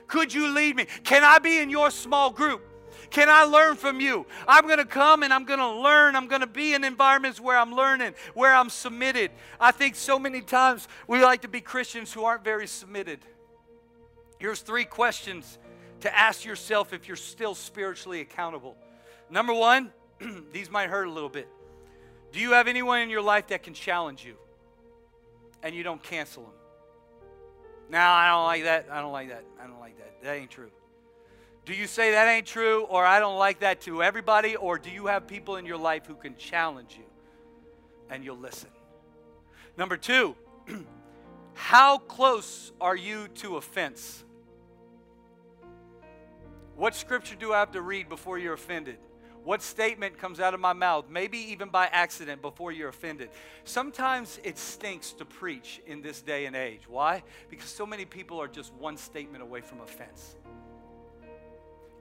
Could 0.06 0.32
you 0.32 0.48
lead 0.48 0.76
me? 0.76 0.86
Can 1.02 1.24
I 1.24 1.38
be 1.38 1.58
in 1.58 1.70
your 1.70 1.90
small 1.90 2.30
group? 2.30 2.62
Can 3.10 3.28
I 3.28 3.44
learn 3.44 3.76
from 3.76 4.00
you? 4.00 4.26
I'm 4.48 4.66
going 4.66 4.78
to 4.78 4.84
come 4.84 5.22
and 5.22 5.32
I'm 5.32 5.44
going 5.44 5.60
to 5.60 5.70
learn. 5.70 6.16
I'm 6.16 6.26
going 6.26 6.40
to 6.40 6.46
be 6.46 6.74
in 6.74 6.84
environments 6.84 7.40
where 7.40 7.56
I'm 7.56 7.74
learning, 7.74 8.14
where 8.34 8.54
I'm 8.54 8.68
submitted. 8.68 9.30
I 9.60 9.70
think 9.70 9.94
so 9.94 10.18
many 10.18 10.40
times 10.40 10.88
we 11.06 11.22
like 11.22 11.42
to 11.42 11.48
be 11.48 11.60
Christians 11.60 12.12
who 12.12 12.24
aren't 12.24 12.44
very 12.44 12.66
submitted. 12.66 13.20
Here's 14.44 14.60
three 14.60 14.84
questions 14.84 15.58
to 16.00 16.14
ask 16.14 16.44
yourself 16.44 16.92
if 16.92 17.08
you're 17.08 17.16
still 17.16 17.54
spiritually 17.54 18.20
accountable. 18.20 18.76
Number 19.30 19.54
one, 19.54 19.90
these 20.52 20.70
might 20.70 20.90
hurt 20.90 21.06
a 21.06 21.10
little 21.10 21.30
bit. 21.30 21.48
Do 22.30 22.40
you 22.40 22.52
have 22.52 22.68
anyone 22.68 23.00
in 23.00 23.08
your 23.08 23.22
life 23.22 23.46
that 23.46 23.62
can 23.62 23.72
challenge 23.72 24.22
you 24.22 24.34
and 25.62 25.74
you 25.74 25.82
don't 25.82 26.02
cancel 26.02 26.42
them? 26.42 26.52
No, 27.88 27.98
I 27.98 28.28
don't 28.28 28.44
like 28.44 28.64
that. 28.64 28.88
I 28.92 29.00
don't 29.00 29.12
like 29.12 29.30
that. 29.30 29.44
I 29.58 29.66
don't 29.66 29.80
like 29.80 29.96
that. 29.96 30.22
That 30.22 30.34
ain't 30.34 30.50
true. 30.50 30.70
Do 31.64 31.72
you 31.72 31.86
say 31.86 32.10
that 32.10 32.28
ain't 32.28 32.46
true 32.46 32.82
or 32.82 33.06
I 33.06 33.20
don't 33.20 33.38
like 33.38 33.60
that 33.60 33.80
to 33.84 34.02
everybody 34.02 34.56
or 34.56 34.76
do 34.76 34.90
you 34.90 35.06
have 35.06 35.26
people 35.26 35.56
in 35.56 35.64
your 35.64 35.78
life 35.78 36.04
who 36.04 36.16
can 36.16 36.36
challenge 36.36 36.96
you 36.98 37.06
and 38.10 38.22
you'll 38.22 38.36
listen? 38.36 38.68
Number 39.78 39.96
two, 39.96 40.36
how 41.54 41.96
close 41.96 42.72
are 42.78 42.94
you 42.94 43.28
to 43.36 43.56
offense? 43.56 44.20
What 46.76 46.94
scripture 46.94 47.36
do 47.36 47.52
I 47.52 47.60
have 47.60 47.72
to 47.72 47.80
read 47.80 48.08
before 48.08 48.38
you're 48.38 48.54
offended? 48.54 48.98
What 49.44 49.62
statement 49.62 50.18
comes 50.18 50.40
out 50.40 50.54
of 50.54 50.60
my 50.60 50.72
mouth, 50.72 51.04
maybe 51.10 51.38
even 51.38 51.68
by 51.68 51.86
accident, 51.86 52.40
before 52.40 52.72
you're 52.72 52.88
offended? 52.88 53.28
Sometimes 53.64 54.40
it 54.42 54.58
stinks 54.58 55.12
to 55.14 55.24
preach 55.24 55.82
in 55.86 56.00
this 56.00 56.22
day 56.22 56.46
and 56.46 56.56
age. 56.56 56.88
Why? 56.88 57.22
Because 57.50 57.68
so 57.68 57.84
many 57.84 58.06
people 58.06 58.40
are 58.40 58.48
just 58.48 58.72
one 58.74 58.96
statement 58.96 59.42
away 59.42 59.60
from 59.60 59.80
offense. 59.82 60.36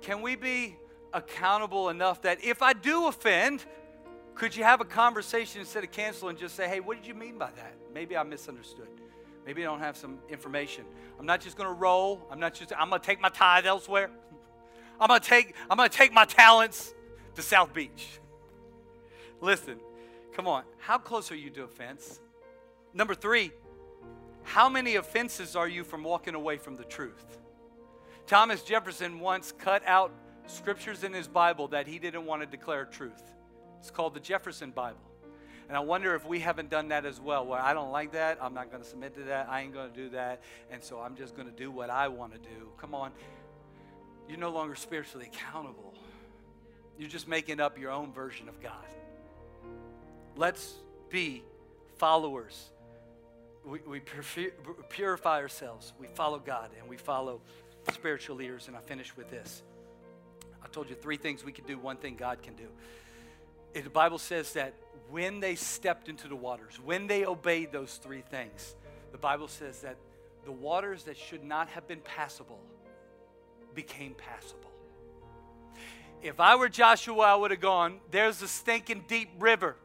Can 0.02 0.22
we 0.22 0.36
be 0.36 0.78
accountable 1.12 1.90
enough 1.90 2.22
that 2.22 2.44
if 2.44 2.62
I 2.62 2.74
do 2.74 3.08
offend, 3.08 3.66
could 4.36 4.56
you 4.56 4.64
have 4.64 4.82
a 4.82 4.86
conversation 4.86 5.60
instead 5.60 5.84
of 5.84 5.92
cancel 5.92 6.30
and 6.30 6.38
just 6.38 6.56
say, 6.56 6.68
hey, 6.68 6.80
what 6.80 6.98
did 6.98 7.06
you 7.06 7.14
mean 7.14 7.38
by 7.38 7.52
that? 7.52 7.76
Maybe 7.94 8.18
I 8.18 8.24
misunderstood. 8.24 8.88
Maybe 9.46 9.64
I 9.64 9.66
don't 9.66 9.80
have 9.80 9.98
some 9.98 10.20
information. 10.30 10.86
I'm 11.20 11.26
not 11.26 11.42
just 11.42 11.58
going 11.58 11.68
to 11.68 11.76
roll. 11.76 12.26
I'm 12.32 12.40
not 12.40 12.54
just, 12.54 12.72
I'm 12.78 12.90
going 12.90 13.02
to 13.02 13.06
take 13.06 13.20
my 13.20 13.30
tithe 13.30 13.66
elsewhere. 13.66 14.10
I'm 15.04 15.10
gonna 15.10 15.20
take, 15.20 15.54
I'm 15.70 15.76
gonna 15.76 15.90
take 15.90 16.14
my 16.14 16.24
talents 16.24 16.94
to 17.36 17.42
South 17.42 17.74
Beach. 17.74 18.22
Listen, 19.42 19.78
come 20.32 20.48
on. 20.48 20.64
How 20.78 20.98
close 20.98 21.30
are 21.30 21.36
you 21.36 21.50
to 21.50 21.64
offense? 21.64 22.22
Number 22.94 23.14
three, 23.14 23.52
how 24.44 24.70
many 24.70 24.96
offenses 24.96 25.58
are 25.58 25.68
you 25.68 25.84
from 25.84 26.06
walking 26.06 26.36
away 26.36 26.56
from 26.56 26.78
the 26.78 26.86
truth? 26.86 27.38
Thomas 28.28 28.62
Jefferson 28.64 29.20
once 29.20 29.52
cut 29.52 29.84
out 29.86 30.14
scriptures 30.48 31.04
in 31.04 31.12
his 31.12 31.28
Bible 31.28 31.68
that 31.68 31.86
he 31.86 32.00
didn't 32.00 32.26
want 32.26 32.42
to 32.42 32.46
declare 32.46 32.86
truth. 32.86 33.24
It's 33.80 33.92
called 33.92 34.14
the 34.14 34.22
Jefferson 34.22 34.72
Bible. 34.72 35.02
And 35.68 35.76
I 35.76 35.82
wonder 35.82 36.16
if 36.16 36.26
we 36.26 36.40
haven't 36.40 36.70
done 36.70 36.88
that 36.90 37.06
as 37.06 37.20
well, 37.20 37.46
Well, 37.46 37.62
I 37.62 37.74
don't 37.74 37.92
like 37.92 38.14
that, 38.14 38.38
I'm 38.42 38.54
not 38.54 38.72
going 38.72 38.82
to 38.82 38.88
submit 38.88 39.16
to 39.16 39.24
that, 39.24 39.50
I 39.50 39.64
ain't 39.64 39.74
going 39.74 39.92
to 39.92 39.96
do 39.96 40.10
that, 40.12 40.44
and 40.72 40.82
so 40.82 41.00
I'm 41.00 41.18
just 41.18 41.36
going 41.36 41.50
to 41.50 41.54
do 41.54 41.72
what 41.72 41.90
I 41.90 42.08
want 42.08 42.32
to 42.32 42.40
do. 42.40 42.70
Come 42.78 42.96
on. 42.96 43.12
You're 44.28 44.40
no 44.40 44.50
longer 44.50 44.76
spiritually 44.76 45.30
accountable. 45.32 45.94
You're 46.98 47.10
just 47.10 47.28
making 47.28 47.60
up 47.60 47.78
your 47.78 47.92
own 47.92 48.14
version 48.14 48.48
of 48.48 48.62
God. 48.62 48.86
Let's 50.36 50.74
be 51.10 51.44
followers. 51.98 52.70
We, 53.66 53.80
we 53.88 54.02
purify 54.90 55.40
ourselves. 55.40 55.94
We 56.00 56.08
follow 56.08 56.40
God 56.40 56.70
and 56.80 56.90
we 56.90 56.98
follow 56.98 57.42
spiritual 57.92 58.36
leaders. 58.36 58.68
And 58.68 58.76
I 58.76 58.80
finish 58.82 59.16
with 59.16 59.30
this. 59.30 59.64
I 60.64 60.68
told 60.68 60.90
you 60.90 60.96
three 60.96 61.18
things 61.18 61.44
we 61.44 61.52
can 61.52 61.66
do, 61.66 61.78
one 61.78 61.98
thing 61.98 62.16
God 62.16 62.42
can 62.42 62.56
do. 62.56 62.68
The 63.74 63.90
Bible 63.90 64.18
says 64.18 64.54
that 64.54 64.74
when 65.10 65.40
they 65.40 65.56
stepped 65.56 66.10
into 66.10 66.28
the 66.28 66.36
waters, 66.36 66.80
when 66.84 67.08
they 67.08 67.26
obeyed 67.26 67.72
those 67.72 67.98
three 67.98 68.22
things, 68.22 68.76
the 69.12 69.18
Bible 69.18 69.48
says 69.48 69.82
that 69.82 69.98
the 70.46 70.52
waters 70.52 71.04
that 71.04 71.18
should 71.18 71.44
not 71.44 71.70
have 71.70 71.88
been 71.88 72.02
passable 72.02 72.60
became 73.74 74.16
passable. 74.16 74.72
If 76.22 76.40
I 76.40 76.56
were 76.56 76.70
Joshua, 76.70 77.20
I 77.20 77.36
would 77.36 77.52
have 77.52 77.60
gone, 77.60 78.00
there's 78.12 78.42
a 78.42 78.48
stinking 78.48 79.06
deep 79.08 79.30
river. 79.40 79.76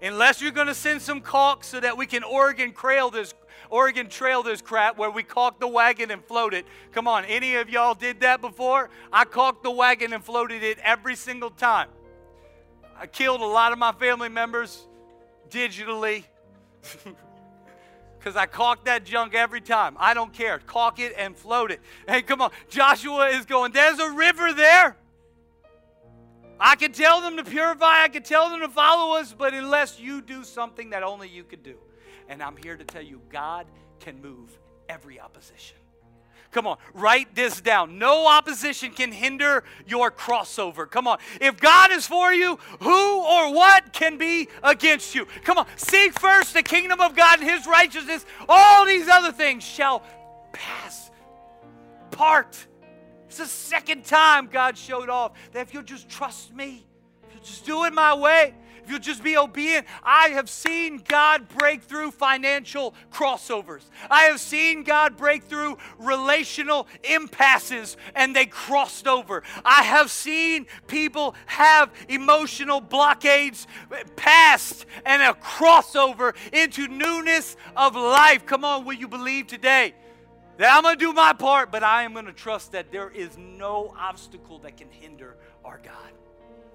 Unless 0.00 0.40
you're 0.40 0.52
going 0.52 0.66
to 0.66 0.74
send 0.74 1.02
some 1.02 1.20
caulk 1.20 1.64
so 1.64 1.80
that 1.80 1.96
we 1.96 2.06
can 2.06 2.24
Oregon 2.24 2.72
trail 2.72 3.10
this 3.10 3.34
Oregon 3.70 4.08
trail 4.08 4.42
this 4.42 4.60
crap 4.60 4.98
where 4.98 5.10
we 5.10 5.22
caulk 5.22 5.58
the 5.58 5.68
wagon 5.68 6.10
and 6.10 6.24
float 6.24 6.54
it. 6.54 6.66
Come 6.92 7.08
on, 7.08 7.24
any 7.24 7.56
of 7.56 7.70
y'all 7.70 7.94
did 7.94 8.20
that 8.20 8.40
before? 8.40 8.90
I 9.12 9.24
caulked 9.24 9.62
the 9.62 9.70
wagon 9.70 10.12
and 10.12 10.22
floated 10.22 10.62
it 10.62 10.78
every 10.82 11.16
single 11.16 11.50
time. 11.50 11.88
I 12.96 13.06
killed 13.06 13.40
a 13.40 13.46
lot 13.46 13.72
of 13.72 13.78
my 13.78 13.92
family 13.92 14.28
members 14.28 14.86
digitally 15.50 16.24
because 18.24 18.36
I 18.36 18.46
caulk 18.46 18.86
that 18.86 19.04
junk 19.04 19.34
every 19.34 19.60
time. 19.60 19.96
I 20.00 20.14
don't 20.14 20.32
care. 20.32 20.58
Caulk 20.58 20.98
it 20.98 21.12
and 21.18 21.36
float 21.36 21.70
it. 21.70 21.80
Hey, 22.08 22.22
come 22.22 22.40
on. 22.40 22.52
Joshua 22.70 23.28
is 23.28 23.44
going, 23.44 23.72
there's 23.72 23.98
a 23.98 24.10
river 24.12 24.54
there. 24.54 24.96
I 26.58 26.74
can 26.76 26.92
tell 26.92 27.20
them 27.20 27.36
to 27.36 27.44
purify, 27.44 28.02
I 28.02 28.08
can 28.08 28.22
tell 28.22 28.48
them 28.48 28.60
to 28.60 28.68
follow 28.68 29.18
us, 29.18 29.34
but 29.36 29.52
unless 29.52 30.00
you 30.00 30.22
do 30.22 30.42
something 30.42 30.90
that 30.90 31.02
only 31.02 31.28
you 31.28 31.44
could 31.44 31.62
do. 31.62 31.74
And 32.28 32.42
I'm 32.42 32.56
here 32.56 32.76
to 32.76 32.84
tell 32.84 33.02
you, 33.02 33.20
God 33.28 33.66
can 34.00 34.22
move 34.22 34.56
every 34.88 35.20
opposition. 35.20 35.76
Come 36.50 36.66
on, 36.68 36.78
write 36.92 37.34
this 37.34 37.60
down. 37.60 37.98
No 37.98 38.26
opposition 38.28 38.92
can 38.92 39.10
hinder 39.10 39.64
your 39.86 40.10
crossover. 40.10 40.88
Come 40.88 41.08
on. 41.08 41.18
If 41.40 41.58
God 41.58 41.90
is 41.90 42.06
for 42.06 42.32
you, 42.32 42.58
who 42.80 43.22
or 43.24 43.52
what 43.52 43.92
can 43.92 44.18
be 44.18 44.48
against 44.62 45.14
you? 45.14 45.26
Come 45.42 45.58
on. 45.58 45.66
Seek 45.76 46.18
first 46.18 46.54
the 46.54 46.62
kingdom 46.62 47.00
of 47.00 47.16
God 47.16 47.40
and 47.40 47.50
his 47.50 47.66
righteousness. 47.66 48.24
All 48.48 48.86
these 48.86 49.08
other 49.08 49.32
things 49.32 49.64
shall 49.64 50.02
pass. 50.52 51.10
Part. 52.12 52.66
It's 53.26 53.38
the 53.38 53.46
second 53.46 54.04
time 54.04 54.46
God 54.46 54.78
showed 54.78 55.08
off 55.08 55.32
that 55.52 55.62
if 55.62 55.74
you'll 55.74 55.82
just 55.82 56.08
trust 56.08 56.54
me, 56.54 56.86
if 57.26 57.34
you'll 57.34 57.42
just 57.42 57.66
do 57.66 57.84
it 57.84 57.92
my 57.92 58.14
way, 58.14 58.54
if 58.84 58.90
you'll 58.90 58.98
just 58.98 59.24
be 59.24 59.36
obedient, 59.36 59.86
I 60.02 60.28
have 60.30 60.50
seen 60.50 61.02
God 61.08 61.48
break 61.48 61.82
through 61.82 62.10
financial 62.10 62.94
crossovers. 63.10 63.82
I 64.10 64.24
have 64.24 64.40
seen 64.40 64.84
God 64.84 65.16
break 65.16 65.44
through 65.44 65.78
relational 65.98 66.86
impasses 67.02 67.96
and 68.14 68.36
they 68.36 68.44
crossed 68.44 69.06
over. 69.06 69.42
I 69.64 69.82
have 69.82 70.10
seen 70.10 70.66
people 70.86 71.34
have 71.46 71.90
emotional 72.08 72.80
blockades 72.80 73.66
passed 74.16 74.84
and 75.06 75.22
a 75.22 75.32
crossover 75.32 76.34
into 76.52 76.86
newness 76.86 77.56
of 77.76 77.96
life. 77.96 78.44
Come 78.44 78.64
on, 78.64 78.84
will 78.84 78.92
you 78.92 79.08
believe 79.08 79.46
today? 79.46 79.94
That 80.58 80.76
I'm 80.76 80.82
going 80.82 80.96
to 80.96 81.04
do 81.04 81.12
my 81.12 81.32
part, 81.32 81.72
but 81.72 81.82
I 81.82 82.02
am 82.02 82.12
going 82.12 82.26
to 82.26 82.32
trust 82.32 82.72
that 82.72 82.92
there 82.92 83.10
is 83.10 83.36
no 83.38 83.94
obstacle 83.98 84.58
that 84.60 84.76
can 84.76 84.90
hinder 84.90 85.36
our 85.64 85.80
God. 85.82 86.12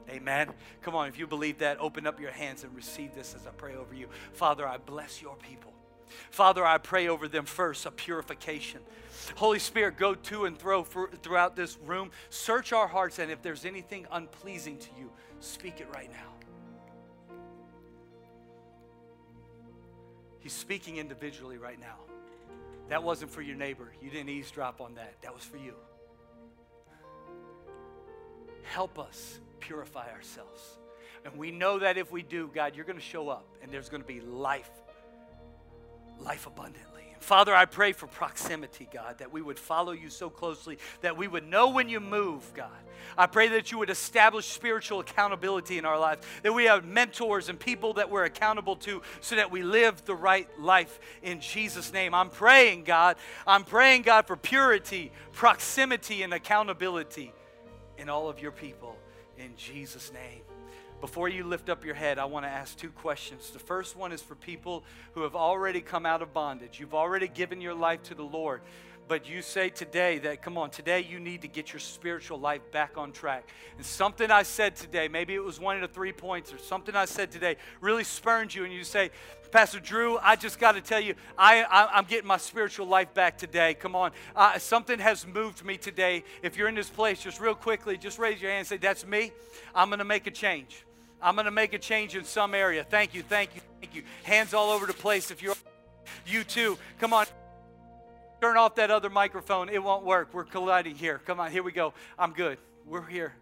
Amen. 0.10 0.49
Come 0.82 0.95
on, 0.95 1.07
if 1.07 1.20
you 1.20 1.28
believe 1.28 1.60
that, 1.60 1.80
open 1.80 2.07
up 2.07 2.20
your 2.20 2.32
hands 2.32 2.64
and 2.64 2.76
receive 2.76 3.14
this 3.14 3.36
as 3.36 3.45
I 3.45 3.51
pray 3.51 3.76
over 3.76 3.93
you. 3.93 4.07
Father, 4.34 4.68
I 4.68 4.78
bless 4.78 5.22
your 5.22 5.36
people. 5.36 5.74
Father, 6.32 6.66
I 6.66 6.78
pray 6.78 7.07
over 7.07 7.28
them 7.28 7.45
first 7.45 7.86
a 7.86 7.91
purification. 7.91 8.82
Holy 9.36 9.60
Spirit, 9.60 9.97
go 9.97 10.16
to 10.16 10.45
and 10.45 10.57
throw 10.57 10.84
for, 10.84 11.10
throughout 11.22 11.55
this 11.55 11.78
room. 11.86 12.12
Search 12.30 12.74
our 12.74 12.88
hearts, 12.88 13.20
and 13.20 13.32
if 13.32 13.41
there's 13.41 13.66
anything 13.66 14.07
unpleasing 14.12 14.78
to 14.80 14.89
you, 14.97 15.12
speak 15.39 15.80
it 15.80 15.88
right 15.93 16.12
now. 16.12 17.36
He's 20.39 20.53
speaking 20.53 20.97
individually 20.97 21.57
right 21.57 21.80
now. 21.80 21.97
That 22.88 23.03
wasn't 23.03 23.30
for 23.30 23.41
your 23.41 23.55
neighbor. 23.55 23.91
You 24.01 24.10
didn't 24.10 24.30
eavesdrop 24.30 24.82
on 24.82 24.95
that. 24.95 25.14
That 25.22 25.34
was 25.34 25.43
for 25.43 25.57
you. 25.57 25.76
Help 28.64 28.97
us 28.97 29.39
purify 29.60 30.12
ourselves. 30.12 30.80
And 31.26 31.38
we 31.38 31.51
know 31.51 31.80
that 31.80 31.97
if 31.97 32.12
we 32.12 32.22
do, 32.22 32.49
God, 32.53 32.76
you're 32.76 32.86
going 32.86 32.97
to 32.97 33.03
show 33.03 33.30
up 33.30 33.45
and 33.62 33.72
there's 33.72 33.89
going 33.89 34.01
to 34.01 34.07
be 34.07 34.22
life, 34.22 34.70
life 36.20 36.47
abundantly. 36.47 37.03
And 37.14 37.22
Father, 37.22 37.53
I 37.53 37.66
pray 37.66 37.91
for 37.91 38.07
proximity, 38.07 38.88
God, 38.91 39.18
that 39.20 39.32
we 39.32 39.41
would 39.41 39.60
follow 39.60 39.91
you 39.91 40.10
so 40.10 40.30
closely 40.30 40.78
that 41.01 41.18
we 41.18 41.28
would 41.28 41.45
know 41.45 41.70
when 41.70 41.89
you 41.89 41.99
move, 41.99 42.49
God. 42.53 42.70
I 43.18 43.26
pray 43.26 43.49
that 43.49 43.72
you 43.72 43.78
would 43.80 43.89
establish 43.89 44.45
spiritual 44.45 45.01
accountability 45.01 45.78
in 45.78 45.86
our 45.86 45.99
lives, 45.99 46.26
that 46.43 46.53
we 46.53 46.66
have 46.66 46.86
mentors 46.86 47.49
and 47.49 47.60
people 47.60 47.93
that 47.93 48.10
we're 48.10 48.26
accountable 48.26 48.78
to 48.78 49.01
so 49.20 49.36
that 49.36 49.51
we 49.51 49.64
live 49.64 50.05
the 50.05 50.16
right 50.16 50.47
life 50.60 50.99
in 51.22 51.41
Jesus' 51.41 51.91
name. 51.91 52.14
I'm 52.14 52.30
praying, 52.30 52.86
God, 52.86 53.18
I'm 53.45 53.64
praying, 53.64 54.03
God, 54.03 54.26
for 54.26 54.38
purity, 54.38 55.12
proximity, 55.34 56.24
and 56.24 56.34
accountability 56.34 57.34
in 57.97 58.07
all 58.07 58.30
of 58.30 58.39
your 58.39 58.51
people 58.51 58.89
in 59.40 59.56
Jesus' 59.56 60.12
name. 60.14 60.42
Before 61.02 61.30
you 61.30 61.46
lift 61.46 61.70
up 61.70 61.86
your 61.86 61.96
head, 61.96 62.20
I 62.20 62.26
want 62.26 62.46
to 62.46 62.50
ask 62.50 62.78
two 62.78 62.90
questions. 62.90 63.52
The 63.52 63.60
first 63.60 63.96
one 63.96 64.12
is 64.12 64.22
for 64.22 64.36
people 64.36 64.84
who 65.14 65.22
have 65.22 65.36
already 65.36 65.80
come 65.80 66.06
out 66.06 66.22
of 66.22 66.34
bondage. 66.34 66.80
You've 66.80 66.94
already 66.94 67.30
given 67.30 67.62
your 67.62 67.74
life 67.74 68.04
to 68.04 68.16
the 68.16 68.24
Lord, 68.24 68.62
but 69.10 69.28
you 69.28 69.41
say 69.41 69.70
today 69.70 70.20
that, 70.20 70.43
come 70.43 70.55
on, 70.55 70.70
today 70.70 71.01
you 71.01 71.20
need 71.20 71.41
to 71.41 71.47
get 71.47 71.74
your 71.74 71.80
spiritual 71.80 72.39
life 72.39 72.62
back 72.72 72.95
on 72.95 73.12
track. 73.12 73.49
And 73.76 73.86
something 73.86 74.30
I 74.30 74.43
said 74.43 74.76
today, 74.76 75.07
maybe 75.07 75.34
it 75.34 75.43
was 75.43 75.60
one 75.60 75.76
of 75.76 75.82
the 75.82 75.88
three 75.88 76.14
points 76.14 76.53
or 76.53 76.60
something 76.60 76.95
I 76.95 77.05
said 77.05 77.32
today, 77.32 77.57
really 77.82 78.03
spurned 78.03 78.53
you, 78.53 78.66
and 78.66 78.72
you 78.72 78.84
say, 78.84 79.10
Pastor 79.51 79.80
Drew, 79.80 80.20
I 80.20 80.36
just 80.36 80.60
got 80.60 80.74
to 80.74 80.82
tell 80.82 80.99
you, 80.99 81.16
I, 81.36 81.64
I, 81.64 81.97
am 81.97 82.05
getting 82.05 82.28
my 82.28 82.38
spiritual 82.38 82.86
life 82.86 83.12
back 83.16 83.36
today. 83.36 83.74
Come 83.74 83.95
on. 83.95 84.12
Uh, 84.36 84.60
something 84.60 84.99
has 84.99 85.26
moved 85.26 85.66
me 85.66 85.76
today. 85.76 86.24
If 86.43 86.55
you're 86.55 86.68
in 86.68 86.76
this 86.76 86.89
place, 86.89 87.20
just 87.20 87.41
real 87.41 87.55
quickly, 87.55 87.97
just 87.97 88.20
raise 88.20 88.39
your 88.39 88.51
hand 88.51 88.60
and 88.60 88.68
say, 88.68 88.78
That's 88.78 89.07
me. 89.07 89.32
I'm 89.74 89.89
going 89.89 89.97
to 89.97 90.05
make 90.05 90.28
a 90.28 90.32
change. 90.32 90.86
I'm 91.20 91.34
going 91.34 91.45
to 91.45 91.51
make 91.51 91.74
a 91.74 91.80
change 91.80 92.16
in 92.16 92.26
some 92.26 92.53
area. 92.53 92.84
Thank 92.84 93.16
you, 93.16 93.24
thank 93.24 93.55
you, 93.55 93.62
thank 93.82 93.95
you. 93.95 94.03
Hands 94.22 94.53
all 94.53 94.70
over 94.70 94.86
the 94.86 94.93
place. 94.93 95.32
If 95.32 95.41
you're 95.41 95.55
you 96.28 96.43
too, 96.43 96.78
come 96.99 97.12
on. 97.12 97.26
Turn 98.42 98.58
off 98.58 98.76
that 98.76 98.90
other 98.90 99.10
microphone. 99.10 99.70
It 99.70 99.84
won't 99.84 100.06
work. 100.06 100.30
We're 100.34 100.46
colliding 100.46 100.96
here. 100.96 101.20
Come 101.26 101.40
on, 101.40 101.52
here 101.52 101.64
we 101.64 101.72
go. 101.72 101.94
I'm 102.18 102.32
good. 102.32 102.58
We're 102.86 103.06
here. 103.06 103.34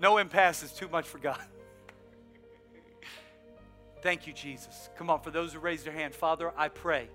No 0.00 0.18
impasse 0.18 0.62
is 0.62 0.72
too 0.72 0.88
much 0.88 1.06
for 1.06 1.18
God. 1.18 1.40
Thank 4.02 4.26
you, 4.26 4.32
Jesus. 4.32 4.90
Come 4.96 5.10
on, 5.10 5.20
for 5.20 5.30
those 5.30 5.52
who 5.52 5.58
raised 5.58 5.84
their 5.84 5.92
hand, 5.92 6.14
Father, 6.14 6.52
I 6.56 6.68
pray 6.68 7.08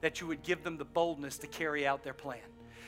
that 0.00 0.20
you 0.20 0.26
would 0.26 0.42
give 0.42 0.62
them 0.62 0.76
the 0.76 0.84
boldness 0.84 1.38
to 1.38 1.46
carry 1.46 1.86
out 1.86 2.02
their 2.02 2.14
plan. 2.14 2.40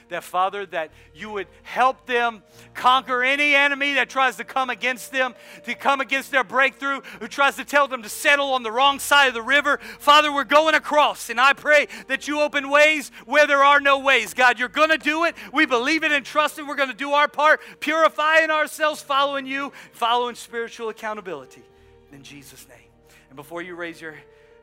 That, 0.08 0.24
Father, 0.24 0.66
that 0.66 0.90
you 1.14 1.30
would 1.30 1.46
help 1.62 2.06
them 2.06 2.42
conquer 2.74 3.22
any 3.22 3.54
enemy 3.54 3.94
that 3.94 4.10
tries 4.10 4.36
to 4.36 4.44
come 4.44 4.70
against 4.70 5.12
them, 5.12 5.34
to 5.64 5.74
come 5.74 6.00
against 6.00 6.30
their 6.30 6.44
breakthrough, 6.44 7.00
who 7.20 7.28
tries 7.28 7.56
to 7.56 7.64
tell 7.64 7.88
them 7.88 8.02
to 8.02 8.08
settle 8.08 8.52
on 8.52 8.62
the 8.62 8.72
wrong 8.72 8.98
side 8.98 9.28
of 9.28 9.34
the 9.34 9.42
river. 9.42 9.78
Father, 9.98 10.32
we're 10.32 10.44
going 10.44 10.74
across, 10.74 11.30
and 11.30 11.40
I 11.40 11.52
pray 11.52 11.88
that 12.08 12.28
you 12.28 12.40
open 12.40 12.70
ways 12.70 13.10
where 13.24 13.46
there 13.46 13.62
are 13.62 13.80
no 13.80 13.98
ways. 13.98 14.34
God, 14.34 14.58
you're 14.58 14.68
going 14.68 14.90
to 14.90 14.98
do 14.98 15.24
it. 15.24 15.34
We 15.52 15.66
believe 15.66 16.04
it 16.04 16.12
and 16.12 16.24
trust 16.24 16.58
it. 16.58 16.66
We're 16.66 16.76
going 16.76 16.90
to 16.90 16.94
do 16.94 17.12
our 17.12 17.28
part, 17.28 17.60
purifying 17.80 18.50
ourselves, 18.50 19.02
following 19.02 19.46
you, 19.46 19.72
following 19.92 20.34
spiritual 20.34 20.88
accountability. 20.88 21.62
In 22.12 22.22
Jesus' 22.22 22.66
name. 22.68 22.78
And 23.30 23.36
before 23.36 23.62
you 23.62 23.74
raise 23.74 24.00
your 24.00 24.14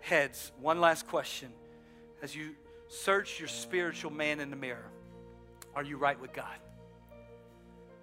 heads, 0.02 0.52
one 0.62 0.80
last 0.80 1.08
question. 1.08 1.50
As 2.22 2.36
you 2.36 2.52
search 2.88 3.40
your 3.40 3.48
spiritual 3.48 4.12
man 4.12 4.40
in 4.40 4.50
the 4.50 4.56
mirror, 4.56 4.92
are 5.76 5.84
you 5.84 5.98
right 5.98 6.20
with 6.20 6.34
God? 6.34 6.58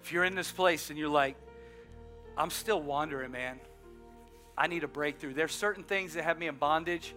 If 0.03 0.11
you're 0.11 0.23
in 0.23 0.35
this 0.35 0.51
place 0.51 0.89
and 0.89 0.97
you're 0.97 1.09
like, 1.09 1.35
I'm 2.37 2.49
still 2.49 2.81
wandering, 2.81 3.31
man. 3.31 3.59
I 4.57 4.67
need 4.67 4.83
a 4.83 4.87
breakthrough. 4.87 5.33
There's 5.33 5.53
certain 5.53 5.83
things 5.83 6.13
that 6.13 6.23
have 6.23 6.39
me 6.39 6.47
in 6.47 6.55
bondage. 6.55 7.13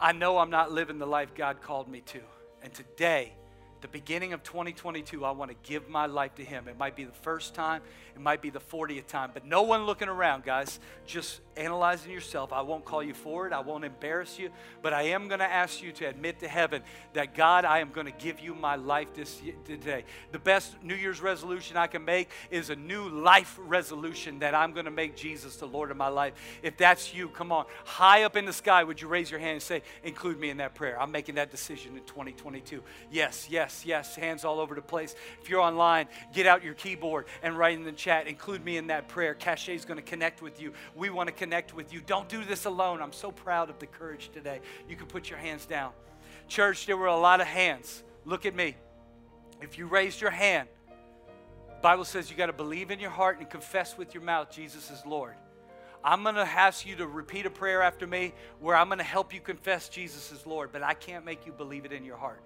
I 0.00 0.12
know 0.12 0.38
I'm 0.38 0.50
not 0.50 0.72
living 0.72 0.98
the 0.98 1.06
life 1.06 1.34
God 1.34 1.60
called 1.60 1.88
me 1.88 2.00
to. 2.02 2.20
And 2.62 2.72
today, 2.72 3.34
the 3.80 3.88
beginning 3.88 4.32
of 4.32 4.42
2022, 4.42 5.24
I 5.24 5.30
want 5.30 5.50
to 5.50 5.56
give 5.68 5.88
my 5.88 6.06
life 6.06 6.34
to 6.36 6.44
Him. 6.44 6.68
It 6.68 6.78
might 6.78 6.96
be 6.96 7.04
the 7.04 7.12
first 7.12 7.54
time, 7.54 7.82
it 8.14 8.20
might 8.20 8.42
be 8.42 8.50
the 8.50 8.60
40th 8.60 9.06
time, 9.06 9.30
but 9.32 9.46
no 9.46 9.62
one 9.62 9.84
looking 9.84 10.08
around, 10.08 10.44
guys. 10.44 10.80
Just 11.06 11.40
analyzing 11.60 12.12
yourself. 12.12 12.52
I 12.52 12.62
won't 12.62 12.84
call 12.84 13.02
you 13.02 13.14
forward, 13.14 13.52
I 13.52 13.60
won't 13.60 13.84
embarrass 13.84 14.38
you, 14.38 14.50
but 14.82 14.92
I 14.92 15.02
am 15.02 15.28
going 15.28 15.40
to 15.40 15.50
ask 15.50 15.82
you 15.82 15.92
to 15.92 16.06
admit 16.06 16.40
to 16.40 16.48
heaven 16.48 16.82
that 17.12 17.34
God, 17.34 17.64
I 17.64 17.78
am 17.78 17.90
going 17.90 18.06
to 18.06 18.12
give 18.12 18.40
you 18.40 18.54
my 18.54 18.76
life 18.76 19.08
this 19.14 19.40
today. 19.64 20.04
The 20.32 20.38
best 20.38 20.82
New 20.82 20.94
Year's 20.94 21.20
resolution 21.20 21.76
I 21.76 21.86
can 21.86 22.04
make 22.04 22.30
is 22.50 22.70
a 22.70 22.76
new 22.76 23.08
life 23.08 23.58
resolution 23.62 24.40
that 24.40 24.54
I'm 24.54 24.72
going 24.72 24.86
to 24.86 24.90
make 24.90 25.16
Jesus 25.16 25.56
the 25.56 25.66
Lord 25.66 25.90
of 25.90 25.96
my 25.96 26.08
life. 26.08 26.34
If 26.62 26.76
that's 26.76 27.14
you, 27.14 27.28
come 27.28 27.52
on. 27.52 27.66
High 27.84 28.24
up 28.24 28.36
in 28.36 28.44
the 28.44 28.52
sky, 28.52 28.82
would 28.84 29.00
you 29.00 29.08
raise 29.08 29.30
your 29.30 29.40
hand 29.40 29.54
and 29.54 29.62
say, 29.62 29.82
Include 30.02 30.40
me 30.40 30.50
in 30.50 30.56
that 30.58 30.74
prayer? 30.74 31.00
I'm 31.00 31.12
making 31.12 31.36
that 31.36 31.50
decision 31.50 31.96
in 31.96 32.04
2022. 32.04 32.82
Yes, 33.10 33.48
yes 33.50 33.84
yes, 33.90 34.14
hands 34.14 34.44
all 34.44 34.60
over 34.60 34.74
the 34.74 34.82
place. 34.82 35.14
If 35.42 35.50
you're 35.50 35.60
online, 35.60 36.06
get 36.32 36.46
out 36.46 36.62
your 36.62 36.74
keyboard 36.74 37.26
and 37.42 37.58
write 37.58 37.76
in 37.76 37.82
the 37.82 37.92
chat. 37.92 38.28
Include 38.28 38.64
me 38.64 38.76
in 38.76 38.86
that 38.86 39.08
prayer. 39.08 39.34
Cache 39.34 39.70
is 39.70 39.84
going 39.84 39.96
to 39.96 40.02
connect 40.02 40.42
with 40.42 40.62
you. 40.62 40.72
We 40.94 41.10
want 41.10 41.26
to 41.26 41.34
connect 41.50 41.74
with 41.74 41.92
you. 41.92 42.00
Don't 42.00 42.28
do 42.28 42.44
this 42.44 42.64
alone. 42.64 43.02
I'm 43.02 43.12
so 43.12 43.32
proud 43.32 43.70
of 43.70 43.80
the 43.80 43.86
courage 43.86 44.30
today. 44.32 44.60
You 44.88 44.94
can 44.94 45.08
put 45.08 45.28
your 45.28 45.38
hands 45.40 45.66
down. 45.66 45.90
Church, 46.46 46.86
there 46.86 46.96
were 46.96 47.08
a 47.08 47.18
lot 47.18 47.40
of 47.40 47.48
hands. 47.48 48.04
Look 48.24 48.46
at 48.46 48.54
me. 48.54 48.76
If 49.60 49.76
you 49.76 49.88
raised 49.88 50.20
your 50.20 50.30
hand, 50.30 50.68
Bible 51.82 52.04
says 52.04 52.30
you 52.30 52.36
got 52.36 52.46
to 52.46 52.52
believe 52.52 52.92
in 52.92 53.00
your 53.00 53.10
heart 53.10 53.40
and 53.40 53.50
confess 53.50 53.98
with 53.98 54.14
your 54.14 54.22
mouth 54.22 54.48
Jesus 54.52 54.92
is 54.92 55.04
Lord. 55.04 55.34
I'm 56.04 56.22
going 56.22 56.36
to 56.36 56.42
ask 56.42 56.86
you 56.86 56.94
to 56.94 57.08
repeat 57.08 57.46
a 57.46 57.50
prayer 57.50 57.82
after 57.82 58.06
me 58.06 58.32
where 58.60 58.76
I'm 58.76 58.86
going 58.86 58.98
to 58.98 59.04
help 59.04 59.34
you 59.34 59.40
confess 59.40 59.88
Jesus 59.88 60.30
is 60.30 60.46
Lord, 60.46 60.70
but 60.70 60.84
I 60.84 60.94
can't 60.94 61.24
make 61.24 61.46
you 61.46 61.52
believe 61.52 61.84
it 61.84 61.90
in 61.90 62.04
your 62.04 62.16
heart. 62.16 62.44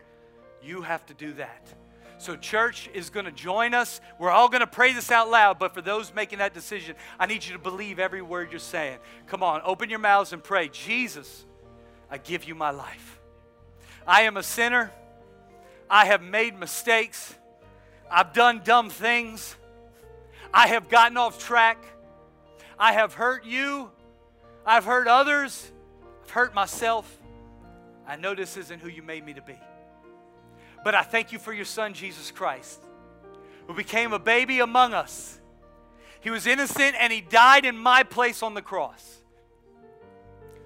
You 0.63 0.81
have 0.81 1.05
to 1.07 1.15
do 1.15 1.35
that. 1.35 1.75
So, 2.19 2.37
church 2.37 2.89
is 2.95 3.11
going 3.11 3.27
to 3.27 3.33
join 3.33 3.75
us. 3.75 4.01
We're 4.19 4.31
all 4.31 4.49
going 4.49 4.61
to 4.61 4.67
pray 4.67 4.93
this 4.93 5.11
out 5.11 5.31
loud, 5.31 5.59
but 5.59 5.75
for 5.75 5.83
those 5.83 6.15
making 6.15 6.39
that 6.39 6.55
decision, 6.55 6.97
I 7.19 7.27
need 7.27 7.45
you 7.45 7.53
to 7.53 7.59
believe 7.59 7.99
every 7.99 8.23
word 8.23 8.51
you're 8.51 8.61
saying. 8.61 8.99
Come 9.27 9.43
on, 9.43 9.61
open 9.65 9.91
your 9.91 9.99
mouths 9.99 10.33
and 10.33 10.43
pray. 10.43 10.69
Jesus, 10.69 11.45
I 12.11 12.19
give 12.19 12.45
you 12.45 12.55
my 12.55 12.71
life. 12.71 13.21
I 14.07 14.23
am 14.23 14.37
a 14.37 14.43
sinner. 14.43 14.93
I 15.91 16.07
have 16.07 16.23
made 16.23 16.59
mistakes. 16.59 17.35
I've 18.11 18.33
done 18.33 18.63
dumb 18.65 18.91
things. 18.91 19.57
I 20.53 20.69
have 20.69 20.89
gotten 20.89 21.17
off 21.17 21.39
track. 21.39 21.85
I 22.79 22.93
have 22.93 23.15
hurt 23.15 23.45
you. 23.45 23.91
I've 24.65 24.85
hurt 24.85 25.09
others. 25.09 25.71
I've 26.23 26.31
hurt 26.31 26.55
myself. 26.55 27.19
I 28.07 28.17
know 28.17 28.35
this 28.35 28.57
isn't 28.57 28.81
who 28.81 28.89
you 28.89 29.03
made 29.03 29.25
me 29.25 29.35
to 29.35 29.43
be. 29.43 29.59
But 30.85 30.95
I 30.95 31.03
thank 31.03 31.33
you 31.33 31.39
for 31.39 31.53
your 31.53 31.65
son, 31.65 31.95
Jesus 31.95 32.31
Christ, 32.31 32.81
who 33.67 33.75
became 33.75 34.13
a 34.13 34.19
baby 34.19 34.61
among 34.61 34.93
us. 34.93 35.41
He 36.21 36.29
was 36.29 36.47
innocent 36.47 36.95
and 36.99 37.11
he 37.13 37.23
died 37.23 37.65
in 37.65 37.77
my 37.77 38.03
place 38.03 38.43
on 38.43 38.53
the 38.53 38.63
cross 38.63 39.23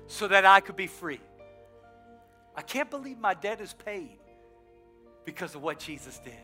so 0.08 0.26
that 0.26 0.44
I 0.44 0.60
could 0.60 0.76
be 0.76 0.88
free. 0.88 1.20
I 2.56 2.62
can't 2.62 2.90
believe 2.90 3.18
my 3.18 3.34
debt 3.34 3.60
is 3.60 3.72
paid 3.72 4.18
because 5.24 5.54
of 5.54 5.62
what 5.62 5.78
Jesus 5.78 6.18
did. 6.18 6.34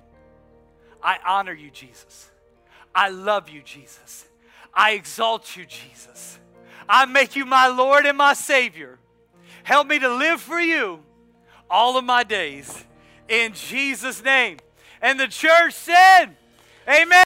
I 1.03 1.19
honor 1.27 1.53
you, 1.53 1.71
Jesus. 1.71 2.31
I 2.95 3.09
love 3.09 3.49
you, 3.49 3.61
Jesus. 3.63 4.25
I 4.73 4.93
exalt 4.93 5.57
you, 5.57 5.67
Jesus. 5.67 6.39
I 6.89 7.07
make 7.07 7.35
you 7.35 7.45
my 7.45 7.67
Lord 7.67 8.07
and 8.07 8.17
my 8.17 8.35
Savior. 8.35 8.99
Help 9.65 9.89
me 9.89 9.99
to 9.99 10.15
live 10.15 10.41
for 10.41 10.61
you 10.61 11.01
all 11.69 11.97
of 11.97 12.05
my 12.05 12.23
days 12.23 12.85
in 13.29 13.53
Jesus' 13.55 14.23
name. 14.23 14.59
And 15.01 15.19
the 15.19 15.29
church 15.29 15.75
said, 15.75 16.27
Amen. 16.89 17.19